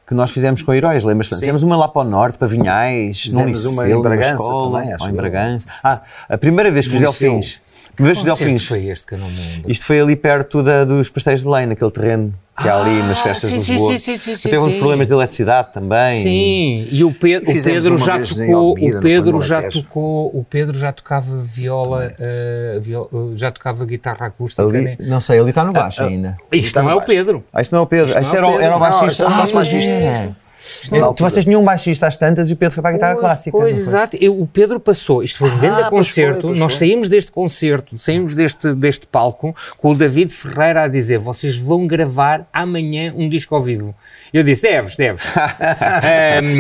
que 0.08 0.14
nós 0.14 0.32
fizemos 0.32 0.62
com 0.62 0.74
heróis. 0.74 1.04
Lembras? 1.04 1.28
Sim. 1.30 1.36
Fizemos 1.40 1.64
uma 1.64 1.76
lá 1.78 1.88
para 1.88 2.02
o 2.02 2.06
norte, 2.10 2.38
para 2.38 2.48
Vinhais, 2.48 3.22
Fizemos 3.22 3.66
uma 3.66 3.90
em 3.90 4.02
Bragança 4.02 4.44
escola, 4.44 4.80
também, 4.80 4.94
acho 4.94 5.04
ou 5.06 5.10
em. 5.10 5.14
Bragança. 5.14 5.68
Ah, 5.84 6.02
a 6.30 6.38
primeira 6.38 6.72
vez 6.72 6.88
que 6.88 6.94
os. 6.96 7.00
Delfins. 7.00 7.60
Que 7.96 8.04
os 8.04 8.18
Concerto 8.20 8.38
Delfins. 8.40 8.66
foi 8.68 8.86
este 8.88 9.08
que 9.08 9.14
eu 9.16 9.20
não 9.20 9.28
me 9.30 9.36
lembro. 9.38 9.72
Isto 9.72 9.86
foi 9.86 10.00
ali 10.00 10.16
perto 10.16 10.62
da- 10.62 10.84
dos 10.86 11.10
pastéis 11.10 11.40
de 11.40 11.46
Belém, 11.46 11.68
naquele 11.68 11.92
terreno 11.92 12.34
que 12.62 12.70
há 12.70 12.80
ali 12.80 13.00
nas 13.04 13.20
Ah, 13.20 13.24
festas 13.24 13.50
sim, 13.50 13.58
de 13.58 13.64
sim, 13.64 13.74
Lisboa. 13.74 13.98
sim, 13.98 14.18
sim, 14.18 14.36
sim, 14.36 14.50
Teve 14.50 14.62
uns 14.62 14.74
problemas 14.76 15.08
de 15.08 15.14
eletricidade 15.14 15.74
também. 15.74 16.22
Sim, 16.24 16.88
e 16.90 17.04
o 17.04 17.12
Pedro, 17.14 17.52
já 17.98 18.20
tocou, 18.20 18.56
Almira, 18.56 18.98
o 18.98 19.02
Pedro 19.02 19.42
já 19.42 19.70
tocou, 19.70 20.28
o 20.38 20.44
Pedro 20.50 20.78
já 20.78 20.92
tocava 20.94 21.38
viola, 21.42 22.14
eh, 22.20 22.80
viol- 22.82 23.10
eh, 23.14 23.36
já 23.38 23.52
tocava 23.52 23.86
guitarra 23.86 24.28
acústica. 24.28 24.62
Ali, 24.64 24.82
né? 24.82 24.98
não 25.00 25.20
sei, 25.20 25.40
ali 25.40 25.50
está 25.50 25.64
no 25.64 25.74
baixo 25.74 26.02
ainda. 26.04 26.38
Isto 26.52 26.66
Está 26.68 26.84
não 26.84 26.92
é 26.92 26.96
o. 26.96 27.02
Pedro. 27.02 27.44
Ah, 27.54 27.62
isto 27.62 27.72
não 27.74 27.80
é 27.80 27.82
o 27.82 27.88
Pedro. 27.88 28.08
Isto 28.08 28.22
Isto 28.22 28.36
é 28.36 28.38
era, 28.38 28.48
o 28.48 28.80
baixista. 28.80 29.08
isto 29.08 29.24
era 29.24 29.32
o 29.34 29.38
nosso 29.38 29.52
Ah, 29.52 29.56
baixista. 29.56 30.36
Então, 30.88 31.06
altura. 31.06 31.30
vocês 31.30 31.46
tinham 31.46 31.62
um 31.62 31.66
baixista 31.66 32.08
às 32.08 32.18
tantas 32.18 32.50
e 32.50 32.54
o 32.54 32.56
Pedro 32.56 32.74
foi 32.76 32.82
para 32.82 32.90
a 32.90 32.94
guitarra 32.94 33.14
Pois, 33.14 33.22
clássica. 33.26 33.58
Pois, 33.58 33.76
não 33.76 33.82
exato. 33.82 34.18
Eu- 34.18 34.40
o 34.42 34.48
Pedro 34.48 34.80
passou. 34.80 35.24
Isto 35.24 35.40
foi 35.40 35.50
um 35.52 35.60
grande 35.60 35.82
Ah, 35.84 35.90
concerto. 35.90 36.54
Nós 36.56 36.76
saímos 36.76 37.10
deste 37.10 37.32
concerto, 37.32 37.98
saímos 38.00 38.36
deste, 38.36 38.74
deste 38.74 39.06
palco 39.08 39.56
com 39.78 39.92
o 39.92 39.96
David 39.96 40.34
Ferreira 40.34 40.84
a 40.84 40.88
dizer: 40.88 41.18
vocês 41.18 41.56
vão 41.56 41.86
gravar 41.88 42.48
amanhã 42.54 43.14
um 43.16 43.28
disco 43.30 43.56
ao 43.56 43.62
vivo. 43.64 43.96
Eu 44.34 44.44
disse: 44.44 44.64
deves, 44.64 44.96
deves. 44.96 45.24
Ahm, 45.38 46.58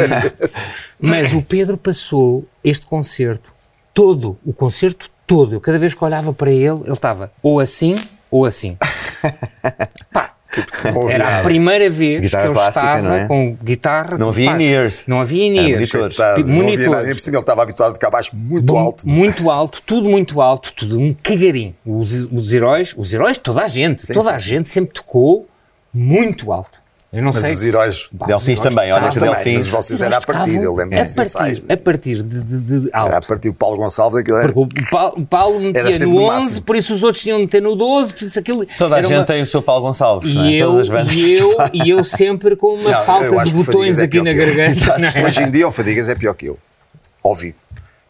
mas 1.00 1.34
o 1.34 1.42
Pedro 1.42 1.78
passou 1.78 2.46
este 2.64 2.86
concerto 2.86 3.52
todo, 3.94 4.38
o 4.46 4.54
concerto 4.54 5.10
todo. 5.28 5.56
Eu 5.56 5.62
cada 5.62 5.78
vez 5.80 5.94
que 5.94 6.04
olhava 6.04 6.32
para 6.34 6.52
ele, 6.52 6.82
ele 6.84 6.92
estava 6.92 7.32
ou 7.42 7.60
assim 7.60 8.00
ou 8.30 8.46
assim. 8.46 8.78
Pá, 10.14 10.35
era 11.10 11.40
a 11.40 11.44
primeira 11.44 11.90
vez 11.90 12.22
Guitarra 12.24 12.44
que 12.44 12.48
ele 12.50 12.54
clássica, 12.56 12.96
estava 12.98 13.18
é? 13.18 13.28
com 13.28 13.56
guitarra. 13.64 14.18
Não 14.18 14.30
havia 14.30 14.52
in-ears. 14.52 15.06
Não 15.08 15.22
havia 15.22 15.46
in-ears. 15.46 15.92
monitores. 15.92 16.16
Tá, 16.18 16.24
não 16.24 16.32
havia 16.34 16.46
nada. 16.46 16.64
monitores. 16.64 17.22
Cima 17.24 17.36
ele 17.38 17.42
estava 17.42 17.62
habituado 17.64 17.90
a 17.92 17.94
tocar 17.94 18.10
baixo 18.10 18.32
muito 18.36 18.74
Mu- 18.74 18.80
alto. 18.80 19.08
Muito 19.08 19.50
alto, 19.50 19.82
tudo 19.86 20.10
muito 20.10 20.42
alto, 20.42 20.74
tudo 20.74 21.00
um 21.00 21.14
cagarinho. 21.14 21.76
Os, 21.86 22.12
os 22.32 22.54
heróis, 22.54 22.94
os 22.98 23.14
heróis, 23.14 23.38
toda 23.38 23.64
a 23.64 23.68
gente, 23.68 24.06
Sim, 24.06 24.14
toda 24.14 24.30
sim. 24.30 24.36
a 24.36 24.40
gente 24.40 24.70
sempre 24.70 24.94
tocou 24.94 25.48
muito 25.94 26.52
alto. 26.52 26.85
Eu 27.16 27.22
não 27.24 27.32
Mas 27.32 27.42
sei. 27.44 27.54
os 27.54 27.64
heróis. 27.66 28.10
Delfins 28.28 28.60
também, 28.60 28.92
olha 28.92 29.10
que 29.10 29.20
Delfins. 29.20 29.56
Mas 29.56 29.68
vocês 29.68 30.02
era 30.02 30.18
a 30.18 30.22
partir, 30.22 30.56
eu 30.62 30.76
lembro 30.76 31.00
a 31.00 31.04
dos 31.04 31.18
ensaios. 31.18 31.60
partir, 31.60 31.72
a 31.74 31.78
partir 31.78 32.22
de, 32.24 32.44
de, 32.44 32.82
de 32.82 32.90
alto. 32.92 33.08
Era 33.08 33.18
a 33.18 33.22
partir 33.22 33.50
do 33.50 33.54
Paulo 33.56 33.78
Gonçalves, 33.78 34.20
aquilo 34.20 34.38
era. 34.38 34.52
Porque 34.52 34.82
o 34.82 35.26
Paulo, 35.26 35.60
metia 35.62 35.84
no 36.06 36.12
no 36.14 36.22
11, 36.24 36.28
máximo. 36.28 36.62
por 36.64 36.76
isso 36.76 36.94
os 36.94 37.04
outros 37.04 37.24
tinham 37.24 37.38
de 37.38 37.44
meter 37.44 37.62
no 37.62 37.74
12, 37.76 38.14
por 38.14 38.24
isso 38.24 38.38
aquilo. 38.40 38.66
Toda 38.78 38.96
a 38.98 39.02
gente 39.02 39.14
uma- 39.14 39.26
tem 39.26 39.42
o 39.42 39.46
seu 39.46 39.62
Paulo 39.62 39.84
Gonçalves, 39.88 40.36
não 40.36 40.44
é? 40.46 40.50
E 40.52 40.60
eu, 40.60 40.68
Todas 40.72 40.82
as 40.82 40.90
bandas. 40.90 41.16
e, 41.16 41.34
eu, 41.34 41.56
e 41.74 41.90
eu 41.90 42.04
sempre 42.04 42.56
com 42.56 42.76
uma 42.76 42.90
Não, 42.92 43.06
falta 43.06 43.44
de 43.46 43.54
botões 43.54 43.98
é 43.98 44.04
aqui 44.04 44.22
na 44.22 44.34
garganta. 44.34 44.98
não 44.98 45.08
é? 45.08 45.26
Hoje 45.26 45.42
em 45.44 45.50
dia 45.52 45.68
o 45.68 45.72
Fadigas 45.72 46.10
é 46.10 46.16
pior 46.16 46.34
que 46.34 46.48
eu. 46.50 46.60
Ao 47.24 47.34
vivo. 47.34 47.56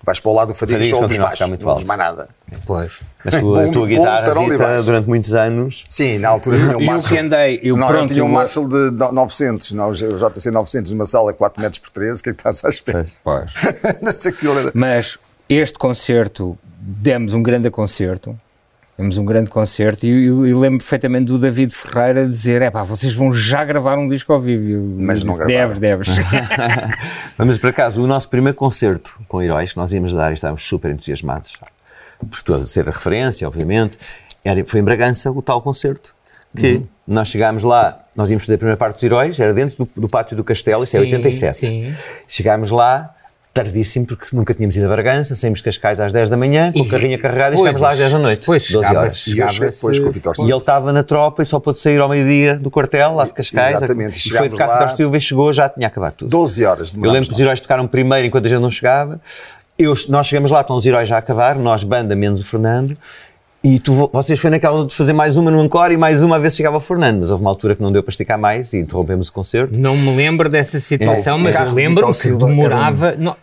Vais 0.03 0.19
para 0.19 0.31
o 0.31 0.35
lado 0.35 0.47
do 0.49 0.53
Fadigas, 0.55 0.81
Fadigas 0.89 0.97
só 0.97 1.03
ouves 1.03 1.19
a 1.19 1.23
baixo, 1.23 1.47
não 1.63 1.69
ouves 1.71 1.83
mais 1.83 1.99
nada. 1.99 2.27
Pois. 2.65 2.99
Mas 3.25 3.39
tu, 3.39 3.55
a 3.55 3.71
tua 3.71 3.87
guitarra 3.87 4.83
durante 4.83 5.07
muitos 5.07 5.33
anos. 5.33 5.83
Sim, 5.89 6.19
na 6.19 6.29
altura 6.29 6.57
tinha 6.59 6.77
um 6.77 6.81
Marshall. 6.85 7.09
que 7.17 7.17
andei, 7.17 7.59
eu 7.63 7.75
não, 7.75 7.87
pronto, 7.87 8.01
eu 8.03 8.07
tinha 8.07 8.23
um 8.23 8.27
eu- 8.27 8.33
Marshall 8.33 8.67
de 8.67 8.91
no- 8.91 9.11
900, 9.11 9.71
não, 9.71 9.89
o 9.89 9.93
JC 9.93 10.51
900, 10.51 10.91
numa 10.91 11.05
sala 11.05 11.31
de 11.31 11.37
4 11.39 11.59
metros 11.61 11.79
por 11.79 11.89
13, 11.89 12.19
o 12.19 12.23
que 12.23 12.29
é 12.29 12.33
que 12.33 12.39
estás 12.39 12.63
à 12.63 12.69
espera? 12.69 13.05
Pois. 13.23 13.51
Não 14.01 14.13
sei 14.13 14.31
era. 14.59 14.71
Mas 14.75 15.17
este 15.49 15.77
concerto, 15.79 16.57
demos 16.79 17.33
um 17.33 17.41
grande 17.41 17.69
concerto. 17.71 18.35
Demos 18.97 19.17
um 19.17 19.25
grande 19.25 19.49
concerto 19.49 20.05
e 20.05 20.27
eu, 20.27 20.47
eu 20.47 20.57
lembro 20.57 20.77
perfeitamente 20.77 21.25
do 21.25 21.37
David 21.37 21.75
Ferreira 21.75 22.25
dizer: 22.25 22.61
é 22.61 22.71
pá, 22.71 22.81
vocês 22.81 23.13
vão 23.13 23.33
já 23.33 23.65
gravar 23.65 23.97
um 23.97 24.07
disco 24.07 24.31
ao 24.31 24.39
vivo. 24.39 24.69
Eu 24.69 24.95
Mas 24.99 25.21
não 25.21 25.33
disse, 25.35 25.45
gravaram. 25.47 25.79
Deves, 25.79 25.79
deves. 25.81 26.25
Mas 27.37 27.57
por 27.57 27.71
acaso, 27.71 28.01
o 28.01 28.07
nosso 28.07 28.29
primeiro 28.29 28.57
concerto 28.57 29.19
com 29.27 29.41
heróis 29.41 29.73
que 29.73 29.77
nós 29.77 29.91
íamos 29.91 30.13
dar 30.13 30.31
e 30.31 30.35
estávamos 30.35 30.63
super 30.63 30.91
entusiasmados, 30.91 31.57
por 32.29 32.65
ser 32.65 32.87
a 32.87 32.91
referência, 32.91 33.47
obviamente, 33.47 33.97
era, 34.43 34.63
foi 34.65 34.79
em 34.79 34.83
Bragança 34.83 35.31
o 35.31 35.41
tal 35.41 35.61
concerto. 35.61 36.13
Que 36.55 36.75
Uhum. 36.75 36.87
nós 37.07 37.27
chegámos 37.27 37.63
lá, 37.63 37.99
nós 38.15 38.29
íamos 38.29 38.43
fazer 38.43 38.55
a 38.55 38.57
primeira 38.57 38.77
parte 38.77 38.95
dos 38.95 39.03
heróis, 39.03 39.37
era 39.39 39.53
dentro 39.53 39.85
do, 39.85 40.01
do 40.01 40.07
pátio 40.07 40.37
do 40.37 40.43
castelo, 40.43 40.83
isto 40.85 40.95
é 40.95 40.99
Sim, 41.01 41.05
87. 41.15 41.53
sim. 41.57 41.93
Chegámos 42.27 42.71
lá, 42.71 43.13
tardíssimo, 43.53 44.05
porque 44.05 44.33
nunca 44.33 44.53
tínhamos 44.53 44.75
ido 44.77 44.85
a 44.85 44.89
Bragança, 44.89 45.35
saímos 45.35 45.59
de 45.59 45.63
Cascais 45.65 45.99
às 45.99 46.11
10 46.13 46.29
da 46.29 46.37
manhã, 46.37 46.71
com 46.71 46.81
a 46.83 46.87
carrinha 46.87 47.17
carregada 47.17 47.55
e 47.55 47.57
chegámos 47.57 47.81
lá 47.81 47.91
às 47.91 47.97
10 47.97 48.11
da 48.13 48.19
noite. 48.19 48.43
Pois, 48.45 48.69
12 48.71 48.95
horas. 48.95 49.27
E 49.27 49.35
depois 49.35 49.99
com 49.99 50.07
o 50.07 50.11
Vitor 50.13 50.33
E 50.39 50.43
ele 50.43 50.57
estava 50.57 50.93
na 50.93 51.03
tropa 51.03 51.43
e 51.43 51.45
só 51.45 51.59
pôde 51.59 51.79
sair 51.79 51.99
ao 51.99 52.07
meio-dia 52.07 52.55
do 52.57 52.71
quartel, 52.71 53.15
lá 53.15 53.25
de 53.25 53.33
Cascais. 53.33 53.75
Exatamente, 53.77 54.17
E 54.27 54.29
foi 54.37 54.47
de 54.49 54.55
carro 54.55 54.71
lá- 54.71 54.85
de 54.85 54.95
Silva 54.97 55.17
e 55.17 55.21
chegou, 55.21 55.51
já 55.51 55.67
tinha 55.67 55.87
acabado 55.87 56.13
tudo. 56.13 56.29
12 56.29 56.63
horas 56.65 56.93
Eu 56.95 57.11
lembro 57.11 57.27
que 57.27 57.33
os 57.33 57.39
heróis 57.39 57.59
tocaram 57.59 57.85
primeiro 57.87 58.27
enquanto 58.27 58.45
a 58.45 58.49
gente 58.49 58.61
não 58.61 58.71
chegava. 58.71 59.19
Eu- 59.77 59.93
nós 60.09 60.27
chegamos 60.27 60.51
lá, 60.51 60.61
estão 60.61 60.77
os 60.77 60.85
heróis 60.85 61.07
já 61.09 61.15
a 61.15 61.19
acabar, 61.19 61.55
nós, 61.55 61.83
banda, 61.83 62.15
menos 62.15 62.39
o 62.39 62.45
Fernando. 62.45 62.95
E 63.63 63.79
tu, 63.79 63.93
vo- 63.93 64.09
vocês 64.13 64.39
foi 64.39 64.51
naquela 64.51 64.85
de 64.85 64.93
fazer 64.93 65.11
mais 65.11 65.37
uma 65.37 65.49
no 65.49 65.59
encore 65.63 65.91
e 65.91 65.97
mais 65.97 66.21
uma 66.21 66.39
se 66.51 66.57
chegava 66.57 66.77
o 66.77 66.79
Fernando. 66.79 67.21
Mas 67.21 67.31
houve 67.31 67.43
uma 67.43 67.49
altura 67.49 67.75
que 67.75 67.81
não 67.81 67.91
deu 67.91 68.03
para 68.03 68.11
esticar 68.11 68.37
mais 68.37 68.71
e 68.73 68.77
interrompemos 68.77 69.27
o 69.27 69.33
concerto. 69.33 69.75
Não 69.75 69.97
me 69.97 70.15
lembro 70.15 70.47
dessa 70.47 70.79
situação, 70.79 71.37
É, 71.39 71.41
mas 71.41 71.55
o 71.55 71.57
eu 71.57 71.59
carro 71.63 71.69
de 71.71 71.75
lembro 71.75 72.07
Vitor 72.13 72.21
que 72.39 72.45
demorava. 72.45 73.15
não, 73.17 73.35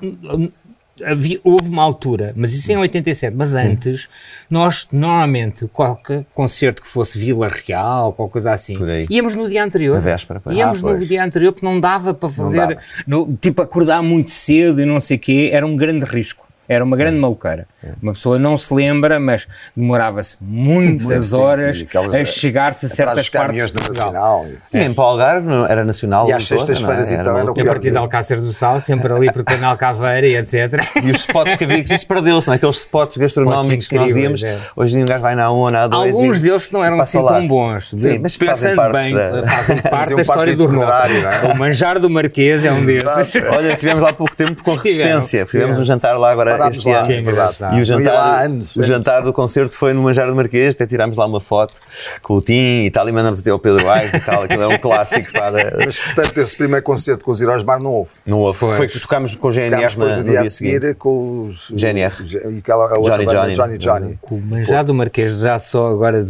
havia- 1.05 1.41
houve 1.45 1.69
uma 1.69 1.83
altura, 1.83 2.33
mas 2.37 2.53
isso 2.55 2.71
em 2.73 2.77
87, 2.77 3.35
mas 3.37 3.55
antes, 3.55 4.09
nós 4.51 4.87
normalmente, 4.93 5.67
qualquer 5.69 6.25
concerto 6.35 6.83
que 6.83 6.89
fosse 6.89 7.19
Vila 7.19 7.49
Real, 7.49 8.13
qualquer 8.13 8.33
coisa 8.33 8.53
assim, 8.53 8.79
íamos 9.11 9.35
no 9.35 9.49
dia 9.49 9.63
anterior. 9.65 9.95
Na 9.95 10.01
véspera, 10.01 10.41
pois. 10.41 10.57
Íamos 10.57 10.79
Ah, 10.79 10.83
no 10.83 10.89
pois. 10.97 11.09
dia 11.09 11.25
anterior 11.25 11.53
porque 11.53 11.67
não 11.67 11.79
dava 11.81 12.13
para 12.15 12.29
fazer, 12.29 12.57
dava. 12.57 12.77
no- 13.07 13.37
tipo 13.41 13.63
acordar 13.63 14.03
muito 14.03 14.31
cedo 14.31 14.81
e 14.81 14.85
não 14.85 15.01
sei 15.01 15.17
o 15.17 15.21
quê, 15.21 15.51
era 15.53 15.67
um 15.67 15.77
grande 15.77 16.05
risco. 16.05 16.47
Era 16.69 16.85
uma 16.85 16.97
grande 16.97 17.19
maluqueira. 17.19 17.67
Uma 18.01 18.13
pessoa 18.13 18.39
não 18.39 18.57
se 18.57 18.73
lembra, 18.73 19.19
mas 19.19 19.47
demorava-se 19.77 20.37
muitas 20.41 21.33
horas 21.33 21.83
aquelas- 21.83 22.15
a 22.15 22.25
chegar-se 22.25 22.87
a 22.87 22.89
certas 22.89 23.29
partes 23.29 23.31
caminhões 23.31 23.73
de 23.73 23.81
Portugal. 23.81 24.47
E 24.73 24.79
em 24.79 24.95
Paulo 24.95 25.13
Algarve 25.21 25.47
não- 25.47 25.67
era 25.67 25.85
nacional. 25.85 26.29
E 26.29 26.33
às 26.33 26.45
sextas-feiras, 26.45 27.11
é? 27.13 27.17
então, 27.17 27.37
era 27.37 27.47
o 27.47 27.49
E 27.57 27.61
a 27.61 27.65
pior 27.65 27.73
partir 27.75 27.91
de 27.91 27.99
Alcácer 27.99 28.41
do 28.41 28.53
Sal, 28.53 28.81
sempre 28.81 29.13
ali 29.13 29.31
por 29.33 29.43
Canal 29.45 29.77
Caveira 29.77 30.27
e 30.27 30.37
etc. 30.37 30.81
E 31.03 31.11
os 31.11 31.21
spots 31.21 31.57
que 31.57 31.65
havia, 31.65 31.83
que 31.83 31.93
isso 31.93 32.07
perdeu-se, 32.07 32.47
não 32.47 32.55
é? 32.55 32.57
Aqueles 32.57 32.77
spots 32.79 33.17
gastronómicos 33.17 33.89
que 33.89 33.97
nós 33.97 34.17
íamos. 34.17 34.43
é. 34.43 34.57
Hoje 34.77 34.99
em 35.01 35.05
vai 35.05 35.35
na 35.35 35.51
1 35.53 35.57
ou 35.57 35.71
na 35.71 35.87
2. 35.89 36.15
Alguns 36.15 36.39
e- 36.39 36.43
deles 36.43 36.67
que 36.67 36.73
não 36.73 36.85
eram 36.85 37.01
assim 37.01 37.25
tão 37.25 37.47
bons. 37.47 37.93
Sim, 37.97 38.19
mas 38.19 38.37
fazem 38.37 38.77
bem, 38.77 39.15
da- 39.15 39.47
fazem 39.47 39.77
parte 39.83 40.15
da 40.15 40.23
história 40.23 40.57
do 40.57 40.65
é? 40.65 41.53
O 41.53 41.57
manjar 41.59 41.99
do 41.99 42.09
Marquês 42.09 42.65
é 42.65 42.73
um 42.73 42.85
desses. 42.87 43.35
Olha, 43.49 43.77
tivemos 43.77 44.03
lá 44.03 44.11
há 44.11 44.15
pouco 44.15 44.35
tempo 44.37 44.63
com 44.63 44.75
resistência. 44.75 45.45
Tivemos 45.45 45.79
um 45.79 45.85
jantar 45.85 46.17
lá 46.19 46.31
agora 46.31 46.52
Parámos 46.59 46.85
lá, 46.85 46.99
ano. 47.01 47.13
é. 47.13 47.79
E 47.79 47.81
o 47.81 47.85
jantar, 47.85 48.13
lá 48.15 48.21
há 48.21 48.41
anos, 48.43 48.77
o 48.77 48.83
jantar 48.83 49.23
do 49.23 49.33
concerto 49.33 49.75
foi 49.75 49.93
no 49.93 50.03
Manjar 50.03 50.27
do 50.29 50.35
Marquês, 50.37 50.75
até 50.75 50.87
tirámos 50.87 51.17
lá 51.17 51.27
uma 51.27 51.41
foto 51.41 51.75
com 52.23 52.35
o 52.35 52.41
Tim 52.43 52.83
e 52.85 52.91
tal, 52.91 53.09
e 53.09 53.13
mandamos 53.13 53.41
até 53.41 53.51
ao 53.51 53.59
Pedro 53.59 53.89
Aires 53.91 54.15
e 54.15 54.21
tal. 54.21 54.43
Aquilo 54.45 54.63
é 54.63 54.69
um 54.69 54.79
clássico. 54.79 55.33
Pá, 55.33 55.51
da- 55.51 55.73
Mas, 55.79 55.99
portanto, 55.99 56.39
esse 56.39 56.57
primeiro 56.57 56.85
concerto 56.85 57.25
com 57.25 57.31
os 57.31 57.41
Heróis 57.41 57.63
Mar 57.63 57.79
não 57.81 57.91
houve. 57.93 58.11
não 58.27 58.39
houve. 58.41 58.59
Pois. 58.59 58.77
Foi 58.77 58.89
que 58.89 59.01
tocámos 59.01 59.35
com 59.35 59.49
o 59.49 59.53
GNR 59.53 59.87
depois 59.87 59.97
na- 60.11 60.17
no 60.17 60.23
no 60.23 60.25
dia 60.31 60.39
a 60.39 60.43
dia 60.43 60.51
seguinte. 60.51 60.81
seguir 60.81 60.95
com 60.97 61.45
os. 61.47 61.73
GNR. 61.77 62.15
E 62.55 62.59
aquela, 62.59 62.85
a 62.95 62.99
outra 62.99 63.15
Johnny 63.17 63.27
banda, 63.27 63.39
Johnny. 63.41 63.55
Johnny 63.55 63.79
Johnny. 63.79 64.19
O 64.31 64.39
manjar 64.41 64.85
do 64.85 64.95
Marquês, 64.95 65.39
já 65.39 65.59
só 65.59 65.89
agora 65.89 66.23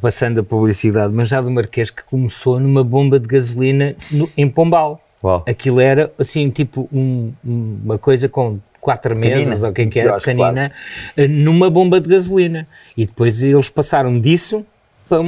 passando 0.00 0.40
a 0.40 0.42
publicidade, 0.42 1.12
manjar 1.12 1.42
do 1.42 1.50
Marquês 1.50 1.90
que 1.90 2.02
começou 2.02 2.58
numa 2.60 2.82
bomba 2.84 3.18
de 3.20 3.26
gasolina 3.26 3.94
no- 4.12 4.28
em 4.36 4.48
Pombal. 4.48 5.00
Uau. 5.24 5.42
Aquilo 5.48 5.80
era 5.80 6.12
assim, 6.18 6.50
tipo 6.50 6.88
um- 6.92 7.32
uma 7.44 7.98
coisa 7.98 8.28
com 8.28 8.58
quatro 8.86 9.16
mesas, 9.16 9.64
ou 9.64 9.70
o 9.70 9.72
que 9.72 9.82
é 9.82 9.86
que 9.86 9.98
era, 9.98 10.10
Quiosque, 10.10 10.30
pequenina, 10.30 10.70
eh, 11.16 11.26
numa 11.26 11.68
bomba 11.68 12.00
de 12.00 12.08
gasolina. 12.08 12.68
E 12.96 13.04
depois 13.04 13.42
eles 13.42 13.68
passaram 13.68 14.20
disso 14.20 14.64
para, 15.08 15.24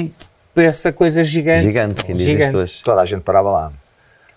para 0.55 0.63
essa 0.63 0.93
coisa 0.93 1.25
gigante. 1.25 1.63
Gigante, 1.63 2.05
quem 2.05 2.15
diz 2.15 2.27
isto 2.29 2.37
Gigante. 2.39 2.57
hoje. 2.57 2.81
Toda 2.85 3.01
a 3.03 3.05
gente 3.05 3.23
parava 3.23 3.51
lá. 3.51 3.73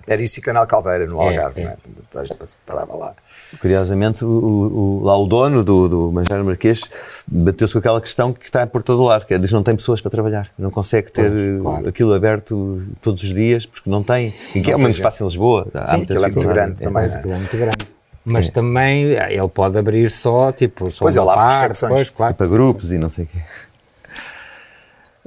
Era 0.10 0.20
isso 0.20 0.40
e 0.40 0.42
Canal 0.42 0.66
Calveira, 0.66 1.06
no 1.06 1.22
É, 1.22 1.28
Algarve, 1.28 1.62
é. 1.62 1.64
é? 1.66 1.76
Toda 2.10 2.24
a 2.24 2.26
gente 2.26 2.40
parava 2.66 2.96
lá. 2.96 3.14
Curiosamente, 3.60 4.26
o, 4.26 4.28
o- 4.28 5.02
lá 5.04 5.16
o 5.16 5.28
dono 5.28 5.64
do, 5.64 5.88
do 5.88 6.12
Manjar 6.12 6.40
do 6.40 6.46
Marquês 6.46 6.82
bateu-se 7.28 7.72
com 7.74 7.78
aquela 7.80 8.02
questão 8.02 8.34
que 8.34 8.46
está 8.46 8.66
por 8.66 8.82
todo 8.82 9.00
o 9.04 9.06
lado, 9.06 9.28
que 9.28 9.36
é, 9.36 9.38
diz 9.38 9.50
que 9.52 9.54
não 9.54 9.62
tem 9.62 9.76
pessoas 9.76 10.02
para 10.02 10.10
trabalhar, 10.10 10.50
não 10.58 10.72
consegue 10.72 11.12
ter 11.12 11.30
Pois, 11.32 11.62
claro. 11.62 11.86
eh, 11.86 11.90
aquilo 11.90 12.14
aberto 12.16 12.82
todos 13.00 13.22
os 13.22 13.32
dias, 13.32 13.68
porque 13.68 13.88
não 13.92 14.02
tem, 14.02 14.34
e 14.56 14.62
que 14.62 14.72
é 14.72 14.76
um 14.76 14.80
tem 14.82 14.90
espaço 14.90 15.22
em 15.24 15.28
Lisboa. 15.28 15.68
Sim, 15.88 16.02
aquilo 16.02 16.26
é 16.26 16.30
muito 16.32 16.48
grande 16.48 16.82
também, 16.82 16.94
Mas 16.94 17.24
não 17.24 17.32
é? 17.32 17.36
é 17.36 17.38
muito 17.38 17.58
grande. 17.58 17.78
Mas 18.24 18.50
também 18.50 19.14
eh, 19.14 19.34
ele 19.34 19.48
pode 19.48 19.78
abrir 19.78 20.10
só, 20.12 20.52
tipo, 20.52 20.92
só 20.92 21.00
Pois, 21.06 21.16
uma 21.16 21.24
ele 21.24 21.32
abre 21.32 21.44
por 21.44 21.50
parte, 21.50 21.62
secções. 21.78 21.92
pois, 21.94 22.10
claro. 22.10 22.34
para 22.36 22.48
grupos 22.48 22.92
e 22.92 22.98
não 22.98 23.10
sei 23.10 23.26
o 23.26 23.28
quê. 23.28 23.40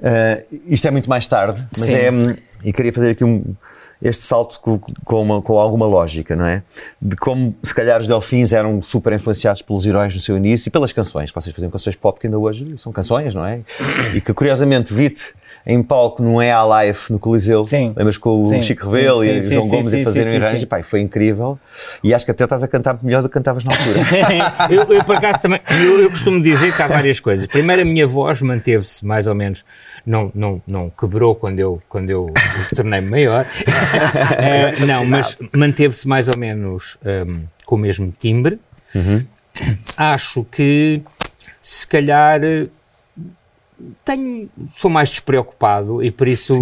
Eh, 0.03 0.45
isto 0.67 0.87
é 0.87 0.91
muito 0.91 1.09
mais 1.09 1.27
tarde, 1.27 1.67
mas 1.73 1.81
Sim. 1.87 1.95
é. 1.95 2.11
hum, 2.11 2.37
E 2.63 2.73
queria 2.73 2.93
fazer 2.93 3.11
aqui 3.11 3.25
um, 3.25 3.45
este 4.03 4.23
salto 4.25 4.59
com, 4.61 4.79
com, 4.79 5.23
uma- 5.23 5.43
com 5.43 5.59
alguma 5.59 5.87
lógica, 5.87 6.35
não 6.35 6.47
é? 6.47 6.63
De 7.01 7.15
como, 7.17 7.55
se 7.63 7.75
calhar, 7.75 8.01
os 8.01 8.07
Delfins 8.07 8.53
eram 8.53 8.81
super 8.83 9.13
influenciados 9.13 9.61
pelos 9.63 9.85
heróis 9.87 10.15
no 10.15 10.21
seu 10.21 10.37
início 10.37 10.69
e 10.69 10.71
pelas 10.71 10.93
canções, 10.93 11.31
que 11.31 11.35
vocês 11.41 11.55
faziam 11.55 11.71
canções 11.71 11.95
pop 11.97 12.19
que 12.19 12.27
ainda 12.27 12.39
hoje 12.39 12.77
são 12.79 12.91
canções, 12.93 13.35
não 13.35 13.45
é? 13.47 13.61
E 14.15 14.21
que, 14.21 14.33
curiosamente, 14.33 14.93
vi-te 14.95 15.35
em 15.66 15.83
palco 15.83 16.22
no 16.22 16.42
É 16.42 16.53
a 16.53 16.62
Live 16.62 16.98
no 17.11 17.18
Coliseu, 17.18 17.64
Sim. 17.64 17.92
lembras 17.96 18.18
com 18.18 18.42
o 18.42 18.46
Sim, 18.46 18.61
Chico 18.61 18.88
Rebelo 18.90 19.22
sim, 19.22 19.29
e 19.29 19.38
o 19.38 19.42
João 19.42 19.62
sim, 19.62 19.70
Gomes 19.70 19.94
a 19.94 20.05
fazerem 20.05 20.61
e 20.61 20.66
pá, 20.66 20.83
foi 20.83 21.00
incrível. 21.00 21.59
E 22.03 22.12
acho 22.12 22.24
que 22.24 22.31
até 22.31 22.44
estás 22.44 22.62
a 22.62 22.68
cantar 22.68 22.98
melhor 23.03 23.22
do 23.22 23.29
que 23.29 23.35
cantavas 23.35 23.64
na 23.64 23.72
altura. 23.72 24.00
eu, 24.70 24.96
eu, 24.96 25.05
por 25.05 25.16
acaso 25.16 25.40
também, 25.40 25.61
eu, 25.70 26.03
eu 26.03 26.11
costumo 26.11 26.40
dizer 26.42 26.74
que 26.74 26.83
há 26.83 26.87
várias 26.87 27.18
coisas. 27.18 27.46
Primeiro, 27.46 27.83
a 27.83 27.85
minha 27.85 28.07
voz 28.07 28.42
manteve-se 28.42 29.05
mais 29.07 29.27
ou 29.27 29.35
menos, 29.35 29.64
não, 30.05 30.31
não, 30.35 30.61
não 30.66 30.90
quebrou 30.90 31.35
quando 31.35 31.59
eu, 31.59 31.83
quando 31.88 32.11
eu 32.11 32.27
tornei-me 32.74 33.09
maior, 33.09 33.46
Eh, 34.37 34.85
não, 34.87 35.05
mas 35.07 35.38
manteve-se 35.53 36.07
mais 36.07 36.29
ou 36.29 36.37
menos 36.37 36.98
ehm, 37.05 37.42
com 37.64 37.77
o 37.77 37.79
mesmo 37.79 38.12
timbre. 38.16 38.59
Acho 39.96 40.44
que 40.50 41.03
se 41.61 41.87
calhar 41.87 42.40
tenho, 44.05 44.49
sou 44.75 44.90
mais 44.90 45.09
despreocupado 45.11 46.03
e 46.03 46.11
por 46.11 46.27
isso 46.29 46.59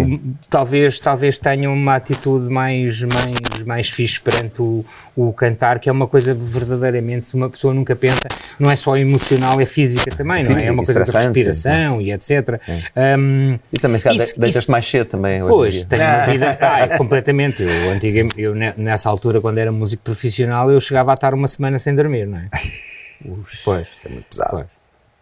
talvez, 0.49 0.99
talvez 0.99 1.37
tenha 1.37 1.69
uma 1.69 1.95
atitude 1.95 2.49
mais, 2.51 3.01
mais, 3.01 3.63
mais 3.65 3.89
fixe 3.89 4.19
perante 4.19 4.61
o, 4.61 4.85
o 5.15 5.31
cantar, 5.33 5.79
que 5.79 5.87
é 5.89 5.91
uma 5.91 6.07
coisa 6.07 6.33
verdadeiramente, 6.33 7.27
se 7.27 7.35
uma 7.35 7.49
pessoa 7.49 7.73
nunca 7.73 7.95
pensa, 7.95 8.27
não 8.59 8.69
é 8.69 8.75
só 8.75 8.97
emocional, 8.97 9.59
é 9.61 9.65
física 9.65 10.09
também, 10.15 10.43
não 10.43 10.57
é? 10.57 10.65
É 10.65 10.71
uma 10.71 10.83
coisa 10.83 11.01
de 11.03 11.09
estressante, 11.09 11.43
respiração 11.43 12.01
e 12.01 12.11
etc. 12.11 12.59
Um, 12.95 13.59
E 13.71 13.79
também, 13.79 13.97
se 13.97 14.03
calhar, 14.05 14.23
Isso- 14.23 14.33
de- 14.35 14.39
deitas-te 14.39 14.63
isso- 14.63 14.71
mais 14.71 14.85
cedo 14.89 15.07
também. 15.07 15.41
hoje 15.43 15.53
Pois, 15.53 15.83
tenho 15.85 16.01
uma 16.03 16.25
vida. 16.31 16.57
Ah, 16.61 16.79
é 16.81 16.97
completamente. 16.97 17.63
Eu, 17.63 18.27
eu, 18.37 18.55
ne- 18.55 18.73
nessa 18.77 19.09
altura, 19.09 19.39
quando 19.41 19.57
era 19.57 19.71
músico 19.71 20.03
profissional, 20.03 20.71
eu 20.71 20.79
chegava 20.79 21.11
a 21.11 21.13
estar 21.15 21.33
uma 21.33 21.47
semana 21.47 21.77
sem 21.79 21.95
dormir, 21.95 22.25
não 22.27 22.37
é? 22.37 22.49
Pois. 23.63 23.87
Isso 23.87 24.07
é 24.07 24.09
muito 24.09 24.25
pesado. 24.29 24.49
Pois. 24.51 24.65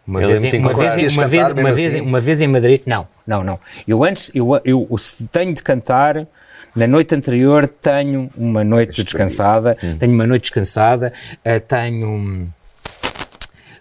Uma 0.06 0.20
Eu 0.20 0.28
vez, 0.28 0.44
em- 0.44 0.58
uma, 0.58 0.74
vez, 0.74 1.16
uma, 1.16 1.28
vez, 1.28 1.46
uma, 1.46 1.54
mesmo 1.54 1.74
vez, 1.76 1.86
assim? 1.94 2.00
uma 2.00 2.20
vez 2.20 2.40
em 2.40 2.48
Madrid, 2.48 2.80
não, 2.86 3.06
não, 3.26 3.44
não. 3.44 3.58
Eu 3.86 4.02
antes, 4.02 4.30
eu, 4.34 4.60
eu, 4.64 4.88
se 4.98 5.28
tenho 5.28 5.54
de 5.54 5.62
cantar, 5.62 6.26
na 6.74 6.86
noite 6.86 7.14
anterior 7.14 7.68
tenho 7.68 8.30
uma 8.36 8.64
noite 8.64 9.04
descansada, 9.04 9.76
tenho 10.00 10.12
uma 10.12 10.26
noite 10.26 10.42
descansada, 10.44 11.12
eh, 11.44 11.60
tenho. 11.60 12.48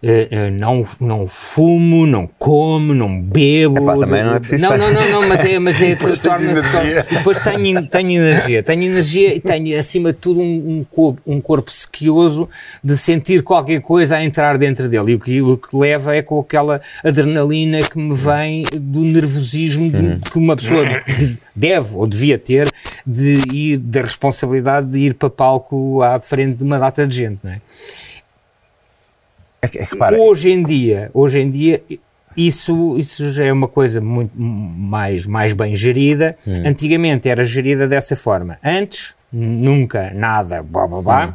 Eh, 0.04 0.50
não, 0.50 0.84
não 1.00 1.28
fumo, 1.28 2.08
não 2.08 2.28
como, 2.40 2.94
não 2.94 3.22
bebo. 3.22 3.78
Epá, 3.84 3.98
também 3.98 4.24
não 4.24 4.36
é 4.36 4.40
preciso 4.40 4.66
Não, 4.66 4.78
não, 4.78 4.92
não, 4.94 5.10
não, 5.22 5.30
mas 5.30 5.46
é, 5.46 5.60
mas 5.60 5.80
é 5.82 5.90
Depois. 5.96 6.20
Depois 7.10 7.40
tenho, 7.40 7.88
tenho 7.88 8.12
energia, 8.12 8.64
tenho 8.64 8.84
energia 8.84 9.36
e 9.36 9.40
tenho 9.40 9.80
acima 9.80 10.12
de 10.12 10.20
tudo 10.20 10.40
um, 10.42 10.86
corpo, 10.90 11.22
um 11.26 11.40
corpo 11.40 11.72
sequioso 11.72 12.50
de 12.84 12.98
sentir 12.98 13.44
qualquer 13.44 13.80
coisa 13.82 14.16
a 14.18 14.24
entrar 14.24 14.58
dentro 14.58 14.90
dele. 14.90 15.12
E 15.12 15.16
o 15.16 15.20
que, 15.20 15.42
o 15.42 15.58
que 15.58 15.76
leva 15.78 16.16
é 16.16 16.22
com 16.22 16.40
aquela 16.40 16.82
adrenalina 17.04 17.82
que 17.82 17.98
me 18.00 18.16
vem 18.16 18.64
do 18.74 19.02
nervosismo 19.02 19.90
de- 19.92 20.30
que 20.32 20.38
uma 20.38 20.56
pessoa 20.56 20.84
de- 20.86 21.38
deve 21.56 21.96
ou 21.96 22.08
devia 22.08 22.38
ter 22.40 22.72
de 23.06 23.42
ir, 23.54 23.78
da 23.78 24.02
responsabilidade 24.02 24.88
de 24.92 24.98
ir 25.00 25.14
para 25.14 25.30
palco 25.30 26.02
à 26.02 26.20
frente 26.20 26.56
de 26.58 26.64
uma 26.64 26.80
data 26.80 27.06
de 27.06 27.16
gente, 27.16 27.40
não 27.44 27.52
é? 27.52 27.62
É 29.62 29.68
que, 29.68 29.78
é 29.80 29.86
que, 29.86 29.94
repara, 29.94 30.18
Hoje 30.18 30.52
em 30.52 30.64
dia, 30.64 31.12
hoje 31.14 31.40
em 31.42 31.48
dia 31.48 31.84
isso, 32.36 32.98
isso 32.98 33.32
já 33.34 33.46
é 33.46 33.52
uma 33.54 33.68
coisa 33.68 34.00
muito 34.02 34.32
mais, 34.40 35.28
mais 35.28 35.54
bem 35.54 35.76
gerida. 35.76 36.36
Hum. 36.48 36.64
Antigamente 36.66 37.30
era 37.30 37.44
gerida 37.44 37.88
dessa 37.88 38.16
forma. 38.16 38.58
Antes, 38.64 39.16
nunca, 39.32 40.12
nada, 40.14 40.64
blá 40.64 40.88
blá 40.88 41.02
blá. 41.02 41.26
Hum. 41.28 41.34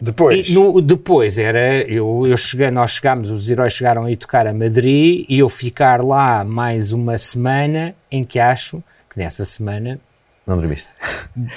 Depois, 0.00 0.54
no- 0.54 0.80
depois 0.80 1.38
era, 1.40 1.82
eu, 1.82 2.24
eu 2.24 2.36
cheguei, 2.36 2.70
nós 2.70 2.92
chegámos, 2.92 3.30
os 3.32 3.50
heróis 3.50 3.72
chegaram 3.72 4.04
a 4.04 4.10
ir 4.12 4.16
tocar 4.16 4.46
a 4.46 4.54
Madrid 4.54 5.24
e 5.28 5.38
eu 5.40 5.48
ficar 5.48 6.04
lá 6.04 6.44
mais 6.44 6.92
uma 6.92 7.18
semana 7.18 7.96
em 8.08 8.22
que 8.22 8.38
acho 8.38 8.80
que 9.10 9.18
nessa 9.18 9.44
semana, 9.44 9.98
não 10.46 10.56
dormiste. 10.56 10.92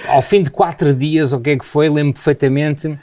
ao 0.07 0.23
fim 0.23 0.41
de 0.41 0.49
quatro 0.49 0.91
dias, 0.91 1.33
o 1.33 1.39
que 1.39 1.51
é 1.51 1.57
que 1.57 1.63
foi, 1.65 1.87
lembro 1.87 2.13
perfeitamente, 2.13 2.97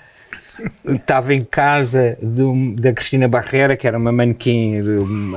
estava 0.87 1.35
em 1.35 1.45
casa 1.45 2.17
do- 2.23 2.75
da 2.77 2.93
Cristina 2.93 3.29
Barrera, 3.29 3.77
que 3.77 3.87
era 3.87 3.97
uma 3.99 4.13
manequim 4.13 4.83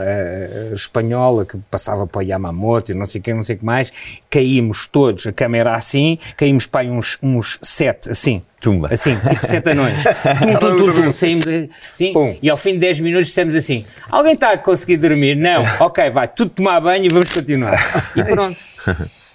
eh, 0.01 0.71
espanhola 0.73 1.45
que 1.45 1.57
passava 1.69 2.05
para 2.07 2.19
o 2.19 2.21
Yamamoto 2.23 2.91
e 2.91 2.95
não 2.95 3.05
sei 3.05 3.19
o 3.19 3.23
que, 3.23 3.33
não 3.33 3.43
sei 3.43 3.55
o 3.55 3.59
que 3.59 3.65
mais, 3.65 3.91
caímos 4.29 4.87
todos, 4.87 5.27
a 5.27 5.31
câmera 5.33 5.73
assim, 5.75 6.17
caímos 6.37 6.65
para 6.65 6.87
uns, 6.87 7.17
uns 7.21 7.59
sete, 7.61 8.09
assim, 8.09 8.41
Tumba. 8.59 8.89
Assim, 8.91 9.15
tipo 9.27 9.47
sete 9.47 9.69
anões. 9.71 10.03
Tum, 10.59 10.59
tum, 10.59 10.77
tum, 10.93 11.01
tum, 11.05 11.13
saímos 11.13 11.45
assim, 11.47 12.13
Pum. 12.13 12.37
e 12.43 12.47
ao 12.47 12.55
fim 12.55 12.73
de 12.73 12.79
10 12.79 12.99
minutos 12.99 13.29
dissemos 13.29 13.55
assim: 13.55 13.83
alguém 14.09 14.33
está 14.33 14.51
a 14.51 14.57
conseguir 14.57 14.97
dormir? 14.97 15.35
Não, 15.35 15.63
ok, 15.83 16.11
vai, 16.11 16.27
tudo 16.27 16.51
tomar 16.51 16.79
banho 16.79 17.05
e 17.05 17.09
vamos 17.09 17.33
continuar. 17.33 18.11
E 18.15 18.21
pronto. 18.23 18.53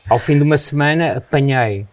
Ao 0.09 0.19
fim 0.21 0.37
de 0.37 0.45
uma 0.45 0.57
semana 0.57 1.17
apanhei. 1.17 1.85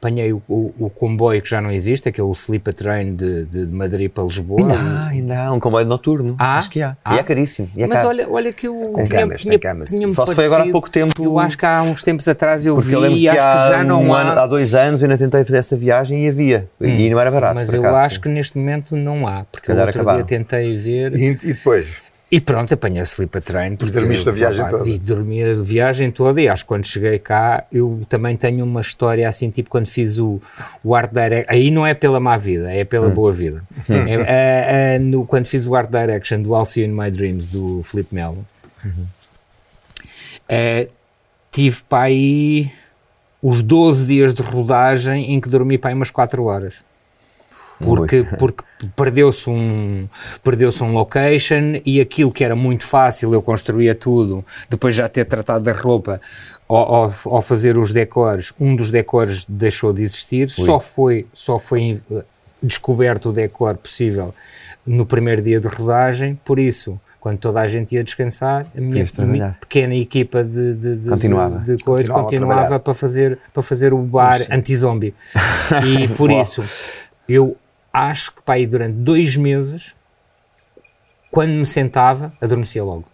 Apanhei 0.00 0.32
o, 0.32 0.40
o- 0.48 0.72
o 0.78 0.90
comboio 0.90 1.42
que 1.42 1.50
já 1.50 1.60
não 1.60 1.72
existe, 1.72 2.08
aquele 2.08 2.30
Sleeper 2.30 2.72
Train 2.72 3.16
de, 3.16 3.44
de 3.46 3.66
de 3.66 3.74
Madrid 3.74 4.08
para 4.08 4.22
Lisboa. 4.22 4.60
Ainda 4.60 4.74
há, 4.78 5.06
ainda 5.08 5.38
há 5.46 5.52
um 5.52 5.58
comboio 5.58 5.84
noturno. 5.84 6.36
Há? 6.38 6.58
Acho 6.58 6.70
que 6.70 6.80
há. 6.80 6.96
Há? 7.04 7.16
E 7.16 7.18
é 7.18 7.22
caríssimo. 7.24 7.68
E 7.74 7.82
é 7.82 7.86
Mas 7.88 7.98
caro. 7.98 8.08
olha, 8.10 8.28
olha 8.30 8.52
que 8.52 8.68
eu 8.68 8.74
Com 8.92 9.04
tinha- 9.04 9.20
camas, 9.20 9.40
tinha- 9.42 9.50
tem 9.50 9.58
camas. 9.58 9.88
Só 10.14 10.24
se 10.24 10.34
foi 10.36 10.44
agora 10.44 10.62
há 10.62 10.66
parecido- 10.66 10.72
pouco 10.72 10.88
tempo- 10.90 11.24
Eu 11.24 11.38
acho 11.40 11.58
que 11.58 11.66
há 11.66 11.82
uns 11.82 12.04
tempos 12.04 12.28
atrás 12.28 12.64
eu 12.64 12.74
Porque 12.74 12.88
vi 12.90 12.94
eu 12.94 13.00
lembro 13.00 13.18
e 13.18 13.22
que 13.22 13.28
acho 13.28 13.40
há, 13.40 13.70
que 13.70 13.76
já 13.78 13.84
não 13.84 14.04
um 14.04 14.14
há. 14.14 14.20
ano, 14.20 14.30
há 14.40 14.46
dois 14.46 14.72
anos 14.76 15.02
eu 15.02 15.06
ainda 15.10 15.18
tentei 15.18 15.44
fazer 15.44 15.58
essa 15.58 15.76
viagem 15.76 16.24
e 16.24 16.28
havia. 16.28 16.68
E 16.80 17.10
não 17.10 17.18
era 17.18 17.30
barato. 17.32 17.54
Mas 17.56 17.72
eu 17.72 17.80
acaso. 17.80 17.96
acho 17.98 18.20
que 18.20 18.28
neste 18.28 18.56
momento 18.56 18.94
não 18.94 19.26
há, 19.26 19.44
porque 19.50 19.72
o 19.72 19.74
outro 19.74 19.90
acabaram. 19.90 20.18
dia 20.18 20.26
tentei 20.38 20.76
ver 20.76 21.12
e, 21.16 21.26
e 21.30 21.34
depois, 21.34 22.02
e 22.30 22.40
pronto, 22.40 22.74
apanhei 22.74 23.00
o 23.00 23.04
Sleeper 23.04 23.40
Train. 23.40 23.76
porque 23.76 23.92
dormiste 23.92 24.28
a 24.28 24.32
viagem 24.32 24.62
pá, 24.64 24.68
toda. 24.70 24.88
E 24.88 24.98
dormi 24.98 25.42
a 25.42 25.54
viagem 25.54 26.10
toda 26.10 26.40
e 26.40 26.48
acho 26.48 26.64
que 26.64 26.68
quando 26.68 26.84
cheguei 26.86 27.18
cá 27.18 27.64
eu 27.72 28.02
também 28.08 28.36
tenho 28.36 28.64
uma 28.64 28.80
história 28.82 29.26
assim, 29.28 29.48
tipo 29.50 29.70
quando 29.70 29.86
fiz 29.86 30.18
o, 30.18 30.40
o 30.84 30.94
Art 30.94 31.10
Direct, 31.12 31.46
aí 31.48 31.70
não 31.70 31.86
é 31.86 31.94
pela 31.94 32.20
má 32.20 32.36
vida, 32.36 32.72
é 32.72 32.82
Hum. 32.82 32.86
pela 32.86 33.08
boa 33.08 33.32
vida. 33.32 33.62
É, 33.88 34.14
é, 34.92 34.94
é, 34.94 34.98
no- 34.98 35.24
quando 35.26 35.46
fiz 35.46 35.66
o 35.66 35.74
Art 35.74 35.90
Direction 35.90 36.42
do 36.42 36.54
I'll 36.54 36.64
See 36.64 36.82
You 36.84 36.90
In 36.90 36.94
My 36.98 37.10
Dreams 37.10 37.46
do 37.46 37.82
Filipe 37.82 38.14
Melo, 38.14 38.46
Uhum. 38.84 39.06
é, 40.48 40.88
tive 41.50 41.82
para 41.88 42.04
aí 42.04 42.70
os 43.42 43.62
12 43.62 44.06
dias 44.06 44.34
de 44.34 44.42
rodagem 44.42 45.32
em 45.32 45.40
que 45.40 45.48
dormi 45.48 45.78
para 45.78 45.90
aí 45.90 45.94
umas 45.94 46.10
4 46.10 46.44
horas. 46.44 46.76
Porque, 47.84 48.24
porque 48.38 48.64
perdeu-se 48.96 49.48
um, 49.48 50.08
perdeu 50.42 50.70
um 50.82 50.92
location 50.92 51.80
e 51.84 52.00
aquilo 52.00 52.32
que 52.32 52.42
era 52.42 52.56
muito 52.56 52.84
fácil, 52.84 53.32
eu 53.32 53.40
construía 53.40 53.94
tudo, 53.94 54.44
depois 54.68 54.94
já 54.94 55.08
ter 55.08 55.24
tratado 55.24 55.64
da 55.64 55.72
roupa, 55.72 56.20
ao, 56.68 57.40
fazer 57.40 57.78
os 57.78 57.92
decores, 57.92 58.52
um 58.60 58.76
dos 58.76 58.90
decores 58.90 59.44
deixou 59.48 59.92
de 59.92 60.02
existir, 60.02 60.50
só 60.50 60.78
foi, 60.78 61.26
só 61.32 61.58
foi 61.58 62.00
eh, 62.10 62.24
descoberto 62.62 63.30
o 63.30 63.32
decor 63.32 63.76
possível 63.76 64.34
no 64.84 65.06
primeiro 65.06 65.40
dia 65.40 65.60
de 65.60 65.68
rodagem, 65.68 66.38
por 66.44 66.58
isso, 66.58 67.00
quando 67.20 67.38
toda 67.38 67.60
a 67.60 67.66
gente 67.66 67.94
ia 67.94 68.04
descansar, 68.04 68.66
a 68.76 68.80
minha, 68.80 69.04
minha 69.26 69.56
pequena 69.60 69.94
equipa 69.94 70.44
de, 70.44 70.74
de, 70.74 70.96
de, 70.96 71.08
Continuava. 71.08 71.58
de, 71.60 71.76
de 71.76 71.84
coisa 71.84 72.12
Continuava 72.12 72.24
continuava 72.24 72.80
para 72.80 72.94
fazer, 72.94 73.38
para 73.52 73.62
fazer 73.62 73.92
o 73.92 73.98
bar 73.98 74.40
anti-zombie. 74.50 75.14
E 75.84 76.08
por 76.16 76.30
isso, 76.30 76.64
eu 77.28 77.54
acho 78.06 78.32
que 78.32 78.42
para 78.42 78.54
aí 78.54 78.66
durante 78.66 78.94
dois 78.94 79.36
meses, 79.36 79.94
quando 81.30 81.50
me 81.50 81.66
sentava, 81.66 82.32
adormecia 82.40 82.84
logo. 82.84 83.04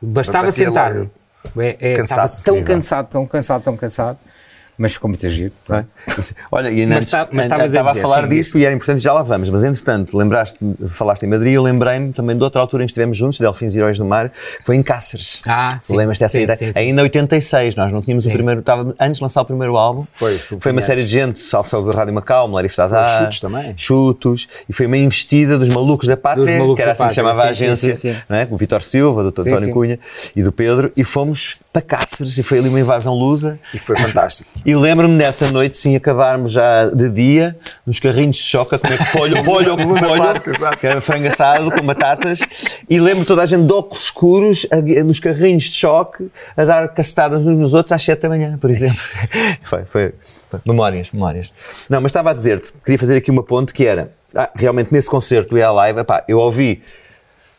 Bastava 0.00 0.50
sentar-me. 0.50 1.10
É, 1.56 1.76
é, 1.80 1.92
estava 1.94 2.28
tão 2.44 2.62
cansado, 2.62 3.08
tão 3.08 3.26
cansado, 3.26 3.62
tão 3.64 3.76
cansado, 3.76 4.18
mas 4.78 4.92
ficou 4.94 5.08
muito 5.08 5.28
giro. 5.28 5.52
Não 5.68 5.76
é? 5.78 5.86
Olha, 6.50 6.70
e 6.70 6.86
Mas 6.86 6.96
antes, 6.98 7.10
tá- 7.10 7.28
mas 7.30 7.40
a 7.40 7.42
estava 7.44 7.62
a 7.62 7.66
dizer, 7.66 8.00
falar 8.02 8.22
sim, 8.24 8.28
disto 8.28 8.58
e 8.58 8.64
era 8.64 8.74
importante, 8.74 9.00
já 9.02 9.12
lá 9.12 9.22
vamos, 9.22 9.48
mas 9.50 9.64
entretanto, 9.64 10.16
lembraste, 10.16 10.58
falaste 10.88 11.22
em 11.24 11.28
Madrid, 11.28 11.54
eu 11.54 11.62
lembrei-me 11.62 12.12
também 12.12 12.36
de 12.36 12.42
outra 12.42 12.60
altura 12.60 12.82
em 12.82 12.86
que 12.86 12.90
estivemos 12.92 13.16
juntos, 13.16 13.38
Delfins 13.38 13.74
e 13.74 13.78
Heróis 13.78 13.98
do 13.98 14.04
Mar, 14.04 14.30
foi 14.64 14.76
em 14.76 14.82
Cáceres. 14.82 15.40
Ah, 15.46 15.78
sim. 15.80 15.96
Lembras 15.96 16.18
dessa 16.18 16.36
Sim, 16.38 16.44
ideia? 16.44 16.56
sim, 16.56 16.72
sim. 16.72 16.78
Ainda 16.78 17.02
em 17.02 17.04
86, 17.04 17.74
nós 17.76 17.92
não 17.92 18.02
tínhamos 18.02 18.24
o 18.24 18.28
Sim. 18.28 18.34
primeiro, 18.34 18.60
estava 18.60 18.94
antes 18.98 19.18
de 19.18 19.22
lançar 19.22 19.42
o 19.42 19.44
primeiro 19.44 19.76
álbum. 19.76 20.02
Foi, 20.02 20.36
foi 20.36 20.58
Foi 20.60 20.72
uma 20.72 20.82
série 20.82 21.02
de 21.02 21.08
gente, 21.08 21.38
salvo 21.38 21.90
a 21.90 21.94
Rádio 21.94 22.14
Macau, 22.14 22.48
Melarif 22.48 22.74
Tadá, 22.76 23.04
Chutos 23.04 23.40
também. 23.40 23.74
Chutos, 23.76 24.48
e 24.68 24.72
foi 24.72 24.86
uma 24.86 24.96
investida 24.96 25.58
dos 25.58 25.68
malucos 25.68 26.06
da 26.08 26.16
pátria, 26.16 26.58
Malucos 26.58 26.76
que 26.76 26.82
era 26.82 26.92
assim 26.92 27.02
que 27.04 27.08
se 27.10 27.14
chamava 27.16 27.42
a 27.44 27.48
agência, 27.48 27.94
sim, 27.94 28.12
sim. 28.12 28.16
não 28.28 28.36
é? 28.36 28.46
o 28.50 28.56
Vitor 28.56 28.82
Silva, 28.82 29.22
do 29.22 29.30
Dr. 29.32 29.48
António. 29.48 29.72
Cunha 29.72 29.98
e 30.36 30.42
do 30.42 30.52
Pedro, 30.52 30.92
e 30.96 31.04
fomos 31.04 31.56
para 31.72 31.80
Cáceres, 31.80 32.36
e 32.36 32.42
foi 32.42 32.58
ali 32.58 32.68
uma 32.68 32.78
invasão 32.78 33.14
lusa. 33.14 33.58
E 33.72 33.78
foi 33.78 33.96
fantástico. 33.98 34.48
E 34.64 34.74
lembro-me 34.74 35.14
nessa 35.14 35.50
noite, 35.50 35.76
sim, 35.78 35.96
acabarmos 35.96 36.52
já 36.52 36.86
de 36.86 37.08
dia, 37.08 37.56
nos 37.86 37.98
carrinhos 37.98 38.36
de 38.36 38.42
choque, 38.42 38.74
a 38.74 38.78
comer 38.78 38.98
polho, 39.10 39.42
polho, 39.44 39.76
polho, 39.76 40.22
exato. 40.54 40.76
que 40.78 40.86
era 40.86 41.00
frango 41.00 41.28
assado 41.28 41.70
com 41.70 41.80
batatas, 41.82 42.40
e 42.90 43.00
lembro 43.00 43.24
toda 43.24 43.40
a 43.42 43.46
gente 43.46 43.66
de 43.66 43.72
óculos 43.72 44.04
escuros, 44.04 44.66
a- 44.70 45.02
nos 45.02 45.18
carrinhos 45.18 45.64
de 45.64 45.72
choque, 45.72 46.30
a 46.56 46.64
dar 46.64 46.88
cacetadas 46.88 47.46
uns 47.46 47.56
nos 47.56 47.72
outros 47.72 47.92
às 47.92 48.02
7 48.02 48.20
da 48.20 48.28
manhã, 48.28 48.58
por 48.58 48.70
exemplo. 48.70 48.98
Foi, 49.64 49.84
foi, 49.86 50.12
foi. 50.50 50.60
Memórias, 50.66 51.08
memórias. 51.12 51.50
Não, 51.88 52.00
mas 52.02 52.10
estava 52.10 52.30
a 52.30 52.34
dizer-te, 52.34 52.72
queria 52.84 52.98
fazer 52.98 53.16
aqui 53.16 53.30
uma 53.30 53.42
ponte 53.42 53.72
que 53.72 53.86
era, 53.86 54.12
ah, 54.34 54.50
realmente 54.54 54.92
nesse 54.92 55.08
concerto 55.08 55.50
do 55.50 55.58
EA 55.58 55.70
Live, 55.70 56.00
epá, 56.00 56.22
eu 56.28 56.38
ouvi 56.38 56.82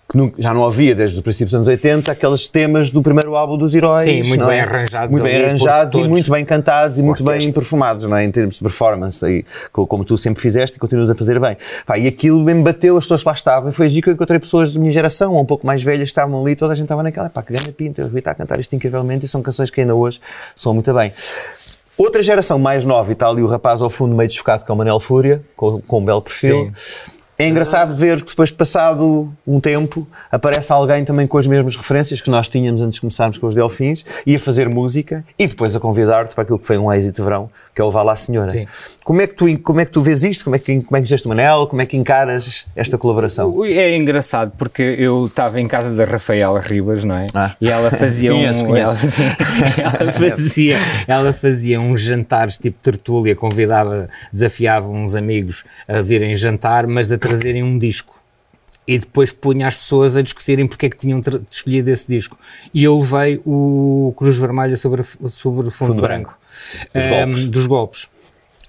que 0.10 0.18
nu- 0.18 0.34
já 0.38 0.54
não 0.54 0.62
ouvia 0.62 0.94
desde 0.94 1.18
o 1.18 1.24
princípio 1.24 1.46
dos 1.48 1.56
anos 1.56 1.68
80 1.68 2.12
aqueles 2.12 2.48
temas 2.48 2.90
do 2.90 3.02
primeiro 3.02 3.36
álbum 3.36 3.58
dos 3.58 3.74
Heróis. 3.74 4.04
Sim, 4.06 4.24
muito 4.24 4.40
não 4.42 4.48
bem 4.48 4.60
é? 4.60 4.62
arranjados 4.62 5.12
Muito 5.12 5.24
bem 5.24 5.44
arranjados 5.44 5.94
e 6.00 6.08
muito 6.08 6.32
bem 6.32 6.46
cantados 6.46 7.00
e 7.00 7.02
muito 7.02 7.24
bem 7.24 7.52
perfumados, 7.52 8.06
não 8.06 8.16
é? 8.18 8.24
Em 8.24 8.30
termos 8.32 8.56
de 8.56 8.62
performance, 8.62 9.46
co- 9.72 9.88
como 9.88 10.04
tu 10.06 10.18
sempre 10.18 10.42
fizeste 10.42 10.78
e 10.78 10.80
continuas 10.80 11.10
a 11.10 11.16
fazer 11.16 11.40
bem. 11.40 11.58
Pá, 11.86 11.98
e 11.98 12.08
aquilo 12.08 12.44
me 12.44 12.54
bateu, 12.62 12.98
as 12.98 13.06
pessoas 13.06 13.22
que 13.22 13.28
lá 13.28 13.34
estavam, 13.34 13.70
e 13.70 13.74
foi 13.74 13.88
assim 13.88 14.02
que 14.02 14.10
eu 14.10 14.14
encontrei 14.14 14.40
pessoas 14.40 14.74
da 14.74 14.80
minha 14.80 14.92
geração, 14.92 15.34
ou 15.34 15.42
um 15.42 15.46
pouco 15.46 15.66
mais 15.66 15.82
velhas, 15.82 16.00
que 16.04 16.12
estavam 16.12 16.42
ali, 16.42 16.56
toda 16.56 16.74
a 16.74 16.76
gente 16.76 16.86
estava 16.86 17.02
naquela, 17.02 17.30
pá, 17.30 17.42
que 17.42 17.54
grande 17.54 17.72
pinta, 17.72 18.02
eu 18.02 18.18
está 18.18 18.32
a 18.32 18.36
cantar 18.36 18.60
isto 18.60 18.76
incrivelmente, 18.76 19.26
e 19.26 19.28
são 19.28 19.42
canções 19.42 19.70
que 19.70 19.82
ainda 19.82 19.96
hoje 19.96 20.20
são 20.56 20.74
muito 20.74 20.94
bem. 20.94 21.12
Outra 21.96 22.24
geração 22.24 22.58
mais 22.58 22.84
nova, 22.84 23.10
e 23.12 23.14
está 23.14 23.28
ali 23.28 23.42
o 23.44 23.48
rapaz 23.48 23.80
ao 23.82 23.90
fundo 23.90 24.16
meio 24.16 24.28
desfocado, 24.28 24.66
que 24.66 24.72
é 24.72 24.74
o 24.74 24.78
Manel 24.78 25.00
Fúria, 25.00 25.44
com, 25.56 25.80
com 25.82 26.00
um 26.00 26.06
belo 26.06 26.22
perfil. 26.22 26.72
É 27.38 27.48
engraçado 27.48 27.96
ver 27.96 28.22
que 28.22 28.30
depois, 28.30 28.52
passado 28.52 29.34
um 29.46 29.60
tempo, 29.60 30.08
aparece 30.32 30.72
alguém 30.72 31.04
também 31.04 31.26
com 31.26 31.40
as 31.40 31.48
mesmas 31.48 31.76
referências 31.76 32.22
que 32.22 32.30
nós 32.30 32.48
tínhamos 32.48 32.80
antes 32.80 32.96
de 32.96 33.02
começarmos 33.02 33.40
com 33.40 33.48
os 33.48 33.56
Delfins 33.56 34.06
e 34.26 34.36
a 34.36 34.40
fazer 34.40 34.70
música 34.70 35.26
e 35.38 35.48
depois 35.48 35.76
a 35.76 35.80
convidar-te 35.80 36.36
para 36.36 36.44
aquilo 36.44 36.60
que 36.60 36.68
foi 36.68 36.78
um 36.78 36.94
êxito 36.94 37.16
de 37.16 37.24
verão, 37.24 37.50
que 37.74 37.82
é 37.82 37.84
o 37.84 37.92
Vá 37.92 38.04
lá 38.04 38.16
Senhora. 38.16 38.52
Sim. 38.52 38.68
Como 39.04 39.22
é, 39.22 39.28
que 39.28 39.36
tu, 39.36 39.60
como 39.60 39.82
é 39.82 39.86
que 39.86 39.92
tu 39.92 40.02
vês 40.02 40.24
isto? 40.24 40.44
Como 40.46 40.56
é 40.56 40.60
que, 40.60 40.82
como 40.82 40.96
é 40.96 41.00
que 41.00 41.06
fizeste 41.06 41.26
o 41.26 41.30
Manel? 41.30 41.68
Como 41.68 41.82
é 41.82 41.86
que 41.86 41.98
encaras 41.98 42.68
esta 42.76 42.98
colaboração? 42.98 43.66
É 43.66 43.96
engraçado 43.96 44.54
porque 44.58 44.82
eu 44.98 45.26
estava 45.26 45.60
em 45.60 45.68
casa 45.68 45.94
da 45.94 46.06
Rafaela 46.06 46.60
Ribas, 46.60 47.04
não 47.04 47.16
é? 47.16 47.28
Ah. 47.34 47.56
E 47.60 47.70
ela 47.70 47.92
fazia 47.92 48.32
Conheço, 48.34 48.64
um. 48.64 48.68
conheço. 48.68 49.22
Ela, 49.82 49.98
ela 50.00 50.12
fazia, 50.12 50.78
ela 51.08 51.34
fazia 51.34 51.82
uns 51.82 52.02
jantares 52.02 52.58
tipo 52.58 52.78
tertúlia, 52.82 53.36
convidava, 53.36 54.10
desafiava 54.32 54.88
uns 54.88 55.16
amigos 55.16 55.66
a 55.88 56.02
virem 56.02 56.36
jantar, 56.36 56.88
mas 56.88 57.12
a 57.12 57.18
trazerem 57.18 57.64
um 57.64 57.78
disco. 57.78 58.23
E 58.88 58.98
depois 58.98 59.32
punha 59.32 59.68
as 59.68 59.76
pessoas 59.76 60.16
a 60.16 60.22
discutirem 60.22 60.68
porque 60.68 60.88
é 60.88 60.90
que 60.90 60.98
tinham 60.98 61.22
escolhido 61.50 61.90
esse 61.90 62.06
disco. 62.08 62.38
E 62.74 62.84
eu 62.84 63.00
levei 63.00 63.42
o 63.46 64.14
Cruz 64.18 64.36
Vermelha 64.38 64.76
sobre, 64.76 65.04
sobre 65.30 65.68
o 65.68 65.72
fundo, 65.72 65.92
Fundo 65.94 66.02
branco. 66.02 66.38
branco. 66.38 66.90
Dos 66.94 67.04
Ahm, 67.06 67.10
golpes. 67.26 67.46
dos 67.46 67.66
golpes. 67.68 68.10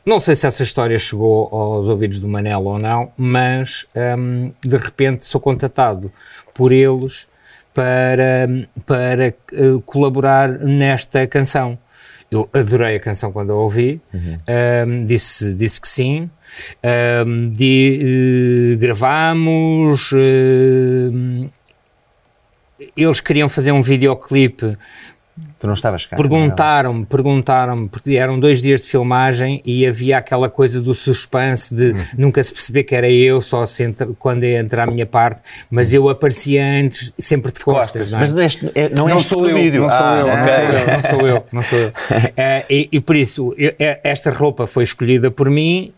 não 0.07 0.20
sei 0.20 0.35
se 0.37 0.46
essa 0.46 0.62
história 0.62 0.96
chegou 0.98 1.48
aos 1.50 1.88
ouvidos 1.88 2.18
do 2.20 2.29
Manel 2.29 2.62
ou 2.64 2.79
não, 2.79 3.11
mas 3.16 3.87
hum, 4.18 4.53
de 4.64 4.77
repente 4.77 5.24
sou 5.24 5.40
contatado 5.40 6.12
por 6.55 6.70
eles 6.70 7.27
para, 7.74 8.46
para 8.87 9.35
uh, 9.53 9.81
colaborar 9.83 10.48
nesta 10.61 11.27
canção. 11.27 11.77
Eu 12.30 12.48
adorei 12.52 12.96
a 12.96 13.00
canção 13.00 13.30
quando 13.32 13.52
a 13.52 13.54
ouvi, 13.54 14.00
uhum. 14.12 14.38
um, 14.87 15.04
disse, 15.04 15.54
disse 15.54 15.80
que 15.80 15.88
sim. 15.88 16.30
Um, 17.26 17.50
de, 17.50 18.74
uh, 18.74 18.78
gravamos. 18.78 20.12
Uh, 20.12 21.50
eles 22.96 23.20
queriam 23.20 23.48
fazer 23.48 23.72
um 23.72 23.82
videoclipe 23.82 24.76
Tu 25.64 25.66
não 25.66 25.72
estavas 25.72 26.05
cá? 26.05 26.14
Perguntaram-me, 26.14 27.07
perguntaram-me, 27.07 27.88
porque 27.88 28.16
eram 28.16 28.38
dois 28.38 28.61
dias 28.61 28.83
de 28.83 28.88
filmagem 28.88 29.62
e 29.64 29.87
havia 29.87 30.18
aquela 30.18 30.50
coisa 30.50 30.79
do 30.79 30.92
suspense 30.92 31.74
de 31.74 31.92
hum. 31.92 32.05
nunca 32.18 32.42
se 32.42 32.53
perceber 32.53 32.85
que 32.85 32.94
era 32.94 33.11
eu, 33.11 33.40
só 33.40 33.64
se 33.64 33.83
entra, 33.83 34.07
quando 34.18 34.44
ia 34.44 34.61
entrar 34.61 34.87
a 34.87 34.92
minha 34.92 35.07
parte, 35.07 35.40
mas 35.70 35.90
eu 35.94 36.11
aparecia 36.11 36.62
antes, 36.62 37.14
sempre 37.16 37.50
de 37.50 37.61
costas. 37.61 38.12
Não 38.12 38.18
é? 38.18 38.20
Mas 38.20 38.59
é, 38.74 38.90
não, 38.90 39.09
não 39.09 39.20
sou 39.20 39.48
eu, 39.48 39.57
vídeo. 39.57 39.81
Não 39.81 39.88
sou 39.88 39.98
ah, 39.98 40.18
eu, 40.20 40.27
não 40.27 40.42
sou 40.53 40.66
eu, 40.68 40.87
não 40.87 41.03
sou 41.03 41.29
eu, 41.29 41.44
não 41.50 41.62
sou 41.62 41.79
eu. 41.79 41.88
Uh, 41.88 42.64
e, 42.68 42.88
e, 42.92 43.00
por 43.00 43.16
isso, 43.16 43.55
eu, 43.57 43.74
é, 43.79 44.00
esta 44.05 44.31
roupa 44.31 44.66
foi 44.66 44.83
escolhida 44.83 45.31
por 45.31 45.48
mim 45.48 45.94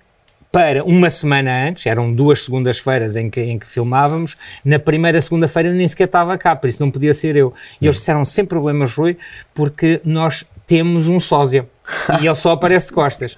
para 0.50 0.84
uma 0.84 1.10
semana 1.10 1.68
antes, 1.68 1.86
eram 1.86 2.12
duas 2.12 2.44
segundas-feiras 2.44 3.16
em 3.16 3.28
que, 3.28 3.40
em 3.40 3.58
que 3.58 3.66
filmávamos, 3.66 4.36
na 4.64 4.78
primeira 4.78 5.20
segunda-feira 5.20 5.72
nem 5.72 5.86
sequer 5.86 6.04
estava 6.04 6.36
cá, 6.38 6.56
por 6.56 6.68
isso 6.68 6.82
não 6.82 6.90
podia 6.90 7.12
ser 7.12 7.36
eu. 7.36 7.52
E 7.80 7.86
eles 7.86 7.96
disseram 7.96 8.24
sem 8.24 8.44
problemas, 8.44 8.94
Rui, 8.94 9.16
porque 9.54 10.00
nós 10.04 10.44
temos 10.66 11.08
um 11.08 11.20
sósia 11.20 11.66
e 12.20 12.26
ele 12.26 12.34
só 12.34 12.52
aparece 12.52 12.86
de 12.88 12.92
costas. 12.92 13.36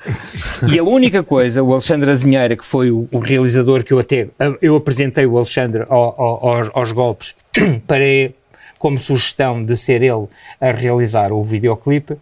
E 0.70 0.78
a 0.78 0.82
única 0.82 1.22
coisa, 1.22 1.62
o 1.62 1.72
Alexandre 1.72 2.10
Azinheira, 2.10 2.56
que 2.56 2.64
foi 2.64 2.90
o, 2.90 3.08
o 3.12 3.18
realizador 3.18 3.84
que 3.84 3.92
eu 3.92 3.98
até, 3.98 4.28
eu 4.62 4.76
apresentei 4.76 5.26
o 5.26 5.36
Alexandre 5.36 5.84
ao, 5.88 6.20
ao, 6.20 6.48
aos, 6.48 6.70
aos 6.72 6.92
golpes 6.92 7.36
para 7.86 8.04
como 8.78 8.98
sugestão 8.98 9.62
de 9.62 9.76
ser 9.76 10.02
ele 10.02 10.26
a 10.60 10.70
realizar 10.70 11.32
o 11.32 11.42
videoclipe 11.42 12.16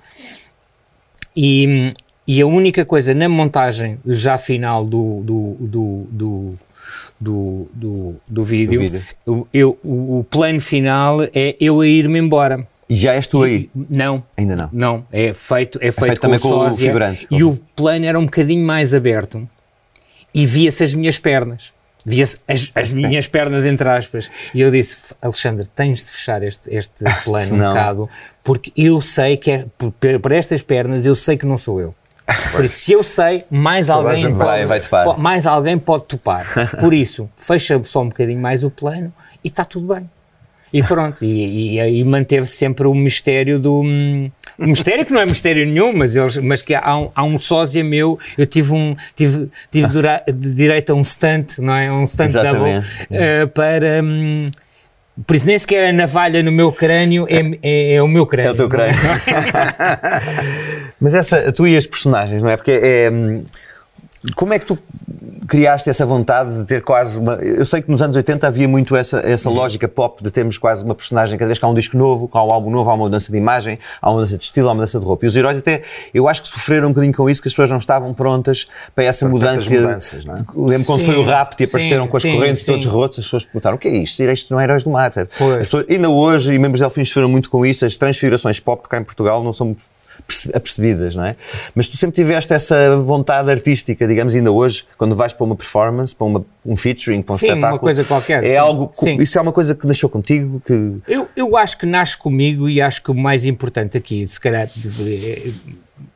e, 1.36 1.92
e 2.26 2.40
a 2.40 2.46
única 2.46 2.84
coisa 2.84 3.14
na 3.14 3.28
montagem 3.28 3.98
já 4.04 4.36
final 4.36 4.84
do, 4.84 5.22
do, 5.22 5.56
do, 5.60 6.06
do 6.10 6.58
do, 7.20 7.68
do, 7.72 8.14
do 8.28 8.44
vídeo, 8.44 8.80
vídeo. 8.80 9.04
Eu, 9.26 9.48
eu, 9.52 9.78
o, 9.82 10.24
plano 10.28 10.60
final 10.60 11.22
é 11.34 11.56
eu 11.58 11.80
a 11.80 11.86
ir-me 11.86 12.18
embora. 12.18 12.66
E 12.88 12.94
já 12.94 13.14
és 13.14 13.26
tu 13.26 13.42
aí? 13.42 13.68
Não. 13.74 14.22
Ainda 14.36 14.54
não? 14.54 14.68
Não, 14.72 15.06
é 15.10 15.32
feito, 15.32 15.78
é 15.78 15.90
feito, 15.90 16.04
é 16.04 16.06
feito 16.06 16.20
com 16.20 16.26
também 16.26 16.38
com 16.38 16.48
o 16.48 16.70
figurante. 16.70 17.26
E 17.30 17.42
o 17.42 17.58
plano 17.74 18.04
era 18.04 18.18
um 18.18 18.24
bocadinho 18.24 18.64
mais 18.64 18.94
aberto 18.94 19.48
e 20.32 20.46
via-se 20.46 20.84
as 20.84 20.94
minhas 20.94 21.18
pernas. 21.18 21.72
Via-se 22.04 22.38
as, 22.46 22.70
as 22.72 22.92
minhas 22.92 23.26
pernas, 23.28 23.64
entre 23.64 23.88
aspas. 23.88 24.30
E 24.54 24.60
eu 24.60 24.70
disse, 24.70 24.96
Alexandre, 25.20 25.66
tens 25.74 26.04
de 26.04 26.10
fechar 26.10 26.42
este, 26.44 26.72
este 26.72 26.94
plano 27.24 27.54
um 27.54 27.58
bocado, 27.58 28.10
porque 28.44 28.72
eu 28.76 29.00
sei 29.00 29.36
que 29.36 29.50
é, 29.50 29.66
por 30.20 30.30
estas 30.30 30.62
pernas, 30.62 31.04
eu 31.04 31.16
sei 31.16 31.36
que 31.36 31.44
não 31.44 31.58
sou 31.58 31.80
eu. 31.80 31.94
Por 32.52 32.64
isso, 32.64 32.78
se 32.80 32.92
eu 32.92 33.02
sei, 33.02 33.44
mais 33.50 33.88
alguém, 33.88 34.32
vai, 34.34 34.66
vai 34.66 34.80
pode, 34.80 35.20
mais 35.20 35.46
alguém 35.46 35.78
pode 35.78 36.04
topar. 36.04 36.44
Por 36.80 36.92
isso, 36.92 37.30
fecha 37.36 37.80
só 37.84 38.02
um 38.02 38.08
bocadinho 38.08 38.40
mais 38.40 38.64
o 38.64 38.70
plano 38.70 39.12
e 39.44 39.48
está 39.48 39.64
tudo 39.64 39.94
bem. 39.94 40.08
E 40.72 40.82
pronto, 40.82 41.24
e, 41.24 41.78
e, 41.78 42.00
e 42.00 42.04
manteve 42.04 42.44
-se 42.44 42.56
sempre 42.56 42.86
o 42.86 42.94
mistério 42.94 43.58
do. 43.58 43.82
Um, 43.82 44.30
mistério 44.58 45.06
que 45.06 45.12
não 45.12 45.20
é 45.20 45.26
mistério 45.26 45.64
nenhum, 45.64 45.96
mas, 45.96 46.16
eles, 46.16 46.36
mas 46.38 46.60
que 46.60 46.74
há 46.74 46.96
um, 46.98 47.10
há 47.14 47.22
um 47.22 47.38
sósia 47.38 47.84
meu, 47.84 48.18
eu 48.36 48.44
tive 48.46 48.72
um 48.72 48.96
tive, 49.14 49.48
tive 49.70 49.86
dura, 49.86 50.22
direito 50.26 50.90
a 50.90 50.94
um 50.94 51.04
stunt, 51.04 51.58
não 51.58 51.72
é? 51.72 51.90
Um 51.92 52.06
stunt 52.06 52.32
double 52.32 52.78
uh, 52.78 53.48
para. 53.54 54.02
Um, 54.02 54.50
por 55.24 55.36
isso 55.36 55.46
nem 55.46 55.58
sequer 55.58 55.88
a 55.88 55.92
navalha 55.92 56.42
no 56.42 56.52
meu 56.52 56.72
crânio 56.72 57.26
é, 57.28 57.40
é, 57.62 57.94
é 57.94 58.02
o 58.02 58.08
meu 58.08 58.26
crânio. 58.26 58.50
É 58.50 58.52
o 58.52 58.56
teu 58.56 58.68
crânio. 58.68 58.94
Mas 61.00 61.14
essa, 61.14 61.52
tu 61.52 61.66
e 61.66 61.76
as 61.76 61.86
personagens, 61.86 62.42
não 62.42 62.50
é? 62.50 62.56
Porque 62.56 62.72
é, 62.72 63.10
hum, 63.10 63.44
como 64.34 64.52
é 64.52 64.58
que 64.58 64.66
tu 64.66 64.78
criaste 65.46 65.88
essa 65.88 66.04
vontade 66.04 66.58
de 66.58 66.64
ter 66.64 66.82
quase 66.82 67.18
uma. 67.18 67.34
Eu 67.34 67.64
sei 67.64 67.80
que 67.80 67.90
nos 67.90 68.02
anos 68.02 68.16
80 68.16 68.46
havia 68.46 68.68
muito 68.68 68.96
essa, 68.96 69.18
essa 69.20 69.48
uhum. 69.48 69.54
lógica 69.54 69.86
pop 69.86 70.22
de 70.22 70.30
termos 70.30 70.58
quase 70.58 70.84
uma 70.84 70.94
personagem, 70.94 71.38
cada 71.38 71.46
vez 71.46 71.58
que 71.58 71.64
há 71.64 71.68
um 71.68 71.74
disco 71.74 71.96
novo, 71.96 72.28
há 72.32 72.44
um 72.44 72.52
álbum 72.52 72.70
novo, 72.70 72.90
há 72.90 72.94
uma 72.94 73.04
mudança 73.04 73.30
de 73.30 73.38
imagem, 73.38 73.78
há 74.00 74.10
uma 74.10 74.16
mudança 74.16 74.36
de 74.36 74.44
estilo, 74.44 74.68
há 74.68 74.70
uma 74.70 74.76
mudança 74.76 74.98
de 74.98 75.06
roupa. 75.06 75.24
E 75.24 75.28
os 75.28 75.36
heróis 75.36 75.58
até, 75.58 75.82
eu 76.12 76.28
acho 76.28 76.42
que 76.42 76.48
sofreram 76.48 76.88
um 76.88 76.90
bocadinho 76.90 77.14
com 77.14 77.30
isso, 77.30 77.40
que 77.40 77.48
as 77.48 77.54
pessoas 77.54 77.70
não 77.70 77.78
estavam 77.78 78.12
prontas 78.12 78.66
para 78.94 79.04
essa 79.04 79.26
para 79.26 79.32
mudança. 79.32 79.74
Mudanças, 79.74 80.24
não 80.24 80.34
é? 80.34 80.38
Lembro 80.54 80.86
quando 80.86 81.00
sim, 81.00 81.06
foi 81.06 81.16
o 81.16 81.22
Rapt 81.24 81.62
e 81.62 81.64
apareceram 81.64 82.04
sim, 82.04 82.10
com 82.10 82.16
as 82.16 82.22
sim, 82.22 82.32
correntes 82.34 82.64
sim. 82.64 82.72
todos 82.72 82.86
rotos, 82.86 83.18
as 83.20 83.24
pessoas 83.24 83.44
perguntaram 83.44 83.76
o 83.76 83.78
que 83.78 83.88
é 83.88 83.96
isto? 83.96 84.22
Isto 84.22 84.52
não 84.52 84.60
é 84.60 84.64
Heróis 84.64 84.82
do 84.82 84.90
Matter. 84.90 85.28
Pessoas, 85.58 85.86
ainda 85.88 86.10
hoje, 86.10 86.52
e 86.52 86.58
membros 86.58 86.80
de 86.80 86.84
Delfins 86.84 87.08
sofreram 87.08 87.28
muito 87.28 87.48
com 87.48 87.64
isso, 87.64 87.84
as 87.84 87.96
transfigurações 87.96 88.58
pop 88.58 88.88
cá 88.88 88.98
em 88.98 89.04
Portugal 89.04 89.42
não 89.42 89.52
são 89.52 89.76
apercebidas, 90.54 91.14
não 91.14 91.24
é? 91.24 91.36
Mas 91.74 91.88
tu 91.88 91.96
sempre 91.96 92.16
tiveste 92.16 92.52
essa 92.52 92.96
vontade 92.96 93.50
artística, 93.50 94.06
digamos, 94.06 94.34
ainda 94.34 94.50
hoje, 94.50 94.84
quando 94.96 95.14
vais 95.14 95.32
para 95.32 95.44
uma 95.44 95.56
performance, 95.56 96.14
para 96.14 96.26
uma, 96.26 96.44
um 96.64 96.76
featuring, 96.76 97.22
para 97.22 97.34
um 97.34 97.38
sim, 97.38 97.46
espetáculo. 97.46 97.74
uma 97.74 97.78
coisa 97.78 98.04
qualquer. 98.04 98.44
É 98.44 98.50
sim. 98.50 98.56
algo, 98.56 98.90
sim. 98.94 99.16
isso 99.22 99.38
é 99.38 99.40
uma 99.40 99.52
coisa 99.52 99.74
que 99.74 99.86
nasceu 99.86 100.08
contigo? 100.08 100.60
Que... 100.64 100.96
Eu, 101.06 101.28
eu 101.36 101.56
acho 101.56 101.78
que 101.78 101.86
nasce 101.86 102.16
comigo 102.16 102.68
e 102.68 102.80
acho 102.80 103.02
que 103.02 103.10
o 103.10 103.14
mais 103.14 103.44
importante 103.46 103.96
aqui, 103.96 104.26
se 104.26 104.40
calhar, 104.40 104.68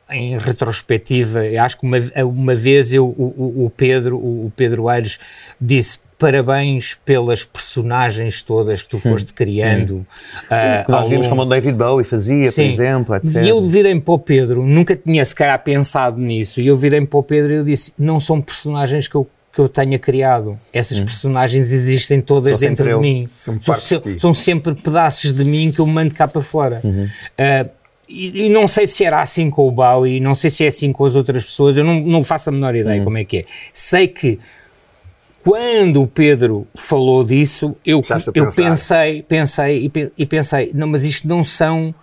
em 0.09 0.37
retrospectiva, 0.37 1.39
acho 1.63 1.79
que 1.79 1.85
uma, 1.85 1.97
uma 2.25 2.55
vez 2.55 2.91
eu, 2.91 3.05
o, 3.05 3.65
o 3.65 3.69
Pedro, 3.69 4.17
o 4.17 4.51
Pedro 4.55 4.89
Aires 4.89 5.19
disse 5.59 5.99
parabéns 6.21 6.93
pelas 7.03 7.43
personagens 7.43 8.43
todas 8.43 8.83
que 8.83 8.89
tu 8.89 8.99
foste 8.99 9.33
criando. 9.33 10.05
Uh, 10.45 10.85
que 10.85 10.91
nós 10.91 11.09
vimos 11.09 11.25
como 11.25 11.41
o 11.41 11.45
David 11.45 11.75
Bowie 11.75 12.05
fazia, 12.05 12.51
Sim. 12.51 12.65
por 12.65 12.71
exemplo, 12.73 13.15
etc. 13.15 13.43
E 13.43 13.49
eu 13.49 13.59
virei 13.63 13.99
para 13.99 14.13
o 14.13 14.19
Pedro, 14.19 14.63
nunca 14.63 14.95
tinha 14.95 15.25
se 15.25 15.33
calhar 15.33 15.57
pensado 15.63 16.21
nisso, 16.21 16.61
e 16.61 16.67
eu 16.67 16.77
virei 16.77 17.03
para 17.03 17.17
o 17.17 17.23
Pedro 17.23 17.53
e 17.53 17.55
eu 17.55 17.63
disse, 17.63 17.91
não 17.97 18.19
são 18.19 18.39
personagens 18.39 19.07
que 19.07 19.15
eu 19.15 19.27
que 19.53 19.59
eu 19.59 19.67
tenha 19.67 19.99
criado. 19.99 20.57
Essas 20.71 21.01
hum. 21.01 21.03
personagens 21.03 21.73
existem 21.73 22.21
todas 22.21 22.61
dentro 22.61 22.85
de 22.85 22.97
mim. 23.01 23.25
São, 23.27 23.59
são, 23.61 23.75
são, 24.17 24.33
sempre 24.33 24.73
pedaços 24.73 25.33
de 25.33 25.43
mim 25.43 25.73
que 25.73 25.79
eu 25.79 25.85
mando 25.85 26.13
cá 26.13 26.25
para 26.25 26.41
fora. 26.41 26.79
Uhum. 26.81 27.03
Uh, 27.03 27.69
e, 28.07 28.45
e, 28.45 28.49
não 28.49 28.65
sei 28.65 28.87
se 28.87 29.03
era 29.03 29.19
assim 29.19 29.49
com 29.49 29.67
o 29.67 29.71
Bowie, 29.71 30.21
não 30.21 30.35
sei 30.35 30.49
se 30.49 30.63
é 30.63 30.67
assim 30.67 30.93
com 30.93 31.03
as 31.03 31.17
outras 31.17 31.43
pessoas, 31.43 31.75
eu 31.75 31.83
não, 31.83 31.99
não 31.99 32.23
faço 32.23 32.47
a 32.47 32.53
menor 32.53 32.73
ideia 32.73 32.99
uhum. 32.99 33.03
como 33.03 33.17
é 33.17 33.25
que 33.25 33.39
é. 33.39 33.45
Sei 33.73 34.07
que 34.07 34.39
quando 35.43 36.01
o 36.01 36.07
Pedro 36.07 36.67
falou 36.75 37.23
disso, 37.23 37.75
eu, 37.85 38.01
eu 38.33 38.49
pensei, 38.49 39.23
pensei 39.23 39.91
e 40.17 40.25
pensei, 40.25 40.71
não, 40.73 40.87
mas 40.87 41.03
isto 41.03 41.27
não 41.27 41.43
são, 41.43 41.93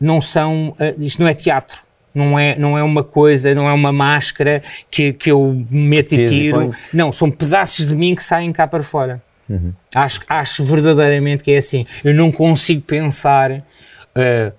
não 0.00 0.20
são, 0.20 0.70
uh, 0.70 1.02
isto 1.02 1.20
não 1.20 1.28
é 1.28 1.34
teatro. 1.34 1.84
Não 2.14 2.38
é, 2.38 2.58
não 2.58 2.78
é 2.78 2.82
uma 2.82 3.04
coisa, 3.04 3.54
não 3.54 3.68
é 3.68 3.72
uma 3.74 3.92
máscara 3.92 4.62
que, 4.90 5.12
que 5.12 5.30
eu 5.30 5.62
meto 5.70 6.14
e 6.14 6.26
tiro. 6.26 6.74
Não, 6.90 7.12
são 7.12 7.30
pedaços 7.30 7.84
de 7.84 7.94
mim 7.94 8.14
que 8.14 8.24
saem 8.24 8.54
cá 8.54 8.66
para 8.66 8.82
fora. 8.82 9.22
Uhum. 9.46 9.74
Acho, 9.94 10.22
acho 10.26 10.64
verdadeiramente 10.64 11.44
que 11.44 11.52
é 11.52 11.58
assim. 11.58 11.84
Eu 12.02 12.14
não 12.14 12.32
consigo 12.32 12.80
pensar. 12.80 13.52
Uh, 13.52 14.50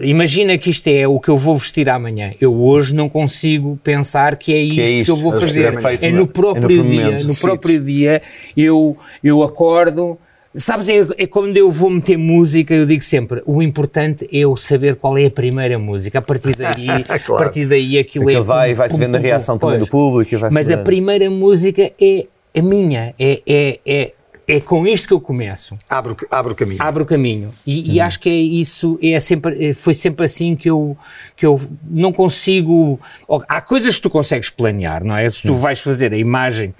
Imagina 0.00 0.56
que 0.56 0.70
isto 0.70 0.88
é 0.88 1.06
o 1.06 1.20
que 1.20 1.28
eu 1.28 1.36
vou 1.36 1.54
vestir 1.54 1.88
amanhã. 1.90 2.32
Eu 2.40 2.54
hoje 2.54 2.94
não 2.94 3.10
consigo 3.10 3.78
pensar 3.84 4.36
que 4.36 4.52
é 4.54 4.58
isto 4.58 4.74
que, 4.74 4.80
é, 4.80 5.04
que 5.04 5.10
eu 5.10 5.16
vou 5.16 5.32
fazer. 5.32 5.74
É, 6.00 6.10
no 6.10 6.26
próprio 6.26 6.80
é 6.80 6.82
no 6.82 6.90
dia. 6.90 7.18
No 7.24 7.34
próprio 7.34 7.84
dia 7.84 8.22
eu, 8.56 8.96
eu 9.22 9.42
acordo. 9.42 10.18
Sabes, 10.54 10.88
é, 10.88 11.06
é 11.18 11.26
quando 11.26 11.58
eu 11.58 11.70
vou 11.70 11.90
meter 11.90 12.16
música, 12.16 12.72
eu 12.72 12.86
digo 12.86 13.04
sempre: 13.04 13.42
o 13.44 13.62
importante 13.62 14.26
é 14.32 14.38
eu 14.38 14.56
saber 14.56 14.96
qual 14.96 15.18
é 15.18 15.26
a 15.26 15.30
primeira 15.30 15.78
música. 15.78 16.20
A 16.20 16.22
partir 16.22 16.56
daí, 16.56 16.86
claro. 17.04 17.34
a 17.34 17.36
partir 17.36 17.66
daí 17.66 17.98
aquilo 17.98 18.24
Aquilo 18.24 18.42
é. 18.42 18.46
vai, 18.46 18.74
vai-se 18.74 18.96
vendo 18.96 19.16
a 19.16 19.18
reação 19.18 19.58
também 19.58 19.78
do 19.78 19.86
público. 19.86 20.34
Mas 20.50 20.70
a 20.70 20.78
primeira 20.78 21.28
música 21.28 21.92
é 22.00 22.26
a 22.56 22.62
minha. 22.62 23.14
É, 23.18 23.42
é, 23.46 23.80
é, 23.84 24.12
é 24.48 24.60
com 24.60 24.86
isto 24.86 25.08
que 25.08 25.14
eu 25.14 25.20
começo. 25.20 25.76
Abre, 25.90 26.14
abre 26.30 26.52
o 26.52 26.54
caminho. 26.54 26.78
Abre 26.80 27.02
o 27.02 27.06
caminho. 27.06 27.50
E, 27.66 27.80
hum. 27.80 27.84
e, 27.94 28.00
acho 28.00 28.20
que 28.20 28.28
é 28.28 28.36
isso, 28.36 28.96
é 29.02 29.18
sempre, 29.18 29.70
é, 29.70 29.74
foi 29.74 29.92
sempre 29.92 30.24
assim 30.24 30.54
que 30.54 30.70
eu, 30.70 30.96
que 31.34 31.44
eu 31.44 31.60
não 31.82 32.12
consigo. 32.12 33.00
Há 33.48 33.60
coisas 33.60 33.96
que 33.96 34.02
tu 34.02 34.10
consegues 34.10 34.48
planear, 34.48 35.02
não 35.02 35.16
é? 35.16 35.28
Se 35.28 35.42
tu 35.42 35.54
hum. 35.54 35.56
vais 35.56 35.80
fazer 35.80 36.12
a 36.12 36.16
imagem 36.16 36.72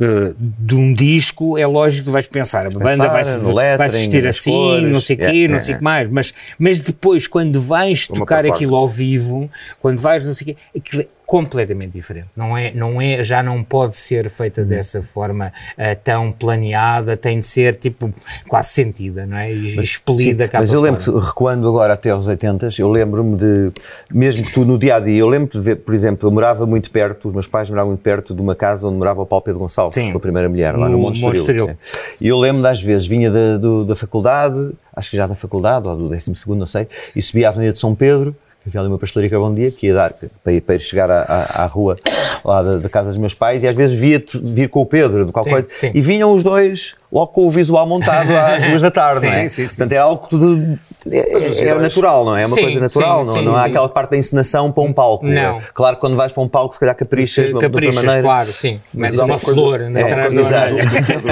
uh, 0.00 0.34
de 0.38 0.74
um 0.74 0.94
disco, 0.94 1.58
é 1.58 1.66
lógico 1.66 2.06
que 2.06 2.10
vais 2.10 2.26
pensar, 2.26 2.66
a 2.66 2.70
banda 2.70 3.08
vai 3.08 3.24
se, 3.24 3.36
vai 3.36 3.88
-se 3.88 3.98
vestir 3.98 4.26
assim, 4.26 4.50
cores, 4.50 4.90
não 4.90 5.00
sei 5.00 5.16
o 5.16 5.18
quê, 5.18 5.24
yeah, 5.24 5.52
não 5.52 5.60
sei 5.60 5.74
o 5.74 5.78
que 5.78 5.84
mais. 5.84 6.10
Mas, 6.10 6.34
mas 6.58 6.80
depois, 6.80 7.26
quando 7.26 7.60
vais 7.60 8.08
Uma 8.08 8.18
tocar 8.18 8.46
aquilo 8.46 8.76
ao 8.76 8.88
vivo, 8.88 9.50
quando 9.78 9.98
vais, 9.98 10.24
não 10.24 10.32
sei 10.32 10.56
o 10.74 10.80
quê, 10.80 11.08
completamente 11.30 11.92
diferente. 11.92 12.26
Não 12.36 12.58
é, 12.58 12.72
não 12.74 13.00
é, 13.00 13.22
já 13.22 13.40
não 13.40 13.62
pode 13.62 13.94
ser 13.96 14.28
feita 14.28 14.64
dessa 14.64 15.00
forma 15.00 15.52
uh, 15.78 15.96
tão 16.02 16.32
planeada, 16.32 17.16
tem 17.16 17.38
de 17.38 17.46
ser 17.46 17.76
tipo 17.76 18.12
quase 18.48 18.70
sentida, 18.70 19.24
não 19.26 19.36
é? 19.36 19.54
E 19.54 19.76
Mas, 19.76 19.84
expelida 19.86 20.46
sim, 20.46 20.50
Mas 20.54 20.72
eu 20.72 20.80
lembro, 20.80 21.20
recuando 21.20 21.68
agora 21.68 21.92
até 21.92 22.10
aos 22.10 22.26
80, 22.26 22.70
eu 22.80 22.88
lembro-me 22.90 23.36
de, 23.36 23.70
mesmo 24.12 24.44
que 24.44 24.52
tu 24.52 24.64
no 24.64 24.76
dia 24.76 24.96
a 24.96 24.98
dia, 24.98 25.18
eu 25.18 25.28
lembro 25.28 25.48
de 25.52 25.60
ver, 25.60 25.76
por 25.76 25.94
exemplo, 25.94 26.26
eu 26.26 26.32
morava 26.32 26.66
muito 26.66 26.90
perto, 26.90 27.28
os 27.28 27.32
meus 27.32 27.46
pais 27.46 27.70
moravam 27.70 27.90
muito 27.92 28.02
perto 28.02 28.34
de 28.34 28.42
uma 28.42 28.56
casa 28.56 28.88
onde 28.88 28.96
morava 28.98 29.22
o 29.22 29.26
Paulo 29.26 29.44
Pedro 29.44 29.60
Gonçalves, 29.60 29.94
Sim. 29.94 30.10
com 30.10 30.18
a 30.18 30.20
primeira 30.20 30.48
mulher, 30.48 30.76
lá 30.76 30.88
no, 30.88 30.96
No 30.96 30.98
Monte 30.98 31.14
Estoril. 31.18 31.38
Estoril. 31.38 31.68
É. 31.68 31.76
E 32.20 32.26
eu 32.26 32.40
lembro 32.40 32.60
das 32.60 32.82
vezes, 32.82 33.06
vinha 33.06 33.30
da, 33.30 33.56
do- 33.56 33.84
da 33.84 33.94
faculdade, 33.94 34.72
acho 34.96 35.08
que 35.10 35.16
já 35.16 35.28
da 35.28 35.36
faculdade, 35.36 35.86
ou 35.86 35.96
do 35.96 36.08
12, 36.08 36.32
não 36.48 36.66
sei, 36.66 36.88
e 37.14 37.22
subia 37.22 37.46
a 37.46 37.50
Avenida 37.50 37.72
de 37.72 37.78
São 37.78 37.94
Pedro, 37.94 38.34
havia 38.66 38.80
ali 38.80 38.88
uma 38.88 38.98
pastelaria 38.98 39.38
Bom 39.38 39.54
Dia, 39.54 39.70
que 39.70 39.86
ia 39.86 39.94
dar 39.94 40.12
para 40.44 40.52
ir, 40.52 40.60
para 40.60 40.74
ir 40.74 40.80
chegar 40.80 41.10
à, 41.10 41.22
à, 41.22 41.62
à 41.64 41.66
rua 41.66 41.96
lá 42.44 42.62
da, 42.62 42.76
da 42.78 42.88
casa 42.88 43.08
dos 43.08 43.16
meus 43.18 43.34
pais, 43.34 43.62
e 43.62 43.68
às 43.68 43.74
vezes 43.74 43.98
via-te 43.98 44.38
vir 44.38 44.68
com 44.68 44.80
o 44.80 44.86
Pedro, 44.86 45.24
de 45.26 45.32
qualquer 45.32 45.50
Sim, 45.50 45.62
coisa, 45.62 45.68
sim. 45.80 45.90
e 45.94 46.00
vinham 46.00 46.32
os 46.34 46.42
dois 46.42 46.94
logo 47.10 47.28
com 47.28 47.46
o 47.46 47.50
visual 47.50 47.86
montado 47.86 48.30
às 48.36 48.62
duas 48.64 48.82
da 48.82 48.90
tarde, 48.90 49.26
não 49.26 49.32
é? 49.32 49.42
Sim, 49.42 49.48
sim, 49.48 49.62
sim. 49.62 49.68
Portanto, 49.76 49.92
é 49.92 49.96
algo 49.98 50.22
que 50.22 50.28
tudo, 50.30 50.78
é, 51.10 51.18
é 51.18 51.62
heróis- 51.62 51.82
natural, 51.82 52.24
não 52.24 52.36
é? 52.36 52.42
É 52.42 52.46
uma 52.46 52.54
Sim, 52.56 52.62
coisa 52.62 52.80
natural, 52.80 53.20
sim, 53.24 53.26
não, 53.30 53.36
sim, 53.38 53.44
não 53.46 53.54
há 53.56 53.62
sim. 53.64 53.70
aquela 53.70 53.88
parte 53.88 54.10
da 54.10 54.16
encenação 54.18 54.70
para 54.70 54.82
um 54.82 54.92
palco. 54.92 55.26
Não. 55.26 55.56
É, 55.58 55.60
Claro 55.74 55.96
que 55.96 56.00
quando 56.00 56.16
vais 56.16 56.30
para 56.30 56.42
um 56.42 56.48
palco, 56.48 56.74
se 56.74 56.80
calhar 56.80 56.94
caprichas, 56.94 57.48
de 57.48 57.54
outra 57.54 57.68
Caprichas, 57.68 57.94
maneira. 57.94 58.22
claro, 58.22 58.52
sim. 58.52 58.80
Mas 58.94 59.18
há 59.18 59.24
uma, 59.24 59.34
uma 59.34 59.40
coisa- 59.40 59.60
flor 59.60 59.80
é, 59.80 59.88
uma 59.88 60.00
atrás 60.00 60.34
coisa 60.34 60.68
do 60.70 60.86
Pedro, 61.06 61.30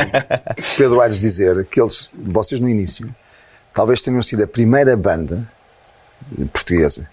Pedro 0.76 1.00
Aires 1.00 1.20
dizer 1.20 1.64
que 1.66 1.80
eles, 1.80 2.10
vocês 2.14 2.60
no 2.60 2.68
início, 2.68 3.08
talvez 3.72 4.00
tenham 4.00 4.20
sido 4.22 4.42
a 4.42 4.46
primeira 4.46 4.96
banda 4.96 5.46
portuguesa 6.52 7.08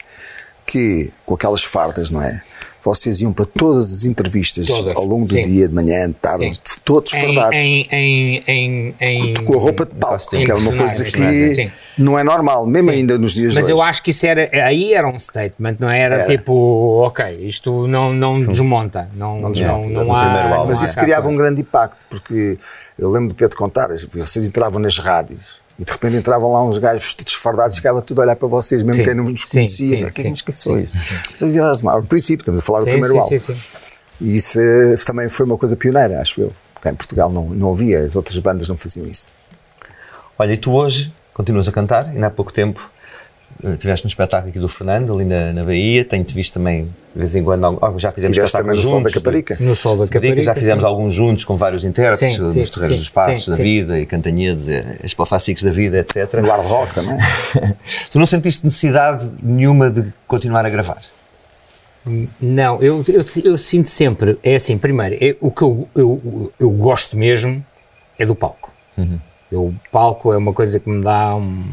que, 0.65 1.11
com 1.25 1.35
aquelas 1.35 1.63
fardas, 1.63 2.09
não 2.09 2.21
é? 2.21 2.41
Vocês 2.83 3.19
iam 3.19 3.33
para 3.33 3.45
todas 3.45 3.91
as 3.91 4.05
entrevistas 4.05 4.67
Todas, 4.67 4.95
ao 4.95 5.03
longo 5.03 5.25
do 5.25 5.33
sim. 5.33 5.41
dia, 5.41 5.67
de 5.67 5.73
manhã, 5.73 6.07
de 6.07 6.13
tarde, 6.13 6.53
Sim. 6.53 6.79
todos 6.85 7.11
Em, 7.15 7.21
fardados. 7.33 7.59
em, 7.59 7.87
em, 7.91 8.43
em, 8.47 8.95
em- 9.01 9.33
com 9.43 9.55
a 9.57 9.59
roupa 9.59 9.87
de 9.87 9.93
palco, 9.95 10.29
que 10.29 10.51
é 10.51 10.53
uma 10.53 10.71
coisa 10.71 11.03
que 11.03 11.71
não 11.97 12.19
é 12.19 12.23
normal, 12.23 12.67
mesmo 12.67 12.91
Sim. 12.91 12.97
ainda 12.97 13.17
nos 13.17 13.33
dias 13.33 13.55
Mas 13.55 13.65
de 13.65 13.71
eu 13.71 13.77
hoje. 13.77 13.89
acho 13.89 14.03
que 14.03 14.11
isso 14.11 14.27
era, 14.27 14.47
aí 14.63 14.93
era 14.93 15.07
um 15.07 15.17
statement, 15.17 15.77
não 15.79 15.89
era 15.89 16.15
Era. 16.17 16.27
tipo, 16.37 16.53
ok, 17.03 17.25
isto 17.47 17.87
não, 17.87 18.13
não 18.13 18.37
desmonta, 18.39 19.09
não, 19.15 19.39
não, 19.39 19.51
desmonta, 19.51 19.89
não, 19.89 20.05
no 20.05 20.13
há. 20.15 20.47
não 20.57 20.65
Mas 20.67 20.79
isso 20.83 20.95
criava 20.95 21.27
um 21.27 21.35
grande 21.35 21.61
impacto, 21.61 21.97
porque 22.07 22.59
eu 22.99 23.09
lembro 23.09 23.29
de 23.29 23.33
Pedro 23.33 23.57
contar, 23.57 23.87
vocês 24.13 24.47
entravam 24.47 24.79
nas 24.79 24.99
rádios 24.99 25.64
e 25.77 25.83
de 25.83 25.91
repente 25.91 26.15
entravam 26.17 26.51
lá 26.51 26.63
uns 26.63 26.77
gajos 26.77 27.03
vestidos 27.03 27.33
fardados 27.33 27.75
e 27.75 27.79
ficava 27.79 28.01
tudo 28.01 28.21
a 28.21 28.23
olhar 28.25 28.35
para 28.35 28.47
vocês, 28.47 28.81
mesmo 28.81 29.01
Sim, 29.01 29.03
quem 29.09 29.15
não 29.15 29.23
nos 29.25 29.41
sim, 29.41 29.47
conhecia. 29.49 29.87
sim, 30.07 30.11
Quem 30.13 30.21
é 30.21 30.23
sim, 30.23 30.29
nos 30.29 30.39
esqueceu 30.39 30.77
sim, 30.77 30.83
isso? 30.83 31.59
Eram 31.59 31.89
ao 31.89 32.03
princípio, 32.03 32.41
estamos 32.43 32.61
a 32.61 32.63
falar 32.63 32.79
do 32.79 32.85
Sim, 32.85 32.91
primeiro 32.91 33.13
sim, 33.13 33.19
álbum. 33.19 33.39
sim, 33.39 33.53
sim. 33.53 33.95
E 34.21 34.35
isso, 34.35 34.59
eh, 34.59 34.93
isso 34.93 35.05
também 35.05 35.27
foi 35.27 35.45
uma 35.45 35.57
coisa 35.57 35.75
pioneira, 35.75 36.21
acho 36.21 36.39
eu. 36.39 36.53
Porque 36.73 36.87
em 36.87 36.95
Portugal 36.95 37.29
não, 37.29 37.49
não 37.49 37.73
havia, 37.73 37.99
as 37.99 38.15
outras 38.15 38.37
bandas 38.39 38.69
não 38.69 38.77
faziam 38.77 39.05
isso. 39.05 39.27
Olha, 40.39 40.53
e 40.53 40.57
tu 40.57 40.71
hoje 40.73 41.13
continuas 41.33 41.67
a 41.67 41.71
cantar, 41.73 42.05
ainda 42.07 42.27
há 42.27 42.29
pouco 42.29 42.53
tempo 42.53 42.89
eh, 42.94 42.94
tiveste 43.77 44.05
um 44.05 44.09
espetáculo 44.09 44.49
aqui 44.49 44.59
do 44.59 44.67
Fernando, 44.67 45.13
ali 45.13 45.25
na, 45.25 45.53
na 45.53 45.63
Bahia, 45.63 46.03
tenho-te 46.03 46.33
visto 46.33 46.53
também, 46.53 46.85
de 47.13 47.19
vez 47.19 47.35
em 47.35 47.43
quando, 47.43 47.79
já 47.97 48.11
fizemos 48.11 48.35
Tiveste 48.35 48.57
espetáculos 48.57 48.77
no 48.77 48.83
Sol 48.83 48.91
da 48.91 48.97
juntos. 48.99 49.13
Caparica. 49.13 49.57
No 49.59 49.75
Sol 49.75 49.97
da 49.97 50.07
Caparica, 50.07 50.43
já 50.43 50.53
fizemos 50.53 50.83
sim. 50.83 50.87
alguns 50.87 51.13
juntos 51.13 51.45
com 51.45 51.55
vários 51.55 51.83
intérpretes, 51.83 52.35
Sim, 52.35 52.41
nos 52.41 52.53
sim, 52.53 52.63
Terreiros 52.73 52.99
dos 52.99 53.09
Passos 53.09 53.45
sim, 53.45 53.51
da 53.51 53.57
sim. 53.57 53.63
Vida 53.63 53.99
e 53.99 54.05
Cantanhedes, 54.05 54.69
eh, 54.69 54.97
as 55.03 55.13
Pafaciques 55.13 55.63
da 55.63 55.71
Vida, 55.71 55.99
etc. 55.99 56.41
No 56.41 56.47
hard 56.47 56.65
rock 56.65 56.93
também. 56.93 57.17
tu 58.11 58.19
não 58.19 58.25
sentiste 58.25 58.65
necessidade 58.65 59.29
nenhuma 59.41 59.89
de 59.89 60.13
continuar 60.27 60.65
a 60.65 60.69
gravar? 60.69 61.01
Não, 62.39 62.81
eu, 62.83 63.03
eu, 63.07 63.25
eu 63.43 63.57
sinto 63.57 63.89
sempre, 63.89 64.37
é 64.43 64.55
assim, 64.55 64.77
primeiro, 64.77 65.15
é, 65.19 65.35
o 65.41 65.49
que 65.49 65.63
eu, 65.63 65.87
eu, 65.95 66.53
eu 66.59 66.69
gosto 66.69 67.17
mesmo 67.17 67.65
é 68.19 68.25
do 68.25 68.35
palco. 68.35 68.71
Eu, 69.51 69.63
o 69.63 69.75
palco 69.91 70.33
é 70.33 70.37
uma 70.37 70.53
coisa 70.53 70.79
que 70.79 70.89
me 70.89 71.01
dá 71.01 71.35
um. 71.35 71.63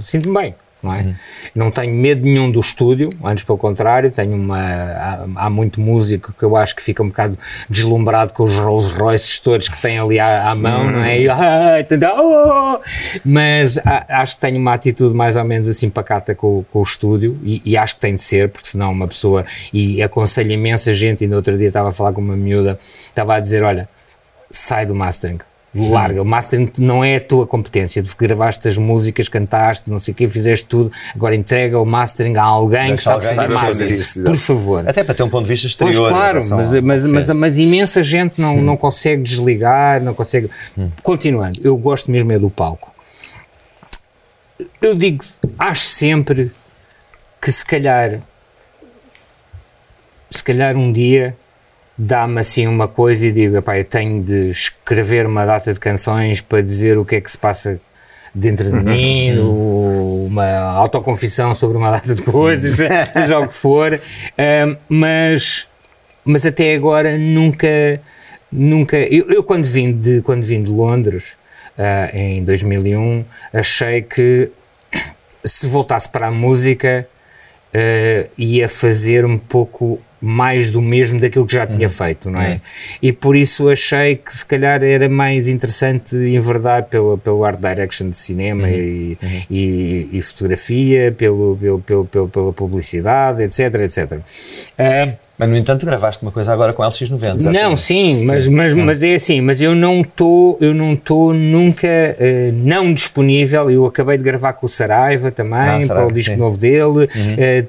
Sinto-me 0.00 0.34
bem, 0.40 0.54
não 0.82 0.92
é? 0.94 1.14
Não 1.54 1.70
tenho 1.70 1.94
medo 1.94 2.24
nenhum 2.24 2.50
do 2.50 2.60
estúdio, 2.60 3.08
antes 3.24 3.42
pelo 3.44 3.56
contrário, 3.58 4.10
tenho 4.10 4.34
uma. 4.36 4.58
Há, 4.60 5.26
há 5.36 5.50
muito 5.50 5.80
músico 5.80 6.32
que 6.38 6.42
eu 6.44 6.56
acho 6.56 6.76
que 6.76 6.82
fica 6.82 7.02
um 7.02 7.08
bocado 7.08 7.38
deslumbrado 7.70 8.32
com 8.32 8.42
os 8.44 8.54
Rolls 8.56 8.92
Royces 8.94 9.38
todos 9.40 9.68
que 9.68 9.80
tem 9.80 9.98
ali 9.98 10.18
à, 10.20 10.50
à 10.50 10.54
mão, 10.54 10.84
não 10.90 11.02
é? 11.02 11.20
E, 11.20 11.28
ah? 11.28 11.74
Oh! 12.16 12.78
Mas 13.24 13.78
a- 13.78 14.04
acho 14.20 14.34
que 14.34 14.40
tenho 14.42 14.58
uma 14.58 14.74
atitude 14.74 15.14
mais 15.14 15.36
ou 15.36 15.44
menos 15.44 15.68
assim 15.68 15.88
pacata 15.88 16.34
com, 16.34 16.64
com 16.72 16.80
o 16.80 16.82
estúdio 16.82 17.38
e, 17.42 17.62
e 17.64 17.76
acho 17.76 17.94
que 17.94 18.00
tem 18.00 18.14
de 18.14 18.22
ser, 18.22 18.48
porque 18.50 18.68
senão 18.68 18.92
uma 18.92 19.08
pessoa. 19.08 19.44
E 19.72 20.02
aconselho 20.02 20.50
imensa 20.52 20.92
gente, 20.92 21.24
e 21.24 21.26
no 21.26 21.36
outro 21.36 21.56
dia 21.56 21.68
estava 21.68 21.88
a 21.88 21.92
falar 21.92 22.12
com 22.12 22.20
uma 22.20 22.36
miúda, 22.36 22.78
estava 22.82 23.36
a 23.36 23.40
dizer: 23.40 23.62
olha, 23.62 23.88
sai 24.50 24.84
do 24.86 24.94
mastering. 24.94 25.38
Larga, 25.74 26.22
o 26.22 26.24
mastering 26.24 26.70
não 26.78 27.02
é 27.02 27.16
a 27.16 27.20
tua 27.20 27.46
competência. 27.46 28.02
Tu 28.02 28.14
gravaste 28.16 28.68
as 28.68 28.76
músicas, 28.76 29.28
cantaste, 29.28 29.90
não 29.90 29.98
sei 29.98 30.12
o 30.12 30.14
quê, 30.14 30.28
fizeste 30.28 30.66
tudo. 30.66 30.92
Agora 31.14 31.34
entrega 31.34 31.80
o 31.80 31.84
mastering 31.84 32.36
a 32.36 32.44
alguém 32.44 32.94
que 32.94 33.02
sabe 33.02 33.26
alguém 33.26 33.34
fazer 33.34 33.54
mastering. 33.54 33.94
isso, 33.94 34.22
Por 34.22 34.36
favor. 34.36 34.88
Até 34.88 35.02
para 35.02 35.14
ter 35.14 35.22
um 35.24 35.28
ponto 35.28 35.46
de 35.46 35.52
vista 35.52 35.66
Pois 35.78 35.90
exterior. 35.90 36.10
em 36.10 36.14
claro, 36.14 36.48
mas, 36.50 36.74
mas, 36.82 37.06
mas, 37.06 37.30
mas 37.30 37.58
imensa 37.58 38.02
gente 38.02 38.40
não, 38.40 38.56
não 38.58 38.76
consegue 38.76 39.22
desligar, 39.22 40.00
não 40.00 40.14
consegue. 40.14 40.48
Hum. 40.78 40.90
Continuando, 41.02 41.58
eu 41.64 41.76
gosto 41.76 42.10
mesmo 42.10 42.30
é 42.30 42.38
do 42.38 42.48
palco. 42.48 42.94
Eu 44.80 44.94
digo, 44.94 45.24
acho 45.58 45.82
sempre 45.82 46.52
que 47.42 47.50
se 47.50 47.64
calhar, 47.64 48.20
se 50.30 50.42
calhar 50.42 50.76
um 50.76 50.92
dia 50.92 51.36
dá-me 51.96 52.40
assim 52.40 52.66
uma 52.66 52.88
coisa 52.88 53.26
e 53.26 53.32
digo, 53.32 53.56
epá, 53.56 53.78
eu 53.78 53.84
tenho 53.84 54.22
de 54.22 54.50
escrever 54.50 55.26
uma 55.26 55.44
data 55.46 55.72
de 55.72 55.78
canções 55.80 56.40
para 56.40 56.60
dizer 56.60 56.98
o 56.98 57.04
que 57.04 57.16
é 57.16 57.20
que 57.20 57.30
se 57.30 57.38
passa 57.38 57.80
dentro 58.34 58.64
de 58.70 58.82
mim, 58.84 59.38
o- 59.38 60.26
uma 60.28 60.44
autoconfissão 60.72 61.54
sobre 61.54 61.76
uma 61.76 61.92
data 61.92 62.14
de 62.14 62.22
coisas, 62.22 62.76
seja 63.12 63.38
o 63.38 63.46
que 63.46 63.54
for, 63.54 64.00
mas, 64.88 65.68
mas 66.24 66.44
até 66.44 66.74
agora 66.74 67.16
nunca, 67.16 68.00
nunca, 68.50 68.96
eu, 68.96 69.30
eu 69.30 69.44
quando 69.44 69.64
vim 69.64 69.92
de, 69.92 70.20
quando 70.22 70.42
vim 70.42 70.62
de 70.62 70.72
Londres, 70.72 71.36
ah, 71.78 72.10
em 72.12 72.42
2001, 72.44 73.24
achei 73.52 74.02
que 74.02 74.50
se 75.44 75.66
voltasse 75.66 76.08
para 76.08 76.28
a 76.28 76.30
música 76.30 77.06
eh, 77.72 78.28
ia 78.38 78.68
fazer 78.68 79.24
um 79.26 79.36
pouco 79.36 80.00
mais 80.20 80.70
do 80.70 80.80
mesmo 80.80 81.20
daquilo 81.20 81.46
que 81.46 81.52
já 81.54 81.66
tinha 81.66 81.88
feito, 81.88 82.30
não 82.30 82.40
é? 82.40 82.60
E 83.02 83.12
por 83.12 83.36
isso 83.36 83.68
achei 83.68 84.16
que 84.16 84.34
se 84.34 84.44
calhar 84.46 84.82
era 84.82 85.08
mais 85.08 85.48
interessante 85.48 86.16
enverdar 86.16 86.84
pelo, 86.84 87.18
pelo 87.18 87.44
art 87.44 87.58
direction 87.60 88.08
de 88.08 88.16
cinema 88.16 88.70
e, 88.70 89.18
e, 89.50 90.08
e 90.12 90.22
fotografia, 90.22 91.12
pelo, 91.16 91.58
pelo, 91.84 92.04
pelo, 92.06 92.28
pela 92.28 92.52
publicidade, 92.52 93.42
etc, 93.42 93.74
etc. 93.82 94.18
Ah, 94.78 95.12
Mas, 95.38 95.48
no 95.50 95.56
entanto, 95.56 95.84
gravaste 95.84 96.22
uma 96.22 96.30
coisa 96.32 96.52
agora 96.52 96.72
com 96.72 96.82
LX90. 96.82 97.52
não, 97.52 97.76
sim, 97.76 98.24
mas, 98.24 98.46
mas, 98.48 98.72
mas 98.72 99.02
é 99.02 99.14
assim, 99.14 99.40
mas 99.42 99.60
eu 99.60 99.74
não 99.74 100.00
estou, 100.00 100.56
eu 100.60 100.72
não 100.72 100.94
estou 100.94 101.34
nunca 101.34 101.86
eh, 101.86 102.50
não 102.54 102.94
disponível. 102.94 103.70
Eu 103.70 103.84
acabei 103.84 104.16
de 104.16 104.22
gravar 104.24 104.52
com 104.54 104.64
o 104.64 104.68
Saraiva 104.68 105.30
também, 105.30 105.84
Ah, 105.84 105.86
para 105.86 106.06
o 106.06 106.12
disco 106.12 106.32
sim. 106.34 106.40
novo 106.40 106.56
dele. 106.56 107.08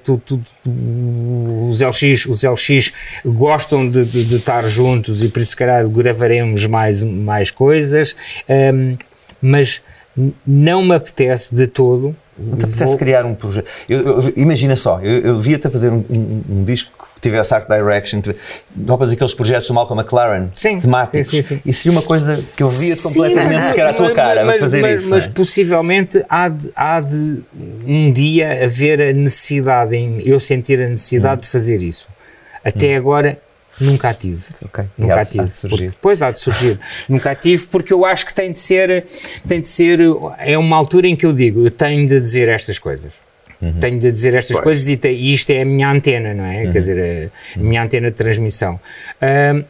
tu- 0.03 0.21
tu- 0.25 0.39
os, 0.65 1.81
LX, 1.81 2.25
os 2.25 2.43
LX 2.43 2.91
gostam 3.25 3.87
de, 3.87 4.03
de- 4.05 4.23
de 4.25 4.35
estar 4.37 4.67
juntos 4.67 5.23
e 5.23 5.27
por 5.29 5.39
isso, 5.41 5.51
se 5.51 5.57
calhar, 5.57 5.87
gravaremos 5.87 6.65
mais, 6.65 7.01
mais 7.03 7.51
coisas, 7.51 8.15
ehm, 8.47 8.95
mas 9.41 9.81
não 10.45 10.83
me 10.83 10.95
apetece 10.95 11.53
de 11.53 11.67
todo. 11.67 12.15
Não 12.37 12.57
te 12.57 12.65
apetece 12.65 12.85
Vou- 12.85 12.97
criar 12.97 13.25
um 13.25 13.33
projeto. 13.33 13.69
Eu- 13.87 13.99
eu- 14.23 14.33
imagina 14.35 14.75
só, 14.75 14.99
eu, 15.01 15.19
eu 15.19 15.35
devia-te 15.37 15.69
fazer 15.69 15.89
um, 15.91 16.03
um- 16.09 16.41
um 16.49 16.63
disco 16.65 16.91
tivesse 17.29 17.53
art 17.53 17.67
direction, 17.67 18.21
tive- 18.21 18.37
topas 18.87 19.11
aqueles 19.11 19.33
projetos 19.33 19.67
do 19.67 19.73
Malcolm 19.73 20.01
McLaren, 20.01 20.49
Sim, 20.55 20.79
temáticos. 20.79 21.27
sim, 21.29 21.41
sim, 21.41 21.55
sim. 21.57 21.61
Isso 21.65 21.83
seria 21.83 21.97
uma 21.97 22.05
coisa 22.05 22.43
que 22.55 22.63
eu 22.63 22.69
via 22.69 22.95
completamente 22.97 23.61
mas- 23.61 23.73
que 23.73 23.79
era 23.81 23.89
a 23.89 23.93
tua 23.93 24.07
mas- 24.07 24.15
cara 24.15 24.45
mas, 24.45 24.59
fazer 24.59 24.81
mas, 24.81 25.01
isso. 25.01 25.09
Mas 25.09 25.25
é? 25.25 25.29
possivelmente 25.29 26.23
há 26.29 26.47
de, 26.49 26.71
há 26.75 26.99
de 27.01 27.41
um 27.85 28.11
dia 28.11 28.63
haver 28.65 29.01
a 29.01 29.13
necessidade, 29.13 29.95
em 29.95 30.21
eu 30.27 30.39
sentir 30.39 30.81
a 30.81 30.87
necessidade 30.87 31.41
de 31.43 31.49
fazer 31.49 31.81
isso. 31.81 32.07
Até 32.63 32.95
agora 32.95 33.37
nunca 33.79 34.13
tive. 34.13 34.41
Ok. 34.63 34.85
E 34.97 35.01
Nunca 35.01 35.15
há 35.21 35.25
tive. 35.25 35.39
há 35.41 35.43
de 35.43 35.55
surgir. 35.57 35.89
Depois 35.91 36.21
há 36.21 36.31
de 36.31 36.39
surgir. 36.39 36.79
nunca 37.09 37.35
tive 37.35 37.67
porque 37.67 37.91
eu 37.93 38.05
acho 38.05 38.25
que 38.25 38.33
tem 38.33 38.51
de 38.51 38.57
ser, 38.57 39.05
tem 39.47 39.59
de 39.61 39.67
ser, 39.67 39.99
é 40.39 40.57
uma 40.57 40.75
altura 40.77 41.07
em 41.07 41.15
que 41.15 41.25
eu 41.25 41.33
digo, 41.33 41.65
eu 41.65 41.71
tenho 41.71 42.07
de 42.07 42.17
dizer 42.17 42.47
estas 42.47 42.79
coisas. 42.79 43.11
Uhum. 43.65 43.79
Tenho 43.79 43.99
de 43.99 44.11
dizer 44.11 44.33
estas 44.35 44.51
Pois. 44.53 44.63
coisas 44.63 44.87
e, 44.87 44.97
te- 44.97 45.09
e 45.09 45.33
isto 45.33 45.49
é 45.49 45.61
a 45.61 45.65
minha 45.65 45.89
antena, 45.89 46.33
não 46.33 46.45
é? 46.45 46.65
Uhum. 46.65 46.71
Quer 46.71 46.79
dizer, 46.79 47.31
a 47.55 47.59
minha 47.59 47.83
antena 47.83 48.11
de 48.11 48.15
transmissão. 48.15 48.79
E 49.21 49.65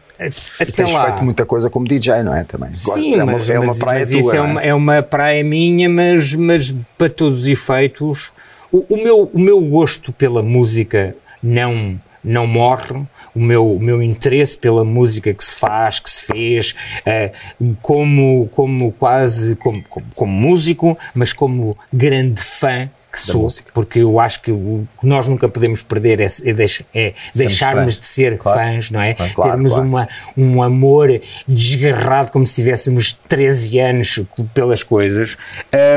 até 0.63 0.71
tens 0.71 0.93
lá. 0.93 1.05
feito 1.05 1.23
muita 1.23 1.45
coisa 1.45 1.69
como 1.69 1.87
DJ, 1.87 2.23
não 2.23 2.33
é? 2.33 2.43
Também. 2.43 2.71
Sim, 2.77 3.15
é 3.19 3.23
uma, 3.23 3.33
mas, 3.33 3.49
é 3.49 3.59
uma 3.59 3.75
praia 3.75 3.99
mas 4.01 4.09
tua. 4.09 4.19
isso 4.19 4.31
é 4.31 4.37
não 4.37 4.45
uma, 4.45 4.61
é 4.61 4.73
uma 4.73 5.01
praia 5.03 5.43
minha, 5.43 5.89
mas, 5.89 6.33
mas 6.35 6.73
para 6.97 7.09
todos 7.09 7.41
os 7.41 7.47
efeitos, 7.47 8.31
o, 8.71 8.85
o 8.89 8.97
meu, 8.97 9.29
o 9.33 9.39
meu 9.39 9.59
gosto 9.61 10.13
pela 10.13 10.41
música 10.41 11.15
não, 11.43 11.99
não 12.23 12.47
morre, 12.47 13.01
o 13.35 13.39
meu, 13.39 13.73
o 13.75 13.79
meu 13.79 14.01
interesse 14.01 14.57
pela 14.57 14.85
música 14.85 15.33
que 15.33 15.43
se 15.43 15.53
faz, 15.55 15.99
que 15.99 16.09
se 16.09 16.21
fez, 16.21 16.73
uh, 17.01 17.75
como, 17.81 18.47
como 18.53 18.93
quase 18.93 19.55
como, 19.57 19.83
como, 19.89 20.05
como, 20.15 20.31
músico, 20.31 20.97
mas 21.13 21.33
como 21.33 21.71
grande 21.91 22.41
fã 22.41 22.89
que 23.15 23.21
sou, 23.21 23.43
música. 23.43 23.71
porque 23.73 23.99
eu 23.99 24.19
acho 24.19 24.41
que 24.41 24.51
o 24.51 24.87
que 24.99 25.07
nós 25.07 25.27
nunca 25.27 25.47
podemos 25.47 25.81
perder 25.81 26.19
é, 26.19 26.27
é, 26.43 26.53
deix, 26.53 26.81
é 26.93 27.13
deixarmos 27.33 27.97
de 27.97 28.05
ser 28.05 28.37
claro. 28.37 28.59
fãs, 28.59 28.91
não 28.91 29.01
é? 29.01 29.13
Claro, 29.13 29.51
Termos 29.51 29.71
claro. 29.71 29.87
Uma, 29.87 30.09
um 30.37 30.61
amor 30.61 31.21
desgarrado 31.47 32.31
como 32.31 32.45
se 32.45 32.53
tivéssemos 32.53 33.13
13 33.13 33.79
anos 33.79 34.19
pelas 34.53 34.83
coisas. 34.83 35.37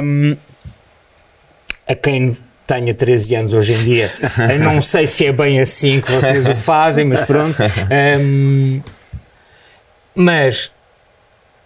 Um, 0.03 0.36
a 1.86 1.95
quem 1.95 2.36
tenha 2.66 2.92
13 2.95 3.34
anos 3.34 3.55
hoje 3.55 3.72
em 3.72 3.84
dia. 3.84 4.12
Não 4.61 4.80
sei 4.82 5.07
se 5.07 5.24
é 5.26 5.32
bem 5.32 5.59
assim 5.59 6.01
que 6.01 6.12
vocês 6.12 6.47
o 6.47 6.55
fazem, 6.55 7.05
mas 7.05 7.22
pronto. 7.24 7.57
Um, 8.20 8.82
mas 10.14 10.70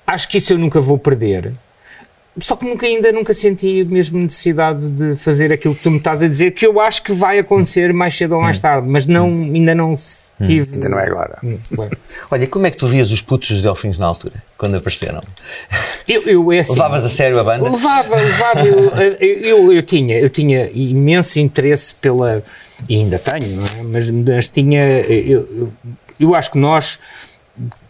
acho 0.06 0.28
que 0.28 0.38
isso 0.38 0.52
eu 0.52 0.58
nunca 0.58 0.80
vou 0.80 0.96
perder. 0.96 1.52
Só 2.40 2.56
que 2.56 2.64
nunca, 2.64 2.86
ainda 2.86 3.12
nunca 3.12 3.34
senti 3.34 3.82
a 3.82 3.84
mesma 3.84 4.18
necessidade 4.20 4.88
de 4.88 5.16
fazer 5.16 5.52
aquilo 5.52 5.74
que 5.74 5.82
tu 5.82 5.90
me 5.90 5.98
estás 5.98 6.22
a 6.22 6.28
dizer, 6.28 6.52
que 6.52 6.66
eu 6.66 6.80
acho 6.80 7.02
que 7.02 7.12
vai 7.12 7.38
acontecer 7.38 7.92
mais 7.92 8.16
cedo 8.16 8.34
ou 8.34 8.40
mais 8.40 8.58
hum. 8.58 8.62
tarde, 8.62 8.88
mas 8.88 9.06
não, 9.06 9.26
ainda 9.28 9.74
não 9.74 9.94
tive. 10.42 10.70
Ainda 10.72 10.88
não 10.88 10.98
é 10.98 11.06
agora. 11.06 11.38
Hum, 11.44 11.58
Olha, 12.30 12.46
como 12.46 12.66
é 12.66 12.70
que 12.70 12.78
tu 12.78 12.86
vias 12.86 13.12
os 13.12 13.20
putos 13.20 13.50
dos 13.50 13.62
Delfins 13.62 13.98
na 13.98 14.06
altura, 14.06 14.42
quando 14.56 14.76
apareceram? 14.76 15.22
Eu, 16.08 16.22
eu, 16.22 16.52
é 16.52 16.60
assim, 16.60 16.72
Levavas 16.72 17.04
a 17.04 17.08
sério 17.10 17.38
a 17.38 17.44
banda? 17.44 17.70
Levava, 17.70 18.16
levava. 18.16 18.66
Eu, 18.66 19.16
eu, 19.20 19.72
eu, 19.72 19.82
tinha, 19.82 20.18
eu 20.18 20.30
tinha 20.30 20.70
imenso 20.72 21.38
interesse 21.38 21.94
pela. 21.94 22.42
E 22.88 22.96
ainda 22.96 23.18
tenho, 23.18 23.56
não 23.56 23.66
é? 23.66 23.82
Mas, 23.84 24.10
mas 24.10 24.48
tinha. 24.48 24.82
Eu, 25.00 25.48
eu, 25.54 25.72
eu 26.18 26.34
acho 26.34 26.50
que 26.50 26.58
nós 26.58 26.98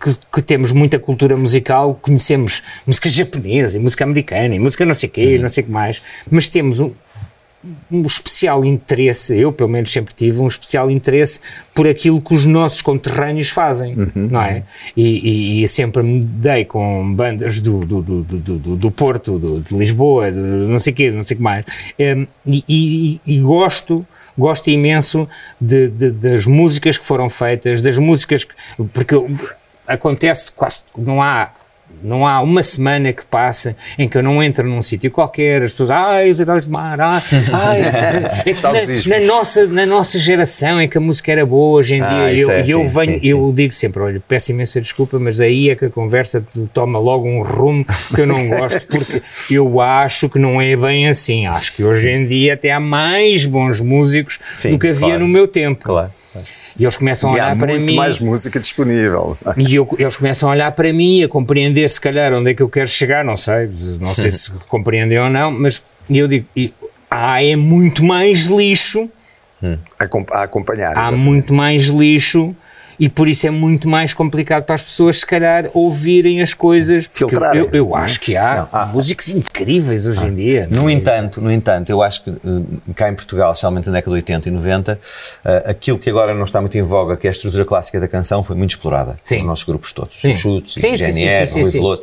que, 0.01 0.17
que, 0.33 0.43
temos 0.43 0.73
muita 0.73 0.99
cultura 0.99 1.37
musical, 1.37 1.99
conhecemos 2.01 2.63
música 2.87 3.09
japonesa, 3.09 3.79
música 3.79 4.05
americana, 4.05 4.59
música 4.59 4.85
não 4.85 4.95
sei 4.95 5.09
o 5.09 5.13
quê, 5.13 5.37
uhum. 5.37 5.43
não 5.43 5.49
sei 5.49 5.63
o 5.63 5.67
que 5.67 5.73
mais, 5.73 6.03
mas 6.31 6.49
temos 6.49 6.81
um, 6.81 6.93
um 7.91 8.05
especial 8.05 8.65
interesse, 8.65 9.39
eu 9.39 9.53
pelo 9.53 9.69
menos 9.69 9.93
sempre 9.93 10.13
tive 10.13 10.41
um 10.41 10.49
especial 10.49 10.91
interesse 10.91 11.39
por 11.73 11.87
aquilo 11.87 12.21
que 12.21 12.35
os 12.35 12.45
nossos 12.45 12.83
conterrâneos 12.83 13.51
fazem, 13.51 13.95
uhum. 13.95 14.29
não 14.31 14.43
é? 14.43 14.65
E, 14.97 15.03
e, 15.03 15.63
e, 15.63 15.69
sempre 15.69 16.03
me 16.03 16.21
dei 16.25 16.65
com 16.65 17.15
bandas 17.15 17.61
do, 17.61 17.85
do, 17.85 18.03
do, 18.03 18.23
do, 18.23 18.77
do 18.77 18.91
Porto, 18.91 19.39
do, 19.39 19.61
de 19.61 19.77
Lisboa, 19.77 20.31
não 20.31 20.79
sei 20.79 20.93
o 20.93 20.97
quê, 20.97 21.11
não 21.13 21.23
sei 21.23 21.37
o 21.37 21.39
que 21.39 21.43
mais, 21.43 21.65
um, 21.99 22.27
e, 22.47 22.65
e, 22.69 23.21
e 23.25 23.39
gosto 23.39 24.05
gosto 24.37 24.71
imenso 24.71 25.29
de, 25.61 25.89
de, 25.89 26.11
das 26.11 26.47
músicas 26.47 26.99
que 26.99 27.05
foram 27.05 27.29
feitas, 27.29 27.83
das 27.83 27.99
músicas 27.99 28.45
que, 28.45 28.55
porque 28.93 29.15
acontece 29.87 30.51
quase, 30.53 30.83
não 30.97 31.23
há 31.23 31.51
não 32.03 32.27
há 32.27 32.41
uma 32.41 32.63
semana 32.63 33.13
que 33.13 33.25
passa 33.25 33.77
em 33.99 34.09
que 34.09 34.17
eu 34.17 34.23
não 34.23 34.43
entro 34.43 34.69
num 34.69 34.83
sítio 34.83 35.11
qualquer, 35.11 35.63
as 35.63 35.73
pessoas, 35.73 35.91
ai, 35.91 36.31
os 36.31 36.41
heróis 36.41 36.67
de 36.67 36.71
mar, 36.71 37.01
ai, 37.01 37.21
na, 39.09 39.19
na, 39.19 39.27
nossa, 39.27 39.67
na 39.67 39.87
nossa 39.87 40.19
geração 40.19 40.81
em 40.81 40.89
que 40.89 40.99
a 40.99 41.01
música 41.01 41.33
era 41.33 41.47
boa, 41.47 41.79
hoje 41.79 41.97
em 41.97 42.03
ah, 42.03 42.09
dia, 42.09 42.39
eu, 42.39 42.51
é, 42.51 42.65
eu 42.67 42.81
sim, 42.81 42.89
venho, 42.89 43.21
sim, 43.21 43.27
eu 43.27 43.47
sim. 43.49 43.55
digo 43.55 43.73
sempre, 43.73 44.03
olha, 44.03 44.23
peço 44.27 44.51
imensa 44.51 44.81
desculpa, 44.81 45.19
mas 45.19 45.41
aí 45.41 45.71
é 45.71 45.77
que 45.77 45.85
a 45.85 45.91
conversa 45.91 46.45
toma 46.73 46.99
logo 46.99 47.27
um 47.27 47.43
rumo 47.43 47.85
que 48.15 48.21
eu 48.21 48.27
não 48.27 48.49
gosto, 48.49 48.87
porque 48.89 49.23
eu 49.51 49.81
acho 49.81 50.29
que 50.29 50.39
não 50.39 50.61
é 50.61 50.77
bem 50.77 51.09
assim, 51.09 51.47
acho 51.47 51.75
que 51.75 51.85
hoje 51.85 52.11
em 52.11 52.27
dia 52.27 52.55
até 52.55 52.73
há 52.73 52.81
mais 52.81 53.45
bons 53.45 53.81
músicos 53.81 54.39
do 54.65 54.79
que 54.79 54.89
havia 54.89 55.07
claro. 55.07 55.21
no 55.21 55.29
meu 55.29 55.47
tempo. 55.47 55.85
Claro. 55.85 56.13
E 56.79 56.85
eles 56.85 56.97
começam 56.97 57.31
a 57.31 57.33
olhar 57.35 57.57
para 57.57 57.67
mim. 57.67 57.73
há 57.73 57.77
muito 57.79 57.95
mais 57.95 58.19
música 58.19 58.61
disponível. 58.61 59.37
E 59.57 59.75
eu, 59.75 59.89
eles 59.99 60.17
começam 60.17 60.49
a 60.49 60.53
olhar 60.53 60.73
para 60.73 60.93
mim, 60.93 61.23
a 61.23 61.29
compreender 61.29 61.89
se 61.89 62.01
calhar 62.01 62.33
onde 62.33 62.51
é 62.51 62.55
que 62.55 62.63
eu 62.63 62.69
quero 62.69 62.89
chegar, 62.89 63.25
não 63.25 63.37
sei, 63.37 63.71
não 64.01 64.15
sei 64.15 64.31
se 64.31 64.51
compreendem 64.69 65.19
ou 65.19 65.29
não, 65.29 65.51
mas 65.51 65.83
eu 66.09 66.27
digo, 66.27 66.47
há 67.11 67.43
é 67.43 67.57
muito 67.57 68.03
mais 68.03 68.47
lixo. 68.47 69.09
Hum. 69.63 69.79
A, 69.99 70.43
acompanhar. 70.43 70.89
Há 70.89 71.03
exatamente. 71.03 71.25
muito 71.25 71.55
mais 71.55 71.85
lixo 71.85 72.55
e 72.99 73.09
por 73.09 73.29
isso 73.29 73.47
é 73.47 73.51
muito 73.51 73.89
mais 73.89 74.15
complicado 74.15 74.65
para 74.65 74.75
as 74.75 74.83
pessoas, 74.83 75.21
se 75.21 75.27
calhar, 75.27 75.69
ouvirem 75.73 76.41
as 76.41 76.55
coisas. 76.55 77.09
Filtrar. 77.13 77.57
Eu, 77.57 77.71
eu, 77.73 77.97
acho 77.97 78.21
que 78.21 78.37
há, 78.37 78.67
há 78.73 78.87
músicos 78.87 79.29
incríveis 79.29 80.07
hoje 80.07 80.25
em 80.25 80.35
dia. 80.35 80.69
No 80.71 80.89
entanto, 80.89 81.41
no 81.41 81.51
entanto, 81.51 81.91
eu 81.91 82.03
acho 82.03 82.25
que 82.25 82.31
eh, 82.31 82.35
cá 82.95 83.09
em 83.09 83.15
Portugal, 83.15 83.53
especialmente 83.53 83.87
na 83.87 83.93
década 83.93 84.11
de 84.11 84.17
80 84.17 84.49
e 84.49 84.53
90, 84.53 84.93
uh, 84.93 85.71
aquilo 85.71 85.99
que 85.99 86.11
agora 86.11 86.35
não 86.35 86.45
está 86.45 86.61
muito 86.61 86.77
em 86.77 86.83
voga, 86.83 87.17
que 87.17 87.27
é 87.27 87.31
a 87.31 87.33
estrutura 87.33 87.65
clássica 87.65 88.01
da 88.01 88.09
canção, 88.09 88.43
foi 88.43 88.57
muito 88.57 88.71
explorada 88.71 89.17
sim. 89.25 89.37
pelos 89.37 89.47
nossos 89.47 89.65
grupos 89.65 89.93
todos. 89.93 90.21
Sim. 90.21 90.37
Chutes, 90.37 90.75
sim, 90.75 90.97
GNR, 90.97 91.47
sim, 91.47 91.65
sim, 91.65 91.79
Rui 91.79 91.99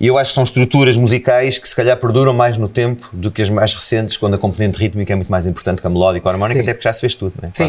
E 0.00 0.06
eu 0.06 0.18
acho 0.18 0.30
que 0.30 0.34
são 0.34 0.44
estruturas 0.44 0.96
musicais 0.96 1.58
que 1.58 1.68
se 1.68 1.74
calhar 1.74 1.96
perduram 1.96 2.32
mais 2.32 2.56
no 2.56 2.68
tempo 2.68 3.08
do 3.12 3.30
que 3.30 3.42
as 3.42 3.50
mais 3.50 3.74
recentes, 3.74 4.16
quando 4.16 4.34
a 4.34 4.38
componente 4.38 4.78
rítmica 4.78 5.12
é 5.12 5.16
muito 5.16 5.30
mais 5.30 5.46
importante 5.46 5.80
que 5.80 5.86
a 5.86 5.90
melódica 5.90 6.26
ou 6.28 6.30
a 6.30 6.34
harmónica, 6.34 6.60
até 6.60 6.72
porque 6.72 6.84
já 6.84 6.92
se 6.92 7.00
fez 7.00 7.14
tudo. 7.14 7.34
Né? 7.40 7.50
Sim. 7.54 7.68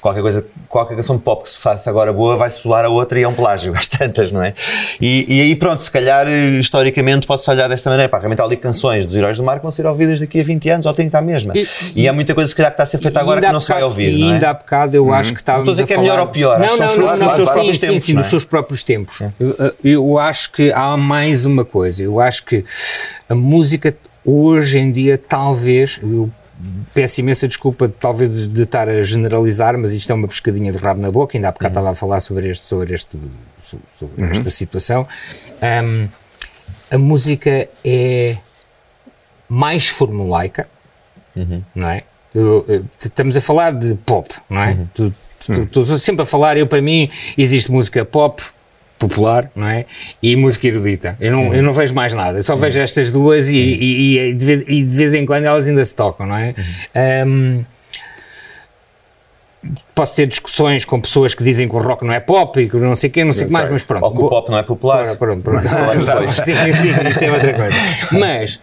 Qualquer 0.00 0.22
coisa, 0.22 0.46
qualquer 0.68 0.96
canção 0.96 1.16
de 1.16 1.22
pop 1.22 1.42
que 1.42 1.50
se 1.50 1.58
faça 1.58 1.90
agora 1.90 1.97
boa 2.12 2.36
vai 2.36 2.50
soar 2.50 2.84
a 2.84 2.88
outra 2.88 3.18
e 3.18 3.22
é 3.22 3.28
um 3.28 3.34
plágio, 3.34 3.74
às 3.76 3.88
tantas, 3.88 4.30
não 4.30 4.42
é? 4.42 4.54
E, 5.00 5.24
e 5.28 5.40
aí, 5.42 5.54
pronto, 5.54 5.82
se 5.82 5.90
calhar, 5.90 6.28
historicamente, 6.28 7.26
pode-se 7.26 7.50
olhar 7.50 7.68
desta 7.68 7.90
maneira. 7.90 8.08
Pá, 8.08 8.18
realmente 8.18 8.40
há 8.40 8.44
ali 8.44 8.56
canções 8.56 9.06
dos 9.06 9.16
Heróis 9.16 9.36
do 9.36 9.44
Mar 9.44 9.56
que 9.56 9.62
vão 9.62 9.72
ser 9.72 9.86
ouvidas 9.86 10.20
daqui 10.20 10.40
a 10.40 10.44
20 10.44 10.70
anos 10.70 10.86
ou 10.86 10.94
30 10.94 11.18
à 11.18 11.20
mesma. 11.20 11.52
E, 11.56 11.66
e 11.94 12.08
há 12.08 12.12
muita 12.12 12.34
coisa, 12.34 12.48
se 12.48 12.56
calhar, 12.56 12.70
que 12.70 12.74
está 12.74 12.84
a 12.84 12.86
ser 12.86 12.98
feita 12.98 13.20
agora 13.20 13.40
que 13.40 13.52
não 13.52 13.60
se 13.60 13.72
vai 13.72 13.82
ouvir, 13.82 14.12
e 14.12 14.20
não 14.20 14.30
é? 14.30 14.34
ainda 14.34 14.50
há 14.50 14.54
bocado 14.54 14.96
eu 14.96 15.12
acho 15.12 15.32
que 15.32 15.40
estávamos 15.40 15.66
Não 15.66 15.72
estou 15.72 15.84
a 15.84 15.86
dizer 15.86 15.94
que 15.94 15.98
é 15.98 16.02
melhor 16.02 16.20
ou 16.20 16.28
pior. 16.28 16.58
Não, 16.58 16.76
não, 16.76 16.96
não, 16.96 17.38
não, 17.38 17.46
sim, 17.46 17.74
sim, 17.74 18.00
sim, 18.00 18.12
nos 18.14 18.26
seus 18.26 18.44
próprios 18.44 18.82
tempos. 18.82 19.20
É. 19.20 19.32
Eu, 19.38 19.74
eu 19.84 20.18
acho 20.18 20.52
que 20.52 20.72
há 20.72 20.96
mais 20.96 21.44
uma 21.44 21.64
coisa. 21.64 22.02
Eu 22.02 22.20
acho 22.20 22.44
que 22.44 22.64
a 23.28 23.34
música 23.34 23.94
hoje 24.24 24.78
em 24.78 24.92
dia, 24.92 25.16
talvez, 25.16 25.98
eu 26.02 26.30
peço 26.92 27.20
imensa 27.20 27.46
desculpa 27.46 27.88
talvez 27.88 28.48
de 28.48 28.62
estar 28.62 28.88
a 28.88 29.00
generalizar, 29.02 29.78
mas 29.78 29.92
isto 29.92 30.10
é 30.10 30.14
uma 30.14 30.26
pescadinha 30.26 30.72
de 30.72 30.78
rabo 30.78 31.00
na 31.00 31.10
boca, 31.10 31.36
ainda 31.36 31.48
há 31.48 31.52
bocado 31.52 31.74
uhum. 31.74 31.80
estava 31.80 31.90
a 31.92 31.94
falar 31.94 32.20
sobre, 32.20 32.50
este, 32.50 32.64
sobre, 32.64 32.94
este, 32.94 33.18
sobre 33.58 34.22
uhum. 34.22 34.30
esta 34.30 34.50
situação. 34.50 35.06
Um, 35.62 36.08
a 36.90 36.98
música 36.98 37.68
é 37.84 38.38
mais 39.48 39.88
formulaica, 39.88 40.68
uhum. 41.36 41.62
não 41.74 41.88
é? 41.88 42.02
Estamos 43.02 43.36
a 43.36 43.40
falar 43.40 43.72
de 43.72 43.94
pop, 43.94 44.28
não 44.50 44.62
é? 44.62 44.70
Uhum. 44.70 44.88
Tu, 44.94 45.14
tu, 45.46 45.66
tu, 45.66 45.84
tu, 45.86 45.98
sempre 45.98 46.22
a 46.22 46.26
falar, 46.26 46.56
eu 46.56 46.66
para 46.66 46.82
mim 46.82 47.10
existe 47.36 47.70
música 47.70 48.04
pop, 48.04 48.42
popular, 48.98 49.50
não 49.54 49.68
é? 49.68 49.86
E 50.22 50.34
música 50.36 50.66
erudita. 50.66 51.16
Eu 51.20 51.32
não, 51.32 51.54
eu 51.54 51.62
não 51.62 51.72
vejo 51.72 51.94
mais 51.94 52.12
nada, 52.14 52.38
eu 52.38 52.42
só 52.42 52.56
vejo 52.56 52.80
estas 52.80 53.10
duas 53.10 53.48
e, 53.48 53.58
e, 53.58 54.18
e, 54.18 54.34
de 54.34 54.44
vez, 54.44 54.64
e, 54.66 54.84
de 54.84 54.96
vez, 54.96 55.14
em 55.14 55.24
quando 55.24 55.44
elas 55.44 55.68
ainda 55.68 55.84
se 55.84 55.94
tocam, 55.94 56.26
não 56.26 56.36
é? 56.36 56.54
Um, 57.26 57.64
posso 59.94 60.14
ter 60.14 60.26
discussões 60.26 60.84
com 60.84 61.00
pessoas 61.00 61.34
que 61.34 61.42
dizem 61.42 61.68
que 61.68 61.74
o 61.74 61.78
rock 61.78 62.04
não 62.04 62.14
é 62.14 62.20
pop 62.20 62.60
e 62.60 62.68
que 62.68 62.76
não 62.76 62.94
sei 62.94 63.10
o 63.10 63.12
quê, 63.12 63.24
não 63.24 63.32
sei 63.32 63.44
o 63.44 63.46
que 63.48 63.52
mais, 63.52 63.70
mas 63.70 63.82
pronto. 63.82 64.04
Ou 64.04 64.12
que 64.12 64.22
o 64.22 64.28
pop 64.28 64.50
não 64.50 64.58
é 64.58 64.62
popular. 64.62 65.16
Pronto, 65.16 65.42
pronto, 65.42 65.68
pronto. 65.68 66.28
sim, 66.28 66.54
sim, 66.54 67.08
isso 67.08 67.24
é 67.24 67.32
outra 67.32 67.54
coisa. 67.54 67.76
Mas 68.12 68.60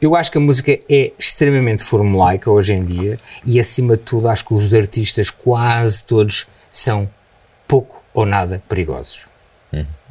eu 0.00 0.16
acho 0.16 0.30
que 0.32 0.38
a 0.38 0.40
música 0.40 0.78
é 0.88 1.12
extremamente 1.18 1.82
formulaica 1.82 2.50
hoje 2.50 2.74
em 2.74 2.84
dia 2.84 3.18
e, 3.44 3.60
acima 3.60 3.96
de 3.96 4.02
tudo, 4.02 4.28
acho 4.28 4.44
que 4.44 4.54
os 4.54 4.74
artistas 4.74 5.30
quase 5.30 6.04
todos 6.04 6.48
são 6.72 7.08
pouco 7.68 8.02
ou 8.12 8.26
nada 8.26 8.60
perigosos. 8.68 9.31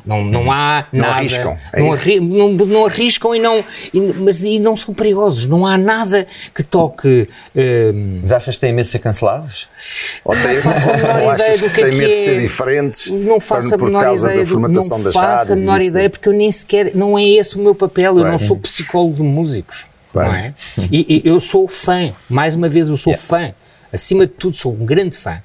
Não, 0.06 0.24
não 0.24 0.52
há 0.52 0.86
não 0.92 1.02
nada. 1.02 1.16
Arriscam, 1.16 1.58
é 1.74 1.80
não, 1.82 1.94
arri, 1.94 2.20
não, 2.20 2.54
não, 2.54 2.86
arriscam 2.86 3.36
e 3.36 3.40
não, 3.40 3.64
e, 3.94 4.00
mas, 4.00 4.42
e 4.42 4.60
não 4.60 4.76
são 4.76 4.94
perigosos. 4.94 5.46
Não 5.46 5.66
há 5.66 5.78
nada 5.78 6.26
que 6.54 6.64
toque. 6.64 7.28
Um... 7.56 8.20
Mas 8.22 8.32
achas 8.32 8.56
que 8.56 8.62
têm 8.62 8.74
medo 8.74 8.86
de 8.86 8.92
ser 8.92 9.00
cancelados? 9.00 9.68
Ou, 10.26 10.36
tem, 10.36 10.58
ou 11.24 11.30
achas 11.30 11.62
que, 11.62 11.70
que 11.70 11.82
têm 11.84 11.96
medo 11.96 12.12
de 12.12 12.18
ser 12.18 12.38
é. 12.38 12.40
diferentes 12.40 13.10
não 13.10 13.40
faço 13.40 13.70
por, 13.78 13.92
por 13.92 14.02
causa 14.02 14.30
da 14.30 14.46
formatação 14.46 14.98
não 14.98 15.06
das 15.06 15.16
rádios? 15.16 15.32
Não 15.32 15.38
faço 15.38 15.54
a 15.54 15.56
menor 15.56 15.82
ideia 15.82 16.10
porque 16.10 16.30
eu 16.30 16.34
nem 16.34 16.52
sequer. 16.52 16.96
Não 16.96 17.18
é 17.18 17.24
esse 17.24 17.56
o 17.56 17.60
meu 17.60 17.76
papel. 17.76 18.18
Eu 18.20 18.26
não 18.26 18.40
sou 18.40 18.58
psicólogo 18.58 19.16
de 19.16 19.24
músicos. 19.24 19.86
Não 20.14 20.24
é? 20.24 20.54
E, 20.92 21.22
e, 21.26 21.28
eu 21.28 21.40
sou 21.40 21.68
fã. 21.68 22.12
Mais 22.30 22.56
uma 22.56 22.68
vez, 22.68 22.90
eu 22.90 22.98
sou 22.98 23.14
yeah. 23.14 23.28
fã. 23.28 23.54
Acima 23.94 24.26
de 24.26 24.34
tudo, 24.34 24.58
sou 24.58 24.74
um 24.74 24.86
grande 24.86 25.16
fã. 25.16 25.42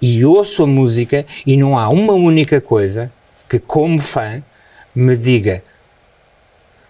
E 0.00 0.24
ouço 0.24 0.62
a 0.62 0.66
música 0.66 1.24
e 1.46 1.56
não 1.56 1.78
há 1.78 1.88
uma 1.88 2.12
única 2.12 2.60
coisa 2.60 3.10
que, 3.48 3.58
como 3.58 3.98
fã, 3.98 4.42
me 4.94 5.16
diga 5.16 5.62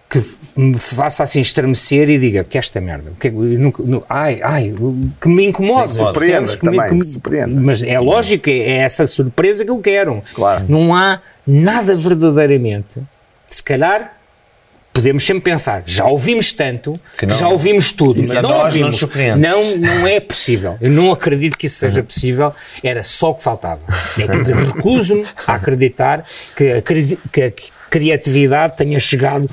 que 0.09 0.23
me 0.57 0.77
faça 0.79 1.21
assim 1.21 1.39
estremecer 1.39 2.09
e 2.09 2.17
diga 2.17 2.43
que 2.43 2.57
esta 2.57 2.81
merda, 2.81 3.11
que, 3.19 3.29
nunca, 3.29 3.83
não, 3.83 4.03
ai, 4.09 4.41
ai, 4.41 4.73
que 5.21 5.29
me 5.29 5.45
incomoda. 5.45 5.85
Surpreenda 5.85 6.51
que 6.51 6.61
também, 6.61 6.93
me, 6.93 6.99
que, 6.99 7.05
surpreenda. 7.05 7.61
Mas 7.61 7.83
é 7.83 7.99
lógico, 7.99 8.49
é 8.49 8.77
essa 8.77 9.05
surpresa 9.05 9.63
que 9.63 9.69
eu 9.69 9.77
quero. 9.77 10.23
Claro. 10.33 10.65
Não 10.67 10.95
há 10.95 11.21
nada 11.45 11.95
verdadeiramente, 11.95 12.99
se 13.47 13.61
calhar 13.61 14.18
podemos 14.99 15.25
sempre 15.25 15.43
pensar, 15.51 15.83
já 15.85 16.05
ouvimos 16.05 16.53
tanto, 16.53 16.99
não- 17.23 17.35
já 17.35 17.47
ouvimos 17.47 17.91
tudo, 17.91 18.19
mas 18.19 18.41
não 18.41 18.59
ouvimos. 18.65 19.01
Não, 19.37 19.75
não 19.77 20.07
é 20.07 20.19
possível. 20.19 20.77
Eu 20.81 20.91
não 20.91 21.11
acredito 21.11 21.57
que 21.57 21.65
isso 21.67 21.83
Uhum. 21.85 21.91
seja 21.91 22.03
possível. 22.03 22.53
Era 22.83 23.03
só 23.03 23.31
o 23.31 23.35
que 23.35 23.43
faltava. 23.43 23.81
É 24.17 24.27
que 24.27 24.51
recuso-me 24.51 25.25
a 25.47 25.53
acreditar 25.53 26.25
que 26.55 26.81
que 27.31 27.53
criatividade 27.89 28.77
tenha 28.77 28.99
chegado 28.99 29.49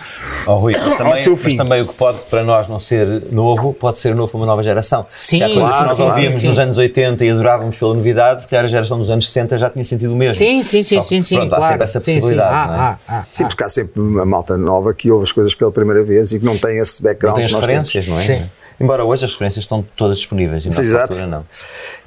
Oh, 0.46 0.54
Rui, 0.56 0.74
mas, 0.76 0.86
ao 0.86 0.96
também, 0.96 1.22
seu 1.24 1.32
mas 1.32 1.40
fim. 1.42 1.56
também 1.56 1.82
o 1.82 1.86
que 1.86 1.94
pode 1.94 2.18
para 2.30 2.44
nós 2.44 2.68
não 2.68 2.78
ser 2.78 3.06
novo, 3.32 3.72
pode 3.74 3.98
ser 3.98 4.14
novo 4.14 4.30
para 4.30 4.38
uma 4.38 4.46
nova 4.46 4.62
geração. 4.62 5.06
Sim, 5.16 5.42
há 5.42 5.46
coisas 5.46 5.62
claro, 5.62 5.82
que 5.82 5.88
nós 5.88 6.00
ouvíamos 6.00 6.40
sim. 6.40 6.48
nos 6.48 6.58
anos 6.58 6.78
80 6.78 7.24
e 7.24 7.30
adorávamos 7.30 7.76
pela 7.76 7.94
novidade, 7.94 8.42
se 8.42 8.48
calhar 8.48 8.64
a 8.64 8.68
geração 8.68 8.98
dos 8.98 9.10
anos 9.10 9.26
60 9.26 9.58
já 9.58 9.70
tinha 9.70 9.84
sentido 9.84 10.12
o 10.12 10.16
mesmo. 10.16 10.36
Sim, 10.36 10.62
sim, 10.62 10.82
sim, 10.82 10.96
Só 10.96 11.02
que, 11.02 11.08
sim, 11.08 11.22
sim. 11.22 11.36
Pronto, 11.36 11.52
há 11.54 11.56
claro. 11.56 11.72
sempre 11.72 11.84
essa 11.84 12.00
Sim, 12.00 12.04
sim. 12.04 12.14
possibilidade. 12.20 12.54
Ah, 12.54 12.66
não 12.66 12.74
é? 12.74 12.78
ah, 12.78 12.98
ah, 13.08 13.24
Sim, 13.32 13.44
ah. 13.44 13.46
porque 13.48 13.64
há 13.64 13.68
sempre 13.68 14.00
uma 14.00 14.24
malta 14.24 14.56
nova 14.56 14.94
que 14.94 15.10
ouve 15.10 15.24
as 15.24 15.32
coisas 15.32 15.54
pela 15.54 15.72
primeira 15.72 16.02
vez 16.04 16.32
e 16.32 16.38
que 16.38 16.44
não 16.44 16.56
tem 16.56 16.78
esse 16.78 17.02
Não 17.02 17.10
background 17.10 17.36
tem 17.36 17.44
as 17.46 17.52
referências, 17.52 18.06
não 18.06 18.18
é? 18.18 18.22
Sim. 18.24 18.42
Embora 18.78 19.04
hoje 19.04 19.24
as 19.24 19.32
referências 19.32 19.64
estão 19.64 19.82
todas 19.96 20.18
disponíveis 20.18 20.64
e 20.64 20.68
na 20.68 20.74
Sim, 20.74 20.80
exato. 20.82 21.14
altura 21.14 21.26
não. 21.26 21.44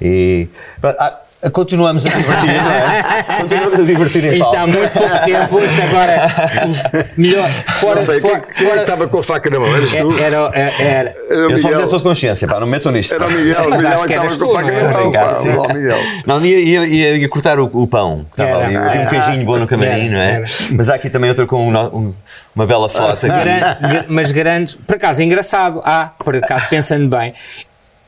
E 0.00 0.48
pronto, 0.80 0.96
ah, 1.00 1.20
continuamos 1.52 2.04
a 2.06 2.10
divertir, 2.10 2.52
não 2.62 2.70
é? 2.72 3.22
Continuamos 3.40 3.78
a 3.78 3.82
divertir 3.82 4.24
em 4.24 4.38
Isto 4.38 4.54
há 4.56 4.66
muito 4.66 4.90
pouco 4.92 5.18
tempo, 5.24 5.58
isto 5.60 5.82
agora, 5.82 6.26
os 6.68 7.16
melhor, 7.16 7.48
fora, 7.80 7.94
Não 7.96 8.02
sei, 8.06 8.20
quem, 8.20 8.30
fora, 8.30 8.40
quem 8.40 8.50
é 8.50 8.54
que 8.54 8.64
fora- 8.64 8.80
estava 8.82 9.08
com 9.08 9.18
a 9.18 9.22
faca 9.22 9.50
na 9.50 9.58
mão? 9.60 9.74
Eras 9.74 9.90
tu? 9.90 10.18
era, 10.18 10.36
era, 10.36 10.52
era, 10.54 10.80
Era 10.82 11.14
o 11.28 11.32
Eu 11.32 11.48
sou 11.50 11.56
Miguel. 11.70 11.74
objetor 11.78 11.96
de 11.96 12.02
consciência, 12.02 12.46
pá, 12.48 12.60
não 12.60 12.66
me 12.66 12.72
metam 12.72 12.92
nisto. 12.92 13.14
Era 13.14 13.26
o. 13.26 13.30
Miguel, 13.30 13.62
o 13.68 13.70
Miguel 13.76 13.98
que 14.06 14.12
estava 14.12 14.36
com 14.38 14.50
a 14.50 14.54
faca 14.60 14.72
na 14.82 14.90
mão. 14.92 15.12
Pá. 15.12 15.20
Lá 15.20 15.40
o 15.40 15.72
Miguel. 15.74 15.98
Não, 16.26 16.44
ia, 16.44 16.58
ia, 16.60 16.86
ia, 16.86 17.16
ia 17.16 17.28
cortar 17.28 17.58
o, 17.58 17.64
o 17.72 17.86
pão 17.86 18.24
que 18.34 18.42
estava 18.42 18.62
Era. 18.62 18.66
ali. 18.66 18.76
Havia 18.76 19.00
um 19.02 19.06
queijinho 19.06 19.44
bom 19.46 19.58
no 19.58 19.66
camarim, 19.66 20.06
Era, 20.08 20.10
não 20.12 20.20
é? 20.20 20.32
era. 20.34 20.46
Mas 20.72 20.88
há 20.90 20.94
aqui 20.96 21.08
também 21.08 21.30
outra 21.30 21.46
com 21.46 21.66
um 21.68 21.76
um- 21.96 22.14
uma 22.54 22.66
bela 22.66 22.88
foto. 22.88 23.26
Mas 24.08 24.32
grandes, 24.32 24.74
por 24.74 24.96
acaso, 24.96 25.22
é 25.22 25.24
engraçado. 25.24 25.80
Ah, 25.84 26.10
por 26.22 26.34
acaso, 26.36 26.66
pensando 26.68 27.08
bem. 27.16 27.32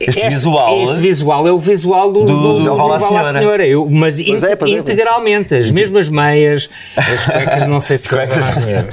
Este 0.09 0.29
visual- 0.29 0.83
Este 0.83 0.99
visual 0.99 1.47
é 1.47 1.51
o 1.51 1.57
visual 1.57 2.11
do, 2.11 2.25
Do 2.25 2.37
do, 2.37 2.61
Zé 2.61 2.69
Vala 2.69 2.97
Vala 2.97 2.99
Senhora. 2.99 3.31
Senhora. 3.33 3.65
Eu, 3.67 3.87
mas 3.89 4.21
Pois 4.21 4.43
é, 4.43 4.53
é, 4.53 4.57
é. 4.61 4.69
integralmente, 4.69 5.55
as 5.55 5.71
mesmas 5.71 6.09
meias, 6.09 6.69
as 6.95 7.25
cuecas, 7.25 7.67
não 7.67 7.79
sei 7.79 7.97
se 7.97 8.09
Cuecas. 8.09 8.45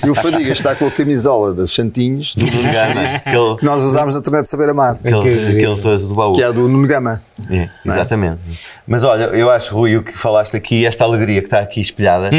E 0.04 0.10
o 0.10 0.14
Fadiga 0.14 0.52
está 0.52 0.74
com 0.74 0.86
a 0.86 0.90
camisola 0.90 1.52
dos 1.52 1.74
Santinhos 1.74 2.34
do 2.34 2.46
Nuno 2.46 2.72
Gama, 2.72 3.00
aquele, 3.02 3.56
que 3.56 3.64
nós 3.64 3.82
usámos 3.82 4.14
na 4.14 4.22
turnê 4.22 4.42
de 4.42 4.48
Saber 4.48 4.68
Amar, 4.70 4.98
aquele, 5.04 5.18
aquele 5.18 5.98
do 5.98 6.14
baú. 6.14 6.32
que 6.34 6.42
é 6.42 6.46
a 6.46 6.50
do 6.50 6.68
Nuno 6.68 6.86
Gama. 6.86 7.22
É, 7.50 7.68
exatamente. 7.86 8.38
Mas 8.86 9.02
olha, 9.04 9.24
eu 9.24 9.50
acho, 9.50 9.74
Rui, 9.74 9.96
o 9.96 10.02
que 10.02 10.12
falaste 10.16 10.56
aqui, 10.56 10.84
esta 10.86 11.04
alegria 11.04 11.40
que 11.40 11.46
está 11.46 11.60
aqui 11.60 11.80
espelhada, 11.80 12.30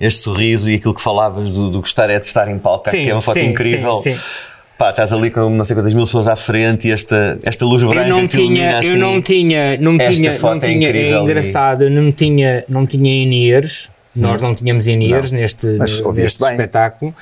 este 0.00 0.20
sorriso 0.20 0.68
e 0.70 0.74
aquilo 0.74 0.94
que 0.94 1.00
falavas 1.02 1.48
do, 1.48 1.70
do 1.70 1.80
gostar 1.80 2.10
é 2.10 2.18
de 2.18 2.26
estar 2.26 2.48
em 2.48 2.58
palco, 2.58 2.88
acho 2.88 2.96
que 2.98 3.08
é 3.10 3.14
uma 3.14 3.22
foto 3.22 3.38
sim, 3.38 3.46
incrível. 3.46 3.98
sim, 3.98 4.12
sim. 4.12 4.20
Pá, 4.78 4.90
estás 4.90 5.12
ali 5.12 5.30
com 5.30 5.48
não 5.50 5.64
sei 5.64 5.76
quantas 5.76 5.94
mil 5.94 6.04
pessoas 6.04 6.26
à 6.26 6.34
frente 6.34 6.88
e 6.88 6.92
esta, 6.92 7.38
esta 7.44 7.64
luz 7.64 7.82
branca 7.84 8.02
Eu 8.02 8.08
não 8.08 8.26
que 8.26 8.36
tinha, 8.36 8.72
eu 8.72 8.78
assim. 8.78 8.96
não 8.96 9.22
tinha, 9.22 9.76
não 9.78 9.98
tinha, 9.98 10.38
não 10.38 10.56
é 10.56 10.58
tinha, 10.58 10.88
é 10.90 11.20
engraçado, 11.20 11.82
eu 11.84 11.90
não 11.90 12.10
tinha, 12.10 12.64
não 12.68 12.86
tinha 12.86 13.22
in-ears. 13.22 13.90
Nós 14.14 14.42
não 14.42 14.54
tínhamos 14.54 14.86
in-ears 14.86 15.32
neste, 15.32 15.66
neste 15.66 16.02
espetáculo. 16.22 17.14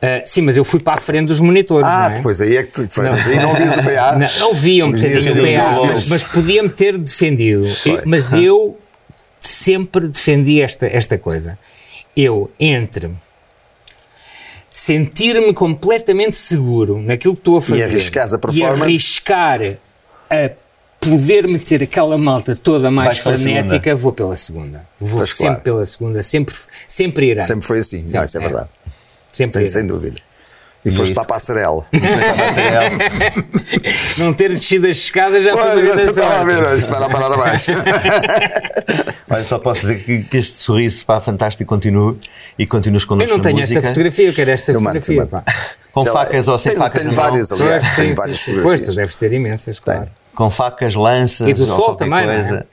Ah, 0.00 0.22
sim, 0.24 0.40
mas 0.40 0.56
eu 0.56 0.64
fui 0.64 0.80
para 0.80 0.94
a 0.94 1.00
frente 1.00 1.26
dos 1.26 1.40
monitores. 1.40 1.86
Ah, 1.86 2.08
é? 2.10 2.14
depois 2.14 2.40
aí 2.40 2.56
é 2.56 2.62
que 2.62 2.88
foi, 2.88 3.04
Não. 3.04 3.12
mas 3.12 3.26
aí 3.28 3.36
não 3.36 3.50
ouvias 3.50 3.76
o 3.76 3.82
PA. 3.82 4.16
Não, 4.40 4.48
ouvi 4.48 4.82
um 4.82 4.90
bocadinho 4.90 5.32
o 5.32 5.46
PA, 5.46 5.86
mas, 5.88 6.08
mas 6.08 6.24
podia-me 6.24 6.68
ter 6.70 6.96
defendido. 6.96 7.66
Foi. 7.82 7.92
Eu- 7.92 8.02
mas 8.06 8.32
eu 8.32 8.78
sempre 9.38 10.08
defendi 10.08 10.62
esta, 10.62 10.86
esta 10.86 11.18
coisa. 11.18 11.58
Eu, 12.16 12.50
entre 12.58 13.10
sentir-me 14.70 15.52
completamente 15.52 16.36
seguro 16.36 17.00
naquilo 17.00 17.34
que 17.34 17.40
estou 17.40 17.58
a 17.58 17.62
fazer 17.62 17.84
arriscares 17.84 18.32
a 18.32 18.36
e 18.36 18.40
performance. 18.40 18.82
arriscar 18.82 19.60
a 20.30 20.50
poder 21.00 21.46
meter 21.48 21.82
aquela 21.82 22.18
malta 22.18 22.54
toda 22.56 22.90
mais 22.90 23.18
Vais 23.18 23.40
frenética, 23.40 23.94
vou 23.94 24.12
pela 24.12 24.36
segunda. 24.36 24.82
Vou 25.00 25.18
Pois, 25.18 25.30
sempre 25.30 25.46
claro. 25.46 25.60
pela 25.62 25.84
segunda, 25.86 26.22
sempre, 26.22 26.54
sempre 26.86 27.30
irá. 27.30 27.42
Sempre 27.42 27.66
foi 27.66 27.78
assim, 27.78 28.06
Sempre, 28.06 28.24
isso 28.26 28.38
é 28.38 28.40
é. 28.40 28.44
verdade. 28.44 28.68
Sempre 29.32 29.52
Sem, 29.52 29.62
irá. 29.62 29.70
sem 29.72 29.86
dúvida. 29.86 30.20
E, 30.88 30.92
E 30.92 30.96
foste 30.96 31.12
é 31.12 31.14
para 31.14 31.22
a 31.22 31.26
passarela. 31.26 31.84
Não 34.18 34.32
ter 34.32 34.50
descido 34.50 34.86
as 34.86 34.96
escadas 34.96 35.44
já 35.44 35.52
foi 35.56 35.62
uma 35.62 35.74
eu 35.74 35.94
grande 35.94 36.10
estava 36.10 36.40
a 36.40 36.44
ver, 36.44 36.76
está 36.76 37.04
a 37.04 37.10
parar 37.10 37.32
abaixo. 37.32 37.72
Olha, 39.30 39.44
só 39.44 39.58
posso 39.58 39.82
dizer 39.82 40.02
que, 40.04 40.22
que 40.24 40.38
este 40.38 40.60
sorriso 40.60 41.04
pá, 41.04 41.20
fantástico 41.20 41.68
continue 41.68 42.16
e 42.58 42.66
continues 42.66 43.02
Eu 43.02 43.08
connosco 43.08 43.30
não 43.30 43.38
na 43.38 43.44
tenho 43.44 43.58
música. 43.60 43.78
esta 43.78 43.88
fotografia, 43.88 44.28
eu 44.28 44.34
quero 44.34 44.50
esta 44.50 44.72
Eu 44.72 44.80
fotografia. 44.80 45.14
eu 45.14 45.20
mando. 45.20 45.30
pá. 45.30 45.44
Com 45.92 46.04
Sei 46.04 46.12
lá, 46.12 46.20
facas 46.24 46.48
ou 46.48 46.58
sem 46.58 46.72
tenho, 46.72 46.82
facas 46.84 47.02
tenho 47.02 47.14
várias, 47.14 47.52
aliás, 47.52 47.82
Pois, 47.84 47.96
tenho 47.96 48.08
sim, 48.08 48.14
várias. 48.14 48.38
Pois, 48.40 48.50
fotografias. 48.56 48.88
tu 48.90 48.94
deves 48.96 49.16
ter 49.16 49.32
imensas, 49.32 49.78
claro. 49.80 50.08
Com 50.34 50.50
facas, 50.50 50.94
lanças 50.94 51.48
E 51.48 51.54
do 51.54 51.62
ou 51.62 51.68
sol 51.76 51.94
também, 51.96 52.26
não 52.26 52.32
é? 52.32 52.40
coisa. 52.42 52.66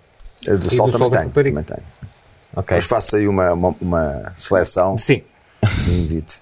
A 0.48 0.52
do 0.52 0.58
do 0.60 0.76
Sol 0.76 0.92
também 0.92 1.10
tenho. 1.10 1.30
Também 1.32 1.64
tenho. 1.64 1.84
Ok. 2.56 2.78
Mas 2.78 2.86
faço 2.86 3.16
aí 3.16 3.28
uma, 3.28 3.52
uma, 3.54 3.76
uma 3.82 4.34
seleção 4.36 4.98
Sim, 4.98 5.24
e 5.88 5.92
invite. 5.92 6.40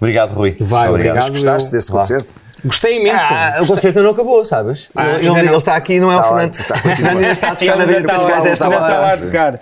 Obrigado, 0.00 0.32
Rui. 0.32 0.56
Vai, 0.60 0.82
Muito 0.88 0.94
obrigado. 0.94 1.16
Mas 1.16 1.28
gostaste 1.28 1.68
eu- 1.68 1.72
desse 1.72 1.90
concerto? 1.92 2.34
gostei 2.64 3.00
imenso. 3.00 3.16
Ah, 3.18 3.58
o 3.62 3.66
concerto 3.66 3.86
ainda 3.98 4.02
não 4.02 4.10
acabou, 4.10 4.44
sabes? 4.44 4.88
Ah, 4.94 5.12
ele, 5.18 5.56
está 5.56 5.76
aqui, 5.76 5.98
não 6.00 6.10
é 6.12 6.16
o 6.16 6.20
Está 6.20 6.30
lá, 6.30 6.36
Fernando. 6.36 6.54
está 6.54 6.74
a 6.74 6.78
O 6.78 6.96
Fernando 6.96 7.16
ainda 7.18 7.32
está 7.32 7.48
a 7.52 7.56
tocar 7.56 7.76
na 7.76 7.84
os 7.84 7.90
está 7.90 8.16
lá, 8.16 8.38
está 8.40 8.52
está 8.52 8.66
a 8.66 8.70
vontade. 8.70 9.22
tocar. 9.26 9.60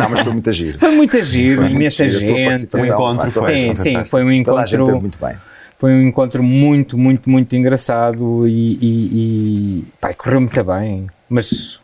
Não, 0.00 0.08
mas 0.10 0.20
foi 0.20 0.32
muito 0.32 0.52
giro. 0.52 0.78
Foi 0.78 0.90
muito 0.92 1.22
giro, 1.22 1.54
Foi 1.56 1.64
muito 1.64 1.76
imensa 1.76 2.08
gente. 2.08 2.32
Um 2.74 2.86
encontro 2.86 3.30
foi. 3.32 3.56
Sim, 3.56 3.74
sim, 3.74 4.04
foi 4.04 4.24
um 4.24 4.42
Toda 4.42 4.60
a 4.62 4.66
gente 4.66 4.74
encontro. 4.76 4.92
teve 4.94 5.00
muito 5.00 5.18
bem. 5.24 5.34
Foi 5.78 5.92
um 5.92 6.02
encontro 6.08 6.42
muito, 6.42 6.98
muito, 6.98 7.30
muito 7.30 7.54
engraçado 7.56 8.46
e, 8.48 8.52
e, 8.80 9.78
e 9.82 9.84
pá, 10.00 10.12
correu 10.12 10.40
muito 10.40 10.64
bem. 10.64 11.06
Mas 11.28 11.80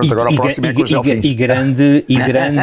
Pronto, 0.00 0.12
agora 0.12 0.30
e, 0.30 0.34
o 0.34 0.36
próximo 0.36 0.66
é 0.66 0.72
com 0.72 0.82
os 0.82 0.90
e, 0.90 0.92
Delfins. 0.94 1.24
e 1.24 1.34
grande 1.34 2.04
e 2.08 2.14
grande 2.22 2.60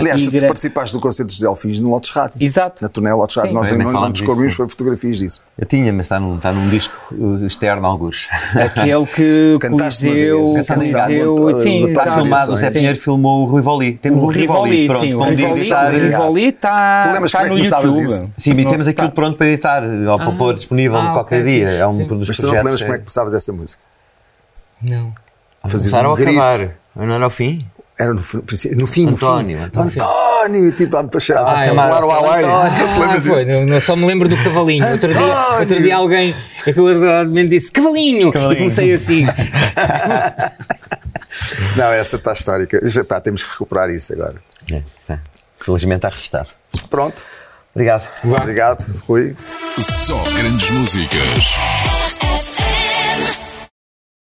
Aliás, 0.00 0.20
e 0.20 0.24
tu 0.26 0.30
gra- 0.32 0.46
participaste 0.48 0.96
do 0.96 1.00
concerto 1.00 1.28
dos 1.28 1.40
Delfins 1.40 1.80
no 1.80 1.90
Lotes 1.90 2.10
Rádio. 2.10 2.36
Exato. 2.40 2.76
Na 2.82 2.88
turnê 2.88 3.12
Lotes 3.12 3.36
Rádio. 3.36 3.52
Nós 3.54 3.70
nem 3.72 3.86
não, 3.86 4.10
descobrimos, 4.10 4.54
foi 4.54 4.68
fotografias 4.68 5.18
disso. 5.18 5.42
Eu 5.58 5.66
tinha, 5.66 5.92
mas 5.92 6.06
está 6.06 6.20
num, 6.20 6.36
está 6.36 6.52
num 6.52 6.68
disco 6.68 7.14
uh, 7.14 7.44
externo, 7.46 7.86
alguns. 7.86 8.28
aquele 8.54 9.06
que 9.14 9.58
Coliseu, 9.60 10.44
Coliseu, 10.44 11.56
sim, 11.56 11.86
Está 11.88 12.02
Exato. 12.02 12.20
filmado, 12.20 12.52
o 12.52 12.56
Zé. 12.56 12.70
Pinheiro 12.70 12.98
filmou 12.98 13.48
o 13.48 13.54
Rivoli. 13.56 13.92
Temos 13.98 14.22
O 14.22 14.26
o 14.26 14.28
Rivoli, 14.30 14.86
pronto, 14.86 15.04
Rivoli, 15.04 15.44
editar. 15.50 15.92
o 15.94 15.98
Rivoli 15.98 16.46
está 16.48 17.00
Tu 17.02 17.08
lembras 17.12 17.24
está 17.30 17.38
como 17.38 17.52
é 17.52 17.58
no 17.58 17.64
YouTube. 17.64 18.04
isso? 18.04 18.30
Sim, 18.36 18.50
e 18.52 18.66
temos 18.66 18.88
aquilo 18.88 19.08
tá. 19.08 19.12
pronto 19.14 19.36
para 19.36 19.46
editar, 19.48 19.82
ou 19.84 20.16
para 20.18 20.32
pôr 20.32 20.54
disponível 20.54 20.96
Ah, 20.98 21.12
qualquer 21.12 21.44
dia. 21.44 21.68
É 21.70 21.86
um 21.86 22.04
dos 22.06 22.28
Mas 22.28 22.36
tu 22.36 22.46
não 22.46 22.54
te 22.54 22.62
projetos. 22.62 22.64
lembras 22.64 22.82
como 22.82 22.92
é 22.94 22.98
que 22.98 23.04
começavas 23.04 23.34
essa 23.34 23.52
música? 23.52 23.82
Não. 24.82 25.12
Fazias 25.68 25.90
Começaram 25.90 26.10
um 26.10 26.12
a 26.12 26.16
grito. 26.16 26.40
acabar. 26.40 26.70
Não 26.94 27.14
era 27.14 27.24
ao 27.24 27.30
fim? 27.30 27.66
Era 27.98 28.12
no, 28.12 28.20
no 28.20 28.86
fim, 28.86 29.08
António, 29.08 29.58
no 29.58 29.64
fim. 29.64 29.64
António. 29.64 29.64
António, 29.64 30.72
tipo, 30.72 30.96
a, 30.96 31.00
a, 31.00 31.02
a 31.02 31.06
Ah, 31.06 31.68
falar 31.68 32.04
o 32.04 32.10
além. 32.10 32.44
Ah, 32.46 33.20
foi, 33.22 33.44
não, 33.64 33.80
só 33.80 33.96
me 33.96 34.06
lembro 34.06 34.28
do 34.28 34.36
cavalinho. 34.36 34.86
Outro 34.90 35.08
dia, 35.08 35.58
outro 35.60 35.82
dia 35.82 35.96
alguém, 35.96 36.36
é 36.66 36.72
que 36.72 36.78
eu 36.78 37.46
disse 37.48 37.72
cavalinho, 37.72 38.30
Cavalinho. 38.30 38.54
e 38.54 38.58
comecei 38.58 38.92
assim. 38.92 39.24
Não, 41.76 41.86
essa 41.92 42.16
está 42.16 42.32
histórica. 42.32 42.80
Pá, 43.06 43.20
temos 43.20 43.42
que 43.42 43.50
recuperar 43.50 43.90
isso 43.90 44.12
agora. 44.12 44.36
É, 44.72 44.82
tá. 45.06 45.18
Felizmente 45.58 45.96
está 45.98 46.08
registado. 46.08 46.48
Pronto. 46.88 47.22
Obrigado. 47.74 48.08
Vá. 48.24 48.38
Obrigado, 48.38 48.84
Rui. 49.06 49.36
Só 49.78 50.16
grandes 50.34 50.70
músicas. 50.70 51.58